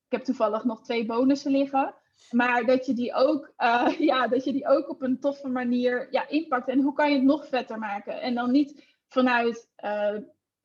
ik 0.05 0.11
heb 0.11 0.23
toevallig 0.23 0.63
nog 0.63 0.81
twee 0.81 1.05
bonussen 1.05 1.51
liggen. 1.51 1.93
Maar 2.31 2.65
dat 2.65 2.85
je 2.85 2.93
die 2.93 3.13
ook, 3.13 3.53
ja, 4.11 4.27
dat 4.27 4.43
je 4.43 4.51
die 4.51 4.67
ook 4.67 4.89
op 4.89 5.01
een 5.01 5.19
toffe 5.19 5.47
manier 5.47 6.07
ja, 6.11 6.27
inpakt. 6.27 6.67
En 6.67 6.81
hoe 6.81 6.93
kan 6.93 7.09
je 7.09 7.15
het 7.15 7.25
nog 7.25 7.47
vetter 7.47 7.79
maken? 7.79 8.21
En 8.21 8.35
dan 8.35 8.51
niet 8.51 8.83
vanuit 9.07 9.69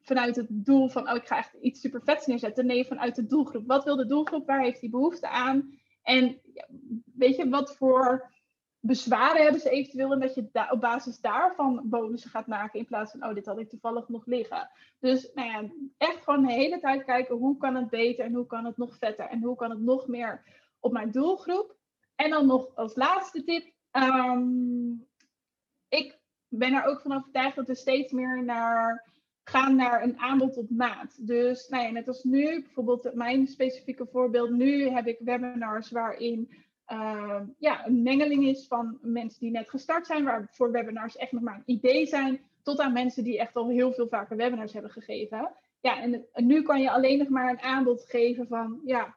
vanuit 0.02 0.36
het 0.36 0.46
doel 0.50 0.88
van, 0.88 1.10
oh, 1.10 1.16
ik 1.16 1.26
ga 1.26 1.36
echt 1.36 1.54
iets 1.54 1.80
super 1.80 2.02
vets 2.02 2.26
neerzetten. 2.26 2.66
Nee, 2.66 2.86
vanuit 2.86 3.14
de 3.14 3.26
doelgroep. 3.26 3.66
Wat 3.66 3.84
wil 3.84 3.96
de 3.96 4.06
doelgroep? 4.06 4.46
Waar 4.46 4.62
heeft 4.62 4.80
die 4.80 4.90
behoefte 4.90 5.28
aan? 5.28 5.78
En 6.02 6.40
weet 7.14 7.36
je, 7.36 7.48
wat 7.48 7.76
voor 7.76 8.30
bezwaren 8.80 9.42
hebben 9.42 9.60
ze 9.60 9.70
eventueel? 9.70 10.12
En 10.12 10.20
dat 10.20 10.34
je 10.34 10.68
op 10.70 10.80
basis 10.80 11.20
daarvan 11.20 11.80
bonussen 11.84 12.30
gaat 12.30 12.46
maken. 12.46 12.78
In 12.78 12.86
plaats 12.86 13.12
van, 13.12 13.24
oh, 13.24 13.34
dit 13.34 13.46
had 13.46 13.58
ik 13.58 13.68
toevallig 13.68 14.08
nog 14.08 14.26
liggen. 14.26 14.70
Dus 14.98 15.30
nou 15.34 15.48
ja, 15.48 15.70
echt 15.96 16.24
gewoon 16.24 16.46
de 16.46 16.52
hele 16.52 16.80
tijd 16.80 17.04
kijken, 17.04 17.36
hoe 17.36 17.56
kan 17.56 17.74
het 17.74 17.90
beter? 17.90 18.24
En 18.24 18.34
hoe 18.34 18.46
kan 18.46 18.64
het 18.64 18.76
nog 18.76 18.96
vetter? 18.96 19.26
En 19.26 19.42
hoe 19.42 19.56
kan 19.56 19.70
het 19.70 19.80
nog 19.80 20.06
meer 20.06 20.42
op 20.80 20.92
mijn 20.92 21.10
doelgroep? 21.10 21.76
En 22.14 22.30
dan 22.30 22.46
nog 22.46 22.74
als 22.74 22.94
laatste 22.94 23.44
tip. 23.44 23.72
Um, 23.92 25.08
ik 25.88 26.18
ben 26.48 26.72
er 26.72 26.84
ook 26.84 27.00
van 27.00 27.12
overtuigd 27.12 27.56
dat 27.56 27.66
we 27.66 27.74
steeds 27.74 28.12
meer 28.12 28.44
naar 28.44 29.08
gaan 29.50 29.76
naar 29.76 30.02
een 30.02 30.18
aanbod 30.18 30.56
op 30.56 30.70
maat. 30.70 31.26
Dus 31.26 31.68
nou 31.68 31.84
ja, 31.84 31.90
net 31.90 32.08
als 32.08 32.24
nu, 32.24 32.62
bijvoorbeeld 32.62 33.14
mijn 33.14 33.46
specifieke 33.46 34.06
voorbeeld, 34.06 34.50
nu 34.50 34.88
heb 34.88 35.06
ik 35.06 35.18
webinars 35.20 35.90
waarin 35.90 36.50
uh, 36.92 37.40
ja, 37.58 37.86
een 37.86 38.02
mengeling 38.02 38.46
is 38.46 38.66
van 38.66 38.98
mensen 39.02 39.40
die 39.40 39.50
net 39.50 39.70
gestart 39.70 40.06
zijn, 40.06 40.24
waar 40.24 40.48
voor 40.50 40.70
webinars 40.70 41.16
echt 41.16 41.32
nog 41.32 41.42
maar 41.42 41.54
een 41.54 41.74
idee 41.74 42.06
zijn, 42.06 42.40
tot 42.62 42.80
aan 42.80 42.92
mensen 42.92 43.24
die 43.24 43.38
echt 43.38 43.56
al 43.56 43.68
heel 43.68 43.92
veel 43.92 44.08
vaker 44.08 44.36
webinars 44.36 44.72
hebben 44.72 44.90
gegeven. 44.90 45.52
Ja, 45.80 46.02
en, 46.02 46.26
en 46.32 46.46
nu 46.46 46.62
kan 46.62 46.80
je 46.80 46.90
alleen 46.90 47.18
nog 47.18 47.28
maar 47.28 47.50
een 47.50 47.60
aanbod 47.60 48.04
geven 48.08 48.46
van, 48.46 48.80
ja, 48.84 49.16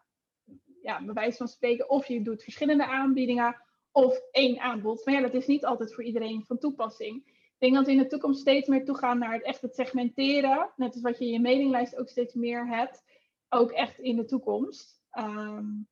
ja, 0.82 1.04
bij 1.04 1.14
wijze 1.14 1.38
van 1.38 1.48
spreken, 1.48 1.90
of 1.90 2.08
je 2.08 2.22
doet 2.22 2.44
verschillende 2.44 2.86
aanbiedingen 2.86 3.56
of 3.92 4.22
één 4.32 4.60
aanbod. 4.60 5.06
Maar 5.06 5.14
ja, 5.14 5.22
dat 5.22 5.34
is 5.34 5.48
niet 5.48 5.66
altijd 5.66 5.94
voor 5.94 6.04
iedereen 6.04 6.44
van 6.46 6.58
toepassing. 6.58 7.33
Ik 7.58 7.70
denk 7.70 7.74
dat 7.74 7.86
we 7.86 7.92
in 7.92 7.98
de 7.98 8.08
toekomst 8.08 8.40
steeds 8.40 8.68
meer 8.68 8.86
toegaan 8.86 9.18
naar 9.18 9.34
het 9.34 9.44
echt 9.44 9.62
het 9.62 9.76
segmenteren. 9.76 10.70
Net 10.76 10.94
als 10.94 11.02
wat 11.02 11.18
je 11.18 11.26
in 11.26 11.32
je 11.32 11.42
mailinglijst 11.42 11.98
ook 11.98 12.10
steeds 12.10 12.34
meer 12.34 12.68
hebt. 12.68 13.04
Ook 13.50 13.72
echt 13.72 14.00
in 14.00 14.16
de 14.16 14.26
toekomst. 14.26 15.02
Um, 15.18 15.88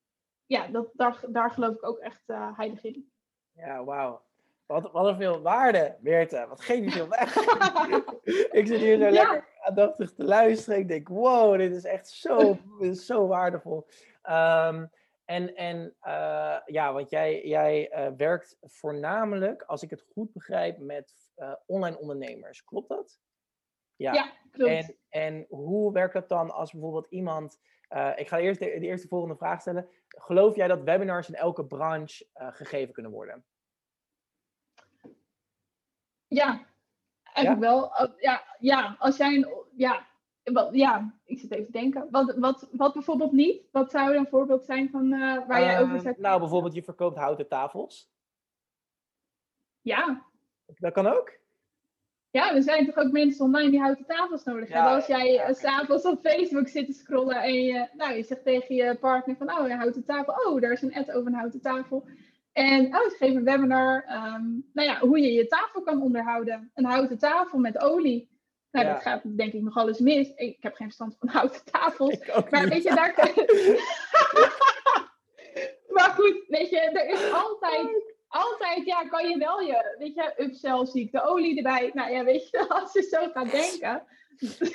ja, 0.45 0.67
dat, 0.67 0.89
daar, 0.93 1.23
daar 1.29 1.51
geloof 1.51 1.75
ik 1.75 1.85
ook 1.85 1.99
echt 1.99 2.23
uh, 2.27 2.57
heilig 2.57 2.83
in. 2.83 3.11
Ja, 3.53 3.83
wauw. 3.83 4.21
Wat, 4.65 4.91
wat 4.91 5.05
een 5.05 5.15
veel 5.15 5.41
waarde, 5.41 5.97
Meerte. 5.99 6.45
Wat 6.49 6.61
geef 6.61 6.83
je 6.83 6.91
veel 6.91 7.07
weg. 7.07 7.35
ik 8.59 8.67
zit 8.67 8.79
hier 8.79 8.97
zo 8.97 9.03
ja. 9.03 9.11
lekker 9.11 9.47
aandachtig 9.61 10.13
te 10.13 10.23
luisteren. 10.23 10.79
Ik 10.79 10.87
denk, 10.87 11.07
wow, 11.07 11.57
dit 11.57 11.73
is 11.73 11.83
echt 11.83 12.09
zo, 12.09 12.57
is 12.79 13.05
zo 13.05 13.27
waardevol. 13.27 13.87
Um, 14.29 14.89
en, 15.25 15.55
en 15.55 15.95
uh, 16.03 16.57
ja, 16.65 16.93
want 16.93 17.09
jij, 17.09 17.47
jij 17.47 17.91
uh, 17.91 18.07
werkt 18.17 18.57
voornamelijk, 18.61 19.61
als 19.61 19.83
ik 19.83 19.89
het 19.89 20.05
goed 20.13 20.33
begrijp, 20.33 20.77
met 20.77 21.13
uh, 21.37 21.53
online 21.65 21.97
ondernemers. 21.99 22.63
Klopt 22.63 22.89
dat? 22.89 23.19
Ja, 23.95 24.13
ja 24.13 24.31
klopt. 24.51 24.71
En, 24.71 24.97
en 25.09 25.45
hoe 25.49 25.93
werkt 25.93 26.13
dat 26.13 26.29
dan 26.29 26.51
als 26.51 26.71
bijvoorbeeld 26.71 27.07
iemand. 27.09 27.59
Uh, 27.89 28.11
ik 28.15 28.27
ga 28.27 28.39
eerst 28.39 28.59
de, 28.59 28.65
de, 28.65 28.85
eerste 28.85 29.07
volgende 29.07 29.35
vraag 29.35 29.61
stellen. 29.61 29.89
Geloof 30.07 30.55
jij 30.55 30.67
dat 30.67 30.83
webinars 30.83 31.27
in 31.27 31.35
elke 31.35 31.65
branche 31.65 32.27
uh, 32.33 32.47
gegeven 32.51 32.93
kunnen 32.93 33.11
worden? 33.11 33.45
Ja, 36.27 36.67
eigenlijk 37.23 37.65
ja? 37.65 37.71
wel. 37.71 37.91
Ja, 38.17 38.43
ja, 38.59 38.95
als 38.99 39.17
jij 39.17 39.35
een. 39.35 39.53
Ja, 39.75 40.07
wat, 40.43 40.75
ja, 40.75 41.19
ik 41.23 41.39
zit 41.39 41.51
even 41.51 41.65
te 41.65 41.71
denken. 41.71 42.07
Wat, 42.11 42.35
wat, 42.37 42.69
wat 42.71 42.93
bijvoorbeeld 42.93 43.31
niet? 43.31 43.67
Wat 43.71 43.91
zou 43.91 44.15
een 44.15 44.27
voorbeeld 44.27 44.65
zijn 44.65 44.89
van 44.89 45.09
waar 45.47 45.61
jij 45.61 45.81
over 45.81 45.99
zet? 45.99 46.17
Nou, 46.17 46.39
bijvoorbeeld 46.39 46.73
je 46.73 46.83
verkoopt 46.83 47.17
houten 47.17 47.47
tafels. 47.47 48.11
Ja, 49.81 50.30
dat 50.79 50.93
kan 50.93 51.07
ook? 51.07 51.39
Ja, 52.31 52.55
er 52.55 52.61
zijn 52.61 52.85
toch 52.85 52.97
ook 52.97 53.11
mensen 53.11 53.45
online 53.45 53.69
die 53.69 53.79
houten 53.79 54.05
tafels 54.05 54.43
nodig 54.43 54.69
hebben. 54.69 54.91
Als 54.91 55.05
jij 55.05 55.31
ja, 55.31 55.53
s'avonds 55.53 56.05
op 56.05 56.27
Facebook 56.27 56.67
zit 56.67 56.85
te 56.85 56.93
scrollen 56.93 57.35
en 57.35 57.63
je, 57.63 57.87
nou, 57.93 58.13
je 58.13 58.23
zegt 58.23 58.43
tegen 58.43 58.75
je 58.75 58.95
partner 58.95 59.35
van, 59.35 59.51
oh, 59.51 59.69
een 59.69 59.77
houten 59.77 60.05
tafel. 60.05 60.33
Oh, 60.33 60.61
daar 60.61 60.71
is 60.71 60.81
een 60.81 60.93
ad 60.93 61.11
over 61.11 61.27
een 61.27 61.37
houten 61.37 61.61
tafel. 61.61 62.07
En 62.53 62.85
oh, 62.85 63.09
ze 63.09 63.15
geven 63.17 63.35
een 63.35 63.43
webinar. 63.43 63.95
Um, 63.95 64.69
nou 64.73 64.87
ja, 64.87 64.99
hoe 64.99 65.19
je 65.19 65.31
je 65.31 65.47
tafel 65.47 65.81
kan 65.81 66.01
onderhouden. 66.01 66.71
Een 66.73 66.85
houten 66.85 67.17
tafel 67.17 67.59
met 67.59 67.81
olie. 67.81 68.29
Nou, 68.71 68.85
ja. 68.85 68.93
dat 68.93 69.01
gaat 69.01 69.37
denk 69.37 69.53
ik 69.53 69.61
nog 69.61 69.77
alles 69.77 69.99
mis. 69.99 70.33
Ik 70.35 70.57
heb 70.59 70.75
geen 70.75 70.87
verstand 70.87 71.15
van 71.19 71.29
houten 71.37 71.65
tafels. 71.65 72.17
maar 72.49 72.67
weet 72.67 72.83
je, 72.83 72.95
daar 72.95 73.13
kan... 73.19 73.29
maar 75.95 76.09
goed, 76.09 76.43
weet 76.47 76.69
je, 76.69 76.79
er 76.79 77.09
is 77.09 77.31
altijd 77.31 78.10
altijd, 78.31 78.85
ja, 78.85 79.07
kan 79.07 79.29
je 79.29 79.37
wel 79.37 79.59
je, 79.59 79.95
weet 79.97 80.13
je, 80.13 80.33
upsell 80.37 80.85
zie 80.85 81.03
ik 81.03 81.11
de 81.11 81.23
olie 81.23 81.57
erbij. 81.57 81.91
Nou 81.93 82.11
ja, 82.11 82.23
weet 82.23 82.49
je, 82.49 82.69
als 82.81 82.93
je 82.93 83.01
zo 83.01 83.27
gaat 83.33 83.51
denken. 83.51 84.03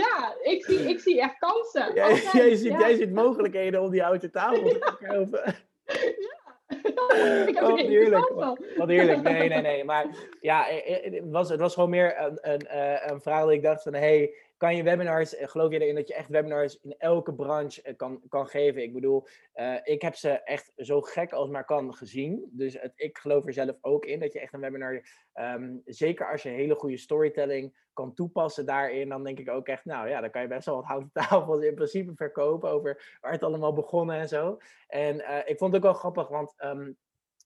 ja, 0.00 0.34
ik 0.42 0.64
zie, 0.64 0.78
ik 0.78 1.00
zie 1.00 1.20
echt 1.20 1.38
kansen. 1.38 1.94
Jij, 1.94 2.04
altijd, 2.04 2.32
jij, 2.32 2.54
ziet, 2.54 2.72
ja. 2.72 2.78
jij 2.78 2.96
ziet 2.96 3.12
mogelijkheden 3.12 3.82
om 3.82 3.90
die 3.90 4.02
houten 4.02 4.30
tafel 4.30 4.68
te 4.68 4.94
verkopen. 4.98 5.56
ja. 5.86 7.46
ik 7.46 7.54
heb 7.54 7.64
wat 7.64 7.78
heerlijk. 7.78 8.32
Wat, 8.76 8.88
heerlijk. 8.88 9.22
Nee, 9.22 9.48
nee, 9.48 9.60
nee. 9.60 9.84
Maar 9.84 10.06
ja, 10.40 10.64
het 10.64 11.30
was, 11.30 11.48
het 11.48 11.60
was 11.60 11.74
gewoon 11.74 11.90
meer 11.90 12.20
een, 12.20 12.38
een, 12.40 12.66
eh, 12.66 13.10
een 13.10 13.20
vraag 13.20 13.40
dat 13.40 13.50
ik 13.50 13.62
dacht 13.62 13.82
van... 13.82 13.94
Hey, 13.94 14.34
kan 14.64 14.76
je 14.76 14.82
webinars, 14.82 15.34
eh, 15.34 15.48
geloof 15.48 15.72
je 15.72 15.78
erin 15.78 15.94
dat 15.94 16.08
je 16.08 16.14
echt 16.14 16.28
webinars 16.28 16.80
in 16.80 16.94
elke 16.98 17.34
branche 17.34 17.82
eh, 17.82 17.96
kan, 17.96 18.20
kan 18.28 18.46
geven? 18.46 18.82
Ik 18.82 18.92
bedoel, 18.92 19.26
uh, 19.54 19.76
ik 19.82 20.02
heb 20.02 20.14
ze 20.14 20.28
echt 20.28 20.72
zo 20.76 21.00
gek 21.00 21.32
als 21.32 21.48
maar 21.48 21.64
kan 21.64 21.94
gezien. 21.94 22.50
Dus 22.52 22.80
het, 22.80 22.92
ik 22.96 23.18
geloof 23.18 23.46
er 23.46 23.52
zelf 23.52 23.76
ook 23.80 24.04
in 24.04 24.20
dat 24.20 24.32
je 24.32 24.40
echt 24.40 24.52
een 24.52 24.60
webinar, 24.60 25.06
um, 25.34 25.82
zeker 25.84 26.30
als 26.30 26.42
je 26.42 26.48
hele 26.48 26.74
goede 26.74 26.96
storytelling 26.96 27.88
kan 27.92 28.14
toepassen 28.14 28.66
daarin, 28.66 29.08
dan 29.08 29.24
denk 29.24 29.38
ik 29.38 29.50
ook 29.50 29.66
echt, 29.66 29.84
nou 29.84 30.08
ja, 30.08 30.20
dan 30.20 30.30
kan 30.30 30.42
je 30.42 30.48
best 30.48 30.66
wel 30.66 30.74
wat 30.74 30.84
houten 30.84 31.10
tafels 31.22 31.62
in 31.62 31.74
principe 31.74 32.12
verkopen 32.14 32.70
over 32.70 33.18
waar 33.20 33.32
het 33.32 33.42
allemaal 33.42 33.72
begonnen 33.72 34.16
en 34.16 34.28
zo. 34.28 34.58
En 34.86 35.46
ik 35.46 35.58
vond 35.58 35.74
het 35.74 35.84
ook 35.84 35.90
wel 35.90 36.00
grappig, 36.00 36.28
want 36.28 36.54
um, 36.64 36.96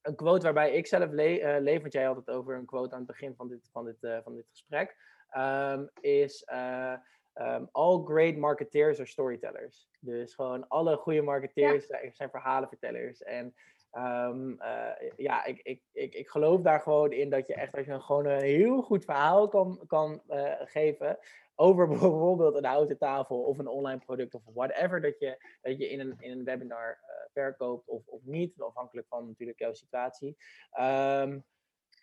een 0.03 0.15
quote 0.15 0.45
waarbij 0.45 0.73
ik 0.73 0.87
zelf 0.87 1.11
le 1.11 1.59
leef, 1.61 1.81
want 1.81 1.93
jij 1.93 2.05
had 2.05 2.17
het 2.17 2.31
over 2.31 2.55
een 2.55 2.67
quote 2.67 2.93
aan 2.93 2.99
het 2.99 3.07
begin 3.07 3.35
van 3.35 3.49
dit, 3.49 3.69
van 3.73 3.85
dit, 3.85 4.23
van 4.23 4.35
dit 4.35 4.47
gesprek 4.51 4.97
um, 5.37 5.91
is 6.01 6.45
uh, 6.53 6.95
um, 7.35 7.69
all 7.73 8.05
great 8.05 8.37
marketeers 8.37 8.99
are 8.99 9.09
storytellers. 9.09 9.88
Dus 10.01 10.35
gewoon 10.35 10.69
alle 10.69 10.97
goede 10.97 11.23
marketeers 11.23 11.87
ja. 11.87 11.99
zijn 12.12 12.31
verhalenvertellers. 12.31 13.23
En 13.23 13.55
um, 13.93 14.57
uh, 14.61 15.11
ja, 15.17 15.45
ik, 15.45 15.61
ik, 15.62 15.83
ik, 15.93 16.14
ik 16.14 16.29
geloof 16.29 16.61
daar 16.61 16.81
gewoon 16.81 17.12
in 17.12 17.31
dat 17.31 17.47
je 17.47 17.55
echt 17.55 17.77
als 17.77 17.87
je 17.87 18.01
gewoon 18.01 18.27
een 18.27 18.43
heel 18.43 18.83
goed 18.83 19.05
verhaal 19.05 19.49
kan, 19.49 19.81
kan 19.87 20.23
uh, 20.29 20.53
geven 20.64 21.19
over 21.55 21.89
bijvoorbeeld 21.99 22.55
een 22.55 22.64
houten 22.64 22.99
tafel 22.99 23.43
of 23.43 23.59
een 23.59 23.68
online 23.68 23.99
product 23.99 24.35
of 24.35 24.43
whatever 24.55 25.01
dat 25.01 25.18
je, 25.18 25.57
dat 25.62 25.79
je 25.79 25.89
in, 25.89 26.01
een, 26.01 26.14
in 26.18 26.31
een 26.31 26.45
webinar 26.45 26.99
uh, 27.03 27.33
verkoopt 27.33 27.89
of, 27.89 28.07
of 28.07 28.20
niet, 28.24 28.61
afhankelijk 28.61 29.07
van 29.09 29.26
natuurlijk 29.26 29.59
jouw 29.59 29.72
situatie. 29.72 30.37
Um, 30.81 31.45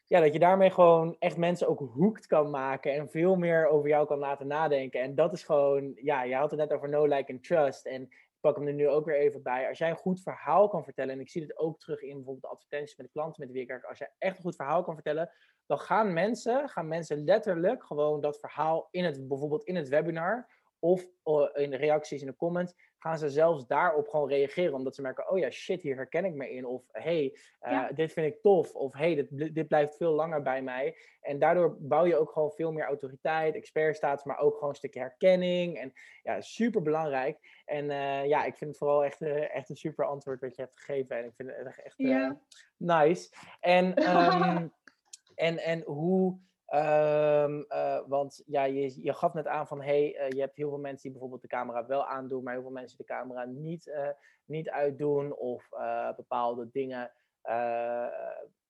ja, 0.08 0.20
dat 0.20 0.34
je 0.34 0.40
daarmee 0.40 0.70
gewoon 0.70 1.16
echt 1.20 1.38
mensen 1.38 1.68
ook 1.68 1.80
hoekt 1.80 2.28
kan 2.28 2.50
maken 2.50 2.94
en 2.94 3.10
veel 3.10 3.36
meer 3.36 3.68
over 3.68 3.90
jou 3.90 4.08
kan 4.08 4.18
laten 4.18 4.48
nadenken. 4.48 5.02
En 5.02 5.16
dat 5.16 5.34
is 5.34 5.44
gewoon, 5.44 5.94
ja, 5.96 6.24
je 6.24 6.36
had 6.36 6.52
het 6.52 6.60
net 6.60 6.74
over 6.74 6.90
no, 6.90 7.06
like 7.06 7.32
en 7.32 7.42
trust. 7.42 7.86
En 7.86 8.02
ik 8.02 8.38
pak 8.40 8.56
hem 8.56 8.68
er 8.68 8.74
nu 8.74 8.90
ook 8.90 9.06
weer 9.06 9.16
even 9.16 9.44
bij. 9.44 9.68
Als 9.68 9.78
jij 9.78 9.90
een 9.90 9.96
goed 9.96 10.22
verhaal 10.22 10.68
kan 10.68 10.84
vertellen, 10.84 11.14
en 11.14 11.20
ik 11.20 11.30
zie 11.30 11.42
dit 11.42 11.58
ook 11.58 11.80
terug 11.80 12.02
in 12.02 12.16
bijvoorbeeld 12.16 12.42
de 12.42 12.48
advertenties 12.48 12.98
met 12.98 13.06
de 13.06 13.12
klanten 13.12 13.42
met 13.44 13.52
wie 13.52 13.62
ik 13.62 13.68
werk. 13.68 13.84
Als 13.84 13.98
jij 13.98 14.12
echt 14.18 14.38
een 14.38 14.44
goed 14.44 14.56
verhaal 14.56 14.84
kan 14.84 14.94
vertellen, 14.94 15.32
dan 15.66 15.80
gaan 15.80 16.14
mensen, 16.14 16.70
gaan 16.70 16.88
mensen 16.88 17.24
letterlijk 17.24 17.84
gewoon 17.84 18.22
dat 18.22 18.40
verhaal 18.40 18.88
in 18.92 19.04
het, 19.06 19.28
bijvoorbeeld 19.28 19.64
in 19.64 19.76
het 19.76 19.90
webinar 19.90 20.48
Of 20.80 21.06
uh, 21.26 21.48
in 21.54 21.70
de 21.70 21.78
reacties 21.78 22.22
in 22.22 22.28
de 22.28 22.36
comments 22.36 22.74
gaan 23.06 23.18
ze 23.18 23.30
zelfs 23.30 23.68
daarop 23.68 24.08
gewoon 24.08 24.30
reageren. 24.30 24.74
Omdat 24.74 24.96
ze 24.96 25.02
merken, 25.02 25.30
oh 25.30 25.38
ja, 25.38 25.50
shit, 25.50 25.82
hier 25.82 25.96
herken 25.96 26.26
ik 26.26 26.34
me 26.34 26.50
in. 26.50 26.66
Of 26.66 26.84
hey, 26.92 27.38
uh, 27.62 27.86
dit 27.96 28.14
vind 28.14 28.34
ik 28.34 28.42
tof. 28.42 28.76
Of 28.76 28.94
hey, 28.94 29.16
dit, 29.16 29.56
dit 29.56 29.68
blijft 29.68 29.98
veel 29.98 30.12
langer 30.12 30.42
bij 30.42 30.62
mij. 30.62 30.98
En 31.22 31.40
daardoor 31.40 31.78
bouw 31.80 32.06
je 32.06 32.18
ook 32.18 32.32
gewoon 32.32 32.52
veel 32.52 32.72
meer 32.72 32.86
autoriteit, 32.86 33.56
expertstatus, 33.56 34.24
maar 34.24 34.40
ook 34.40 34.54
gewoon 34.54 34.70
een 34.70 34.76
stukje 34.76 35.00
herkenning. 35.00 35.80
En 35.80 35.94
ja, 36.24 36.42
super 36.42 36.82
belangrijk. 36.82 37.62
En 37.66 37.86
uh, 37.86 38.26
ja, 38.26 38.44
ik 38.44 38.56
vind 38.56 38.70
het 38.70 38.80
vooral 38.80 39.04
echt, 39.04 39.22
uh, 39.22 39.56
echt 39.56 39.70
een 39.70 39.76
super 39.76 40.06
antwoord 40.06 40.42
wat 40.42 40.56
je 40.56 40.62
hebt 40.62 40.78
gegeven. 40.78 41.18
En 41.18 41.26
ik 41.26 41.34
vind 41.36 41.50
het 41.50 41.82
echt 41.84 41.98
ja. 41.98 42.40
nice. 42.78 43.30
En, 43.60 44.10
um, 44.10 44.72
en, 45.36 45.58
en 45.58 45.82
hoe 45.82 46.40
Um, 46.76 47.66
uh, 47.70 48.00
want 48.08 48.44
ja, 48.46 48.64
je, 48.64 49.14
gaf 49.14 49.34
net 49.34 49.48
aan 49.48 49.68
van 49.68 49.82
hey, 49.82 50.16
uh, 50.20 50.30
je 50.30 50.40
hebt 50.40 50.56
heel 50.56 50.70
veel 50.70 50.80
mensen 50.80 51.02
die 51.02 51.12
bijvoorbeeld 51.12 51.42
de 51.42 51.48
camera 51.48 51.86
wel 51.86 52.06
aandoen, 52.06 52.44
maar 52.44 52.54
heel 52.54 52.62
veel 52.62 52.72
mensen 52.72 52.98
de 52.98 53.04
camera 53.04 53.46
niet, 53.46 53.88
uh, 53.88 54.10
niet 54.46 54.70
uitdoen. 54.70 55.36
Of 55.36 55.70
bepaalde 56.16 56.70
dingen, 56.72 57.12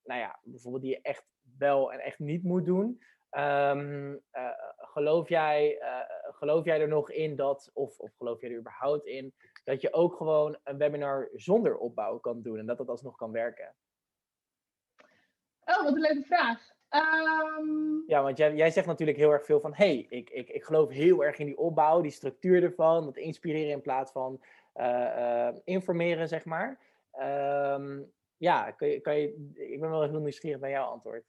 nou 0.04 0.20
ja, 0.20 0.40
bijvoorbeeld 0.44 0.84
die 0.84 0.92
je 0.92 1.02
echt 1.02 1.26
wel 1.58 1.94
en 1.94 2.00
echt 2.00 2.20
niet 2.20 2.44
moet 2.44 2.66
doen. 2.66 3.02
Um, 3.38 4.22
geloof, 4.78 5.30
jij, 5.30 5.80
geloof 6.32 6.66
jij 6.66 6.82
er 6.82 6.88
nog 6.88 7.12
in 7.12 7.36
dat, 7.36 7.70
of, 7.74 8.00
of 8.00 8.16
geloof 8.16 8.42
jij 8.42 8.50
er 8.50 8.58
überhaupt 8.58 9.06
in, 9.06 9.34
dat 9.64 9.82
je 9.82 9.94
ook 9.94 10.16
gewoon 10.16 10.58
een 10.64 10.78
webinar 10.78 11.30
zonder 11.34 11.78
opbouw 11.78 12.18
kan 12.18 12.42
doen 12.42 12.60
en 12.60 12.66
dat 12.66 12.78
dat 12.78 12.90
alsnog 12.90 13.16
kan 13.16 13.32
werken? 13.32 13.76
Oh, 15.66 15.84
wat 15.84 15.94
een 15.94 16.00
leuke 16.00 16.24
vraag. 16.24 16.75
Um... 16.96 18.04
Ja, 18.08 18.24
want 18.24 18.38
jij, 18.38 18.56
jij 18.56 18.72
zegt 18.72 18.88
natuurlijk 18.88 19.18
heel 19.18 19.32
erg 19.32 19.46
veel 19.46 19.60
van... 19.60 19.74
hey, 19.74 20.06
ik, 20.10 20.30
ik, 20.30 20.50
ik 20.50 20.64
geloof 20.64 20.90
heel 20.90 21.24
erg 21.24 21.38
in 21.38 21.46
die 21.46 21.58
opbouw, 21.58 22.02
die 22.02 22.12
structuur 22.12 22.64
ervan... 22.64 23.06
dat 23.06 23.18
inspireren 23.18 23.72
in 23.72 23.82
plaats 23.82 24.12
van 24.12 24.42
uh, 24.76 24.86
uh, 25.18 25.50
informeren, 25.64 26.28
zeg 26.28 26.46
maar. 26.46 26.80
Um, 27.20 28.12
ja, 28.38 28.72
kan 28.72 28.88
je, 28.88 29.00
kan 29.00 29.20
je, 29.20 29.52
ik 29.54 29.80
ben 29.80 29.90
wel 29.90 30.04
heel 30.04 30.20
nieuwsgierig 30.20 30.60
bij 30.60 30.70
jouw 30.70 30.86
antwoord. 30.86 31.24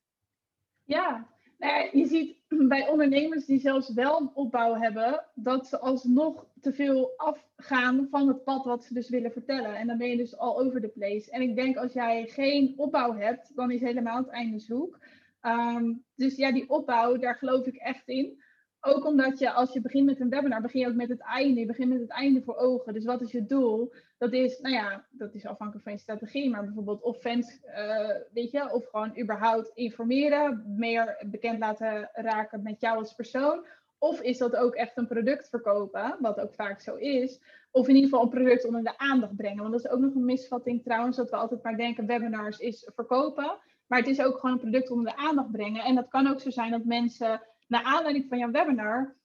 Ja, 0.84 1.26
nou, 1.58 1.98
je 1.98 2.06
ziet 2.06 2.36
bij 2.68 2.88
ondernemers 2.88 3.46
die 3.46 3.60
zelfs 3.60 3.94
wel 3.94 4.20
een 4.20 4.30
opbouw 4.34 4.74
hebben... 4.74 5.24
dat 5.34 5.66
ze 5.66 5.78
alsnog 5.78 6.46
te 6.60 6.72
veel 6.72 7.12
afgaan 7.16 8.06
van 8.10 8.28
het 8.28 8.44
pad 8.44 8.64
wat 8.64 8.84
ze 8.84 8.94
dus 8.94 9.08
willen 9.08 9.32
vertellen. 9.32 9.74
En 9.74 9.86
dan 9.86 9.98
ben 9.98 10.08
je 10.08 10.16
dus 10.16 10.38
al 10.38 10.60
over 10.60 10.80
the 10.80 10.88
place. 10.88 11.30
En 11.30 11.42
ik 11.42 11.56
denk 11.56 11.76
als 11.76 11.92
jij 11.92 12.26
geen 12.26 12.74
opbouw 12.76 13.14
hebt, 13.14 13.56
dan 13.56 13.70
is 13.70 13.80
helemaal 13.80 14.16
het 14.16 14.28
einde 14.28 14.58
zoek... 14.58 14.98
Um, 15.46 16.04
dus 16.14 16.36
ja, 16.36 16.52
die 16.52 16.68
opbouw, 16.68 17.16
daar 17.16 17.34
geloof 17.34 17.66
ik 17.66 17.76
echt 17.76 18.08
in. 18.08 18.42
Ook 18.80 19.04
omdat 19.04 19.38
je, 19.38 19.52
als 19.52 19.72
je 19.72 19.80
begint 19.80 20.06
met 20.06 20.20
een 20.20 20.28
webinar, 20.28 20.60
begin 20.60 20.80
je 20.80 20.88
ook 20.88 20.94
met 20.94 21.08
het 21.08 21.20
einde. 21.20 21.60
Je 21.60 21.66
begint 21.66 21.88
met 21.88 22.00
het 22.00 22.10
einde 22.10 22.42
voor 22.42 22.56
ogen. 22.56 22.92
Dus 22.92 23.04
wat 23.04 23.20
is 23.20 23.30
je 23.30 23.46
doel? 23.46 23.92
Dat 24.18 24.32
is, 24.32 24.58
nou 24.58 24.74
ja, 24.74 25.06
dat 25.10 25.34
is 25.34 25.46
afhankelijk 25.46 25.84
van 25.84 25.92
je 25.92 25.98
strategie. 25.98 26.50
Maar 26.50 26.64
bijvoorbeeld 26.64 27.02
of 27.02 27.20
fans, 27.20 27.60
uh, 27.64 28.10
weet 28.32 28.50
je, 28.50 28.72
of 28.72 28.86
gewoon 28.86 29.18
überhaupt 29.20 29.70
informeren. 29.74 30.64
Meer 30.76 31.24
bekend 31.26 31.58
laten 31.58 32.10
raken 32.12 32.62
met 32.62 32.80
jou 32.80 32.98
als 32.98 33.14
persoon. 33.14 33.66
Of 33.98 34.20
is 34.20 34.38
dat 34.38 34.56
ook 34.56 34.74
echt 34.74 34.96
een 34.96 35.06
product 35.06 35.48
verkopen, 35.48 36.16
wat 36.20 36.40
ook 36.40 36.54
vaak 36.54 36.80
zo 36.80 36.94
is. 36.94 37.40
Of 37.70 37.88
in 37.88 37.94
ieder 37.94 38.10
geval 38.10 38.24
een 38.24 38.30
product 38.30 38.64
onder 38.64 38.82
de 38.82 38.98
aandacht 38.98 39.36
brengen. 39.36 39.60
Want 39.60 39.72
dat 39.72 39.84
is 39.84 39.90
ook 39.90 40.00
nog 40.00 40.14
een 40.14 40.24
misvatting 40.24 40.82
trouwens, 40.82 41.16
dat 41.16 41.30
we 41.30 41.36
altijd 41.36 41.62
maar 41.62 41.76
denken 41.76 42.06
webinars 42.06 42.58
is 42.58 42.90
verkopen. 42.94 43.58
Maar 43.86 43.98
het 43.98 44.08
is 44.08 44.20
ook 44.20 44.38
gewoon 44.38 44.54
een 44.54 44.60
product 44.60 44.90
onder 44.90 45.12
de 45.12 45.16
aandacht 45.16 45.50
brengen. 45.50 45.84
En 45.84 45.94
dat 45.94 46.08
kan 46.08 46.26
ook 46.26 46.40
zo 46.40 46.50
zijn 46.50 46.70
dat 46.70 46.84
mensen, 46.84 47.42
naar 47.66 47.82
aanleiding 47.82 48.28
van 48.28 48.38
jouw 48.38 48.50
webinar, 48.50 49.16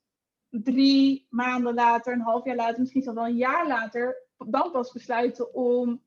drie 0.50 1.28
maanden 1.30 1.74
later, 1.74 2.14
een 2.14 2.22
half 2.22 2.46
jaar 2.46 2.56
later, 2.56 2.80
misschien 2.80 3.02
zelfs 3.02 3.20
wel 3.20 3.28
een 3.28 3.36
jaar 3.36 3.68
later, 3.68 4.28
dan 4.38 4.72
pas 4.72 4.92
besluiten 4.92 5.54
om 5.54 6.02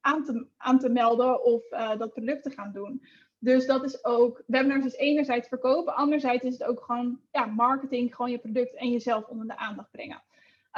aan 0.00 0.24
te, 0.24 0.46
aan 0.56 0.78
te 0.78 0.88
melden 0.88 1.44
of 1.44 1.72
uh, 1.72 1.98
dat 1.98 2.12
product 2.12 2.42
te 2.42 2.50
gaan 2.50 2.72
doen. 2.72 3.02
Dus 3.38 3.66
dat 3.66 3.84
is 3.84 4.04
ook, 4.04 4.42
webinars 4.46 4.84
is 4.84 4.96
enerzijds 4.96 5.48
verkopen, 5.48 5.94
anderzijds 5.94 6.44
is 6.44 6.52
het 6.52 6.68
ook 6.68 6.84
gewoon 6.84 7.20
ja, 7.30 7.46
marketing, 7.46 8.14
gewoon 8.14 8.30
je 8.30 8.38
product 8.38 8.74
en 8.74 8.90
jezelf 8.90 9.26
onder 9.26 9.46
de 9.46 9.56
aandacht 9.56 9.90
brengen. 9.90 10.22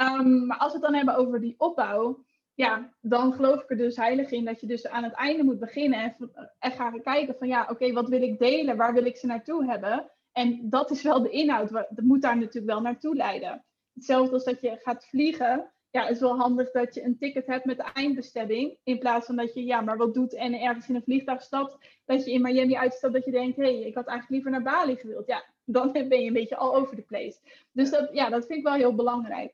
Um, 0.01 0.45
maar 0.45 0.57
als 0.57 0.71
we 0.71 0.77
het 0.77 0.87
dan 0.87 0.95
hebben 0.95 1.15
over 1.15 1.39
die 1.39 1.55
opbouw, 1.57 2.25
ja, 2.57 2.93
dan 3.01 3.33
geloof 3.33 3.61
ik 3.61 3.69
er 3.69 3.77
dus 3.77 3.95
heilig 3.95 4.31
in 4.31 4.45
dat 4.45 4.59
je 4.59 4.67
dus 4.67 4.87
aan 4.87 5.03
het 5.03 5.13
einde 5.13 5.43
moet 5.43 5.59
beginnen 5.59 5.99
en, 5.99 6.31
en 6.59 6.71
gaan 6.71 7.01
kijken 7.01 7.35
van 7.37 7.47
ja, 7.47 7.67
oké, 7.69 7.91
wat 7.91 8.09
wil 8.09 8.21
ik 8.21 8.39
delen? 8.39 8.77
Waar 8.77 8.93
wil 8.93 9.05
ik 9.05 9.17
ze 9.17 9.25
naartoe 9.25 9.65
hebben? 9.65 10.11
En 10.31 10.69
dat 10.69 10.91
is 10.91 11.01
wel 11.01 11.21
de 11.21 11.29
inhoud. 11.29 11.69
Dat 11.69 12.03
moet 12.03 12.21
daar 12.21 12.37
natuurlijk 12.37 12.65
wel 12.65 12.81
naartoe 12.81 13.15
leiden. 13.15 13.65
Hetzelfde 13.93 14.33
als 14.33 14.43
dat 14.43 14.61
je 14.61 14.79
gaat 14.83 15.05
vliegen. 15.05 15.71
Ja, 15.89 16.07
is 16.07 16.19
wel 16.19 16.37
handig 16.37 16.71
dat 16.71 16.93
je 16.93 17.03
een 17.03 17.17
ticket 17.17 17.47
hebt 17.47 17.65
met 17.65 17.77
de 17.77 17.91
eindbestemming. 17.93 18.77
In 18.83 18.99
plaats 18.99 19.25
van 19.25 19.35
dat 19.35 19.53
je, 19.53 19.63
ja, 19.63 19.81
maar 19.81 19.97
wat 19.97 20.13
doet 20.13 20.33
en 20.33 20.53
ergens 20.53 20.89
in 20.89 20.95
een 20.95 21.03
vliegtuig 21.03 21.41
stapt. 21.41 21.77
Dat 22.05 22.25
je 22.25 22.31
in 22.31 22.41
Miami 22.41 22.75
uitstapt 22.75 23.13
dat 23.13 23.25
je 23.25 23.31
denkt, 23.31 23.57
hé, 23.57 23.63
hey, 23.63 23.87
ik 23.87 23.95
had 23.95 24.07
eigenlijk 24.07 24.29
liever 24.29 24.51
naar 24.51 24.73
Bali 24.73 24.95
gewild. 24.95 25.27
Ja, 25.27 25.43
dan 25.65 25.91
ben 26.09 26.21
je 26.21 26.27
een 26.27 26.33
beetje 26.33 26.57
all 26.57 26.75
over 26.75 26.95
the 26.95 27.01
place. 27.01 27.39
Dus 27.71 27.89
dat, 27.89 28.09
ja, 28.13 28.29
dat 28.29 28.45
vind 28.45 28.59
ik 28.59 28.65
wel 28.65 28.73
heel 28.73 28.95
belangrijk. 28.95 29.53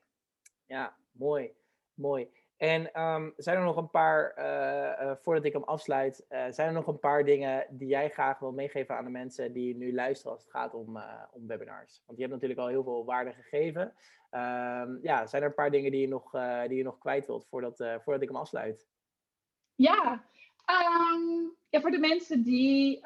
Ja, 0.66 0.96
mooi. 1.12 1.52
Mooi. 1.94 2.28
En 2.56 3.02
um, 3.02 3.32
zijn 3.36 3.56
er 3.56 3.64
nog 3.64 3.76
een 3.76 3.90
paar, 3.90 4.34
uh, 4.38 5.06
uh, 5.06 5.12
voordat 5.22 5.44
ik 5.44 5.52
hem 5.52 5.62
afsluit, 5.62 6.24
uh, 6.28 6.44
zijn 6.50 6.68
er 6.68 6.72
nog 6.72 6.86
een 6.86 6.98
paar 6.98 7.24
dingen 7.24 7.66
die 7.70 7.88
jij 7.88 8.10
graag 8.10 8.38
wil 8.38 8.52
meegeven 8.52 8.96
aan 8.96 9.04
de 9.04 9.10
mensen 9.10 9.52
die 9.52 9.76
nu 9.76 9.94
luisteren 9.94 10.32
als 10.32 10.42
het 10.42 10.50
gaat 10.50 10.74
om, 10.74 10.98
om 11.32 11.46
webinars? 11.46 12.02
Want 12.06 12.18
je 12.18 12.24
hebt 12.24 12.34
natuurlijk 12.34 12.60
al 12.60 12.66
heel 12.68 12.82
veel 12.82 13.04
waarde 13.04 13.32
gegeven. 13.32 13.82
Um, 14.30 14.98
ja, 15.02 15.26
zijn 15.26 15.42
er 15.42 15.48
een 15.48 15.54
paar 15.54 15.70
dingen 15.70 15.90
die 15.90 16.00
je 16.00 16.08
nog, 16.08 16.30
die 16.68 16.76
je 16.76 16.82
nog 16.82 16.98
kwijt 16.98 17.26
wilt 17.26 17.46
voordat, 17.46 17.76
voordat 17.76 18.22
ik 18.22 18.28
hem 18.28 18.36
afsluit? 18.36 18.86
Ja, 19.74 20.24
um, 20.70 21.54
ja 21.68 21.80
voor 21.80 21.90
de 21.90 21.98
mensen 21.98 22.42
die 22.42 23.00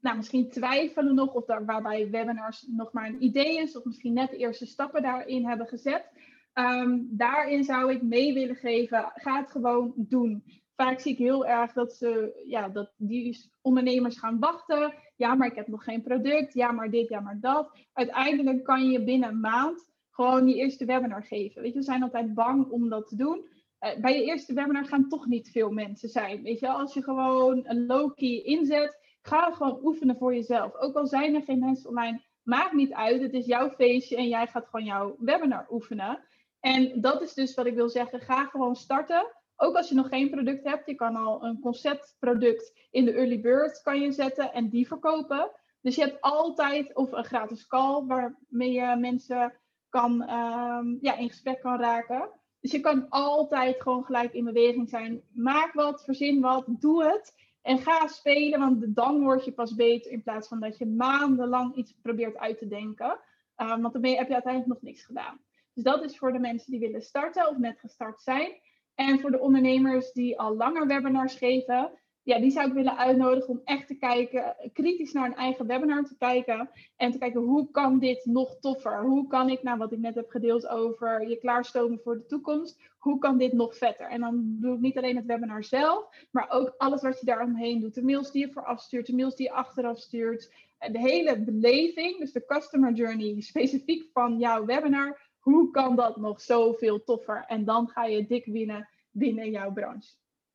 nou, 0.00 0.16
misschien 0.16 0.50
twijfelen 0.50 1.14
nog 1.14 1.34
of 1.34 1.44
daar, 1.44 1.64
waarbij 1.64 2.10
webinars 2.10 2.66
nog 2.70 2.92
maar 2.92 3.06
een 3.06 3.22
idee 3.22 3.58
is, 3.58 3.76
of 3.76 3.84
misschien 3.84 4.12
net 4.12 4.30
de 4.30 4.36
eerste 4.36 4.66
stappen 4.66 5.02
daarin 5.02 5.46
hebben 5.46 5.66
gezet. 5.66 6.10
Um, 6.54 7.08
daarin 7.10 7.64
zou 7.64 7.92
ik 7.92 8.02
mee 8.02 8.34
willen 8.34 8.56
geven, 8.56 9.12
ga 9.14 9.40
het 9.40 9.50
gewoon 9.50 9.92
doen. 9.96 10.44
Vaak 10.76 11.00
zie 11.00 11.12
ik 11.12 11.18
heel 11.18 11.46
erg 11.46 11.72
dat, 11.72 11.92
ze, 11.92 12.42
ja, 12.46 12.68
dat 12.68 12.92
die 12.96 13.50
ondernemers 13.60 14.18
gaan 14.18 14.38
wachten. 14.38 14.94
Ja, 15.16 15.34
maar 15.34 15.48
ik 15.48 15.54
heb 15.54 15.68
nog 15.68 15.84
geen 15.84 16.02
product. 16.02 16.54
Ja, 16.54 16.72
maar 16.72 16.90
dit, 16.90 17.08
ja, 17.08 17.20
maar 17.20 17.40
dat. 17.40 17.78
Uiteindelijk 17.92 18.64
kan 18.64 18.90
je 18.90 19.04
binnen 19.04 19.28
een 19.28 19.40
maand 19.40 19.90
gewoon 20.10 20.48
je 20.48 20.54
eerste 20.54 20.84
webinar 20.84 21.24
geven. 21.24 21.62
Weet 21.62 21.72
je, 21.72 21.78
we 21.78 21.84
zijn 21.84 22.02
altijd 22.02 22.34
bang 22.34 22.70
om 22.70 22.88
dat 22.88 23.08
te 23.08 23.16
doen. 23.16 23.44
Uh, 23.80 24.00
bij 24.00 24.16
je 24.16 24.24
eerste 24.24 24.54
webinar 24.54 24.84
gaan 24.84 25.08
toch 25.08 25.26
niet 25.26 25.50
veel 25.50 25.70
mensen 25.70 26.08
zijn. 26.08 26.42
Weet 26.42 26.60
je, 26.60 26.68
als 26.68 26.94
je 26.94 27.02
gewoon 27.02 27.60
een 27.64 27.86
low-key 27.86 28.42
inzet, 28.42 28.98
ga 29.22 29.50
gewoon 29.50 29.78
oefenen 29.82 30.16
voor 30.16 30.34
jezelf. 30.34 30.76
Ook 30.76 30.96
al 30.96 31.06
zijn 31.06 31.34
er 31.34 31.42
geen 31.42 31.58
mensen 31.58 31.88
online, 31.88 32.22
maakt 32.42 32.72
niet 32.72 32.92
uit. 32.92 33.22
Het 33.22 33.32
is 33.32 33.46
jouw 33.46 33.70
feestje 33.70 34.16
en 34.16 34.28
jij 34.28 34.46
gaat 34.46 34.68
gewoon 34.68 34.86
jouw 34.86 35.16
webinar 35.18 35.66
oefenen. 35.70 36.24
En 36.62 37.00
dat 37.00 37.22
is 37.22 37.34
dus 37.34 37.54
wat 37.54 37.66
ik 37.66 37.74
wil 37.74 37.88
zeggen. 37.88 38.20
Ga 38.20 38.44
gewoon 38.44 38.76
starten. 38.76 39.26
Ook 39.56 39.76
als 39.76 39.88
je 39.88 39.94
nog 39.94 40.08
geen 40.08 40.30
product 40.30 40.64
hebt. 40.64 40.86
Je 40.86 40.94
kan 40.94 41.16
al 41.16 41.44
een 41.44 41.60
conceptproduct 41.60 42.72
in 42.90 43.04
de 43.04 43.12
early 43.12 43.40
bird 43.40 43.82
kan 43.82 44.00
je 44.00 44.12
zetten 44.12 44.52
en 44.52 44.68
die 44.68 44.86
verkopen. 44.86 45.50
Dus 45.80 45.94
je 45.94 46.02
hebt 46.02 46.20
altijd 46.20 46.94
of 46.94 47.12
een 47.12 47.24
gratis 47.24 47.66
call 47.66 48.04
waarmee 48.06 48.72
je 48.72 48.96
mensen 48.98 49.52
kan, 49.88 50.30
um, 50.30 50.98
ja, 51.00 51.16
in 51.16 51.28
gesprek 51.28 51.60
kan 51.60 51.80
raken. 51.80 52.30
Dus 52.60 52.70
je 52.70 52.80
kan 52.80 53.08
altijd 53.08 53.82
gewoon 53.82 54.04
gelijk 54.04 54.32
in 54.32 54.44
beweging 54.44 54.88
zijn. 54.88 55.22
Maak 55.32 55.72
wat, 55.72 56.04
verzin 56.04 56.40
wat, 56.40 56.64
doe 56.66 57.04
het. 57.04 57.34
En 57.62 57.78
ga 57.78 58.06
spelen, 58.06 58.60
want 58.60 58.94
dan 58.94 59.22
word 59.22 59.44
je 59.44 59.52
pas 59.52 59.74
beter 59.74 60.10
in 60.10 60.22
plaats 60.22 60.48
van 60.48 60.60
dat 60.60 60.78
je 60.78 60.86
maandenlang 60.86 61.74
iets 61.74 61.94
probeert 62.02 62.36
uit 62.36 62.58
te 62.58 62.68
denken. 62.68 63.18
Um, 63.56 63.82
want 63.82 63.92
dan 63.92 64.04
heb 64.04 64.28
je 64.28 64.34
uiteindelijk 64.34 64.66
nog 64.66 64.82
niks 64.82 65.04
gedaan. 65.04 65.40
Dus 65.74 65.84
dat 65.84 66.04
is 66.04 66.18
voor 66.18 66.32
de 66.32 66.38
mensen 66.38 66.70
die 66.70 66.80
willen 66.80 67.02
starten 67.02 67.48
of 67.48 67.58
net 67.58 67.78
gestart 67.78 68.22
zijn. 68.22 68.52
En 68.94 69.20
voor 69.20 69.30
de 69.30 69.40
ondernemers 69.40 70.12
die 70.12 70.38
al 70.38 70.56
langer 70.56 70.86
webinars 70.86 71.34
geven, 71.34 71.92
ja, 72.24 72.38
die 72.38 72.50
zou 72.50 72.68
ik 72.68 72.72
willen 72.72 72.96
uitnodigen 72.96 73.48
om 73.48 73.60
echt 73.64 73.86
te 73.86 73.94
kijken, 73.94 74.56
kritisch 74.72 75.12
naar 75.12 75.26
een 75.26 75.36
eigen 75.36 75.66
webinar 75.66 76.04
te 76.04 76.16
kijken. 76.18 76.70
En 76.96 77.10
te 77.10 77.18
kijken 77.18 77.40
hoe 77.40 77.70
kan 77.70 77.98
dit 77.98 78.24
nog 78.24 78.56
toffer? 78.60 79.02
Hoe 79.02 79.26
kan 79.26 79.48
ik, 79.48 79.62
nou 79.62 79.78
wat 79.78 79.92
ik 79.92 79.98
net 79.98 80.14
heb 80.14 80.30
gedeeld 80.30 80.68
over 80.68 81.28
je 81.28 81.36
klaarstomen 81.36 82.00
voor 82.02 82.14
de 82.14 82.26
toekomst, 82.26 82.80
hoe 82.98 83.18
kan 83.18 83.38
dit 83.38 83.52
nog 83.52 83.76
vetter? 83.76 84.06
En 84.06 84.20
dan 84.20 84.56
doe 84.60 84.74
ik 84.74 84.80
niet 84.80 84.96
alleen 84.96 85.16
het 85.16 85.26
webinar 85.26 85.64
zelf, 85.64 86.26
maar 86.30 86.50
ook 86.50 86.74
alles 86.76 87.02
wat 87.02 87.20
je 87.20 87.26
daaromheen 87.26 87.80
doet. 87.80 87.94
De 87.94 88.04
mails 88.04 88.30
die 88.30 88.46
je 88.46 88.52
vooraf 88.52 88.80
stuurt, 88.80 89.06
de 89.06 89.14
mails 89.14 89.36
die 89.36 89.46
je 89.46 89.52
achteraf 89.52 89.98
stuurt. 89.98 90.54
De 90.78 90.98
hele 90.98 91.42
beleving, 91.42 92.18
dus 92.18 92.32
de 92.32 92.44
customer 92.44 92.92
journey 92.92 93.40
specifiek 93.40 94.10
van 94.12 94.38
jouw 94.38 94.64
webinar, 94.64 95.30
hoe 95.42 95.70
kan 95.70 95.96
dat 95.96 96.16
nog 96.16 96.40
zoveel 96.40 97.04
toffer? 97.04 97.44
En 97.46 97.64
dan 97.64 97.88
ga 97.88 98.04
je 98.04 98.26
dik 98.26 98.44
winnen 98.44 98.88
binnen 99.10 99.50
jouw 99.50 99.72
branche. 99.72 100.12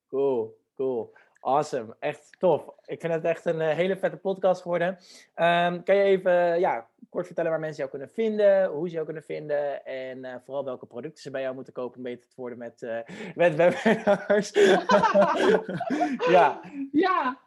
Cool, 0.08 0.58
cool. 0.76 1.14
Awesome, 1.40 1.96
echt 2.00 2.36
tof. 2.40 2.70
Ik 2.86 3.00
vind 3.02 3.14
het 3.14 3.24
echt 3.24 3.46
een 3.46 3.62
eh, 3.62 3.76
hele 3.76 3.98
vette 3.98 4.18
podcast 4.18 4.62
geworden. 4.62 4.98
Ehm, 5.34 5.84
kan 5.84 5.96
je 5.96 6.04
even 6.04 6.60
ja, 6.60 6.88
kort 7.10 7.26
vertellen 7.26 7.52
waar 7.52 7.60
mensen 7.60 7.78
jou 7.78 7.90
kunnen 7.90 8.10
vinden, 8.10 8.70
hoe 8.70 8.88
ze 8.88 8.94
jou 8.94 9.06
kunnen 9.06 9.24
vinden 9.24 9.86
en 9.86 10.18
uh, 10.18 10.36
vooral 10.44 10.64
welke 10.64 10.86
producten 10.86 11.22
ze 11.22 11.32
bij 11.32 11.42
jou 11.42 11.56
moeten 11.56 11.74
kopen 11.74 11.98
om 11.98 12.04
beter 12.04 12.30
te 12.30 12.36
worden 12.36 12.58
met, 12.58 12.82
uh, 12.82 13.00
met 13.36 13.56
webinars? 13.56 14.52
ja. 16.36 16.62
Ja, 16.92 17.40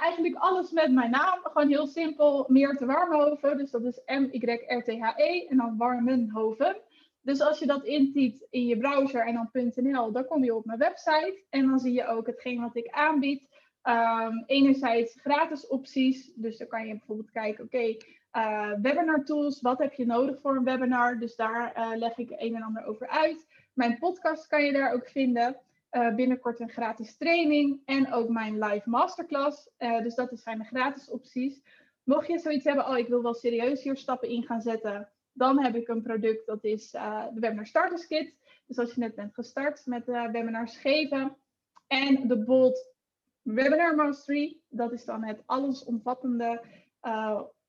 eigenlijk 0.00 0.36
alles 0.36 0.70
met 0.70 0.92
mijn 0.92 1.10
naam. 1.10 1.38
Gewoon 1.42 1.68
heel 1.68 1.86
simpel, 1.86 2.44
Meerte 2.48 2.86
Warmhoven. 2.86 3.56
Dus 3.56 3.70
dat 3.70 3.84
is 3.84 4.00
M-Y-R-T-H-E 4.06 5.46
en 5.46 5.56
dan 5.56 5.76
Warmenhoven. 5.76 6.76
Dus 7.22 7.40
als 7.40 7.58
je 7.58 7.66
dat 7.66 7.84
intypt 7.84 8.46
in 8.50 8.66
je 8.66 8.78
browser 8.78 9.26
en 9.26 9.34
dan 9.34 9.72
.nl, 9.74 10.12
dan 10.12 10.26
kom 10.26 10.44
je 10.44 10.54
op 10.54 10.64
mijn 10.64 10.78
website. 10.78 11.42
En 11.50 11.68
dan 11.68 11.78
zie 11.78 11.92
je 11.92 12.06
ook 12.06 12.26
hetgeen 12.26 12.60
wat 12.60 12.76
ik 12.76 12.88
aanbied. 12.90 13.48
Um, 13.82 14.42
enerzijds 14.46 15.16
gratis 15.20 15.66
opties. 15.66 16.32
Dus 16.34 16.58
dan 16.58 16.68
kan 16.68 16.86
je 16.86 16.92
bijvoorbeeld 16.92 17.30
kijken, 17.30 17.64
oké, 17.64 17.96
eh, 18.30 18.72
webinar 18.82 19.24
tools. 19.24 19.60
Wat 19.60 19.78
heb 19.78 19.92
je 19.92 20.06
nodig 20.06 20.40
voor 20.40 20.56
een 20.56 20.64
webinar? 20.64 21.18
Dus 21.18 21.36
daar 21.36 21.72
uh, 21.76 21.96
leg 21.96 22.18
ik 22.18 22.30
een 22.30 22.54
en 22.54 22.62
ander 22.62 22.84
over 22.84 23.08
uit. 23.08 23.46
Mijn 23.72 23.98
podcast 23.98 24.46
kan 24.46 24.64
je 24.64 24.72
daar 24.72 24.92
ook 24.92 25.08
vinden. 25.08 25.56
Uh, 25.96 26.14
binnenkort 26.14 26.60
een 26.60 26.70
gratis 26.70 27.16
training 27.16 27.80
en 27.84 28.12
ook 28.12 28.28
mijn 28.28 28.58
live 28.58 28.90
masterclass. 28.90 29.70
dus 29.78 30.14
dat 30.14 30.30
zijn 30.34 30.58
de 30.58 30.64
gratis 30.64 31.10
opties. 31.10 31.62
Mocht 32.02 32.26
je 32.26 32.38
zoiets 32.38 32.64
hebben, 32.64 32.88
oh 32.88 32.98
ik 32.98 33.08
wil 33.08 33.22
wel 33.22 33.34
serieus 33.34 33.82
hier 33.82 33.96
stappen 33.96 34.28
in 34.28 34.42
gaan 34.42 34.60
zetten, 34.60 35.08
dan 35.32 35.62
heb 35.62 35.74
ik 35.74 35.88
een 35.88 36.02
product, 36.02 36.46
dat 36.46 36.64
is 36.64 36.94
uh, 36.94 37.24
de 37.34 37.40
Webinar 37.40 37.66
Starters 37.66 38.06
Kit. 38.06 38.34
Dus 38.66 38.78
als 38.78 38.94
je 38.94 39.00
net 39.00 39.14
bent 39.14 39.34
gestart 39.34 39.86
met 39.86 40.06
webinars 40.06 40.76
geven. 40.76 41.36
En 41.86 42.28
de 42.28 42.44
Bold 42.44 42.92
Webinar 43.42 43.94
Mastery, 43.94 44.56
dat 44.68 44.92
is 44.92 45.04
dan 45.04 45.24
het 45.24 45.42
allesomvattende 45.46 46.62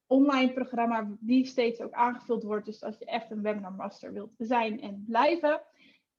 online 0.08 0.54
programma 0.54 1.08
die 1.20 1.46
steeds 1.46 1.82
ook 1.82 1.94
aangevuld 1.94 2.44
wordt. 2.44 2.66
Dus 2.66 2.84
als 2.84 2.98
je 2.98 3.06
echt 3.06 3.32
een 3.32 3.42
Webinar 3.42 3.74
Master 3.74 4.14
wilt 4.14 4.34
zijn 4.38 4.82
en 4.82 5.04
blijven. 5.08 5.62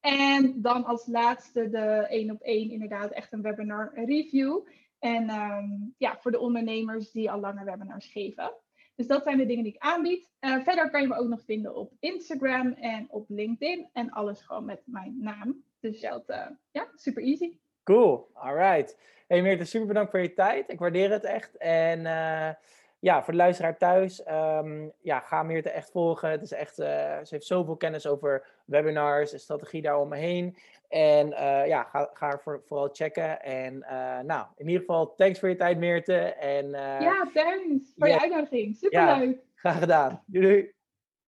En 0.08 0.62
dan 0.62 0.84
als 0.84 1.06
laatste 1.06 1.68
de 1.70 2.06
één 2.08 2.30
op 2.30 2.40
één 2.42 2.70
inderdaad 2.70 3.10
echt 3.10 3.32
een 3.32 3.42
webinar 3.42 3.90
review. 3.94 4.66
En 4.98 5.30
um, 5.30 5.94
ja, 5.98 6.18
voor 6.20 6.30
de 6.30 6.38
ondernemers 6.38 7.10
die 7.10 7.30
al 7.30 7.40
langer 7.40 7.64
webinars 7.64 8.06
geven. 8.06 8.52
Dus 8.94 9.06
dat 9.06 9.22
zijn 9.22 9.38
de 9.38 9.46
dingen 9.46 9.64
die 9.64 9.72
ik 9.72 9.82
aanbied. 9.82 10.28
Uh, 10.40 10.62
verder 10.62 10.90
kan 10.90 11.00
je 11.00 11.08
me 11.08 11.16
ook 11.16 11.28
nog 11.28 11.44
vinden 11.44 11.76
op 11.76 11.92
Instagram 12.00 12.72
en 12.72 13.06
op 13.10 13.24
LinkedIn. 13.28 13.88
En 13.92 14.10
alles 14.10 14.40
gewoon 14.40 14.64
met 14.64 14.80
mijn 14.84 15.16
naam. 15.20 15.62
Dus 15.80 16.00
dat, 16.00 16.24
uh, 16.26 16.46
ja, 16.70 16.88
super 16.94 17.22
easy. 17.22 17.52
Cool, 17.84 18.28
alright. 18.32 18.98
Hey 19.26 19.42
Meerte, 19.42 19.64
super 19.64 19.86
bedankt 19.86 20.10
voor 20.10 20.20
je 20.20 20.32
tijd. 20.32 20.70
Ik 20.70 20.78
waardeer 20.78 21.10
het 21.10 21.24
echt. 21.24 21.56
En 21.56 22.00
uh, 22.00 22.50
ja, 22.98 23.22
voor 23.22 23.32
de 23.32 23.38
luisteraar 23.38 23.78
thuis, 23.78 24.22
um, 24.30 24.92
ja, 25.00 25.20
ga 25.20 25.42
Meerte 25.42 25.70
echt 25.70 25.90
volgen. 25.90 26.30
Het 26.30 26.42
is 26.42 26.52
echt, 26.52 26.74
ze 26.74 27.26
heeft 27.28 27.46
zoveel 27.46 27.76
kennis 27.76 28.06
over 28.06 28.46
webinars 28.64 29.32
en 29.32 29.40
strategie 29.40 29.82
daaromheen. 29.82 30.56
En 30.88 31.28
uh, 31.28 31.66
ja, 31.66 31.82
ga, 31.82 32.10
ga 32.12 32.38
voor, 32.38 32.62
vooral 32.66 32.88
checken. 32.92 33.42
En 33.42 33.74
uh, 33.74 34.18
nou, 34.20 34.46
in 34.56 34.66
ieder 34.66 34.80
geval, 34.80 35.14
thanks 35.14 35.38
voor 35.38 35.48
je 35.48 35.56
tijd, 35.56 35.78
Meerte. 35.78 36.18
En, 36.18 36.70
ja, 36.70 37.28
thanks 37.34 37.92
voor 37.96 38.08
yeah. 38.08 38.20
je 38.20 38.20
uitnodiging. 38.20 38.76
Superleuk. 38.76 39.36
Ja, 39.36 39.42
graag 39.54 39.78
gedaan. 39.78 40.22
Doei. 40.26 40.76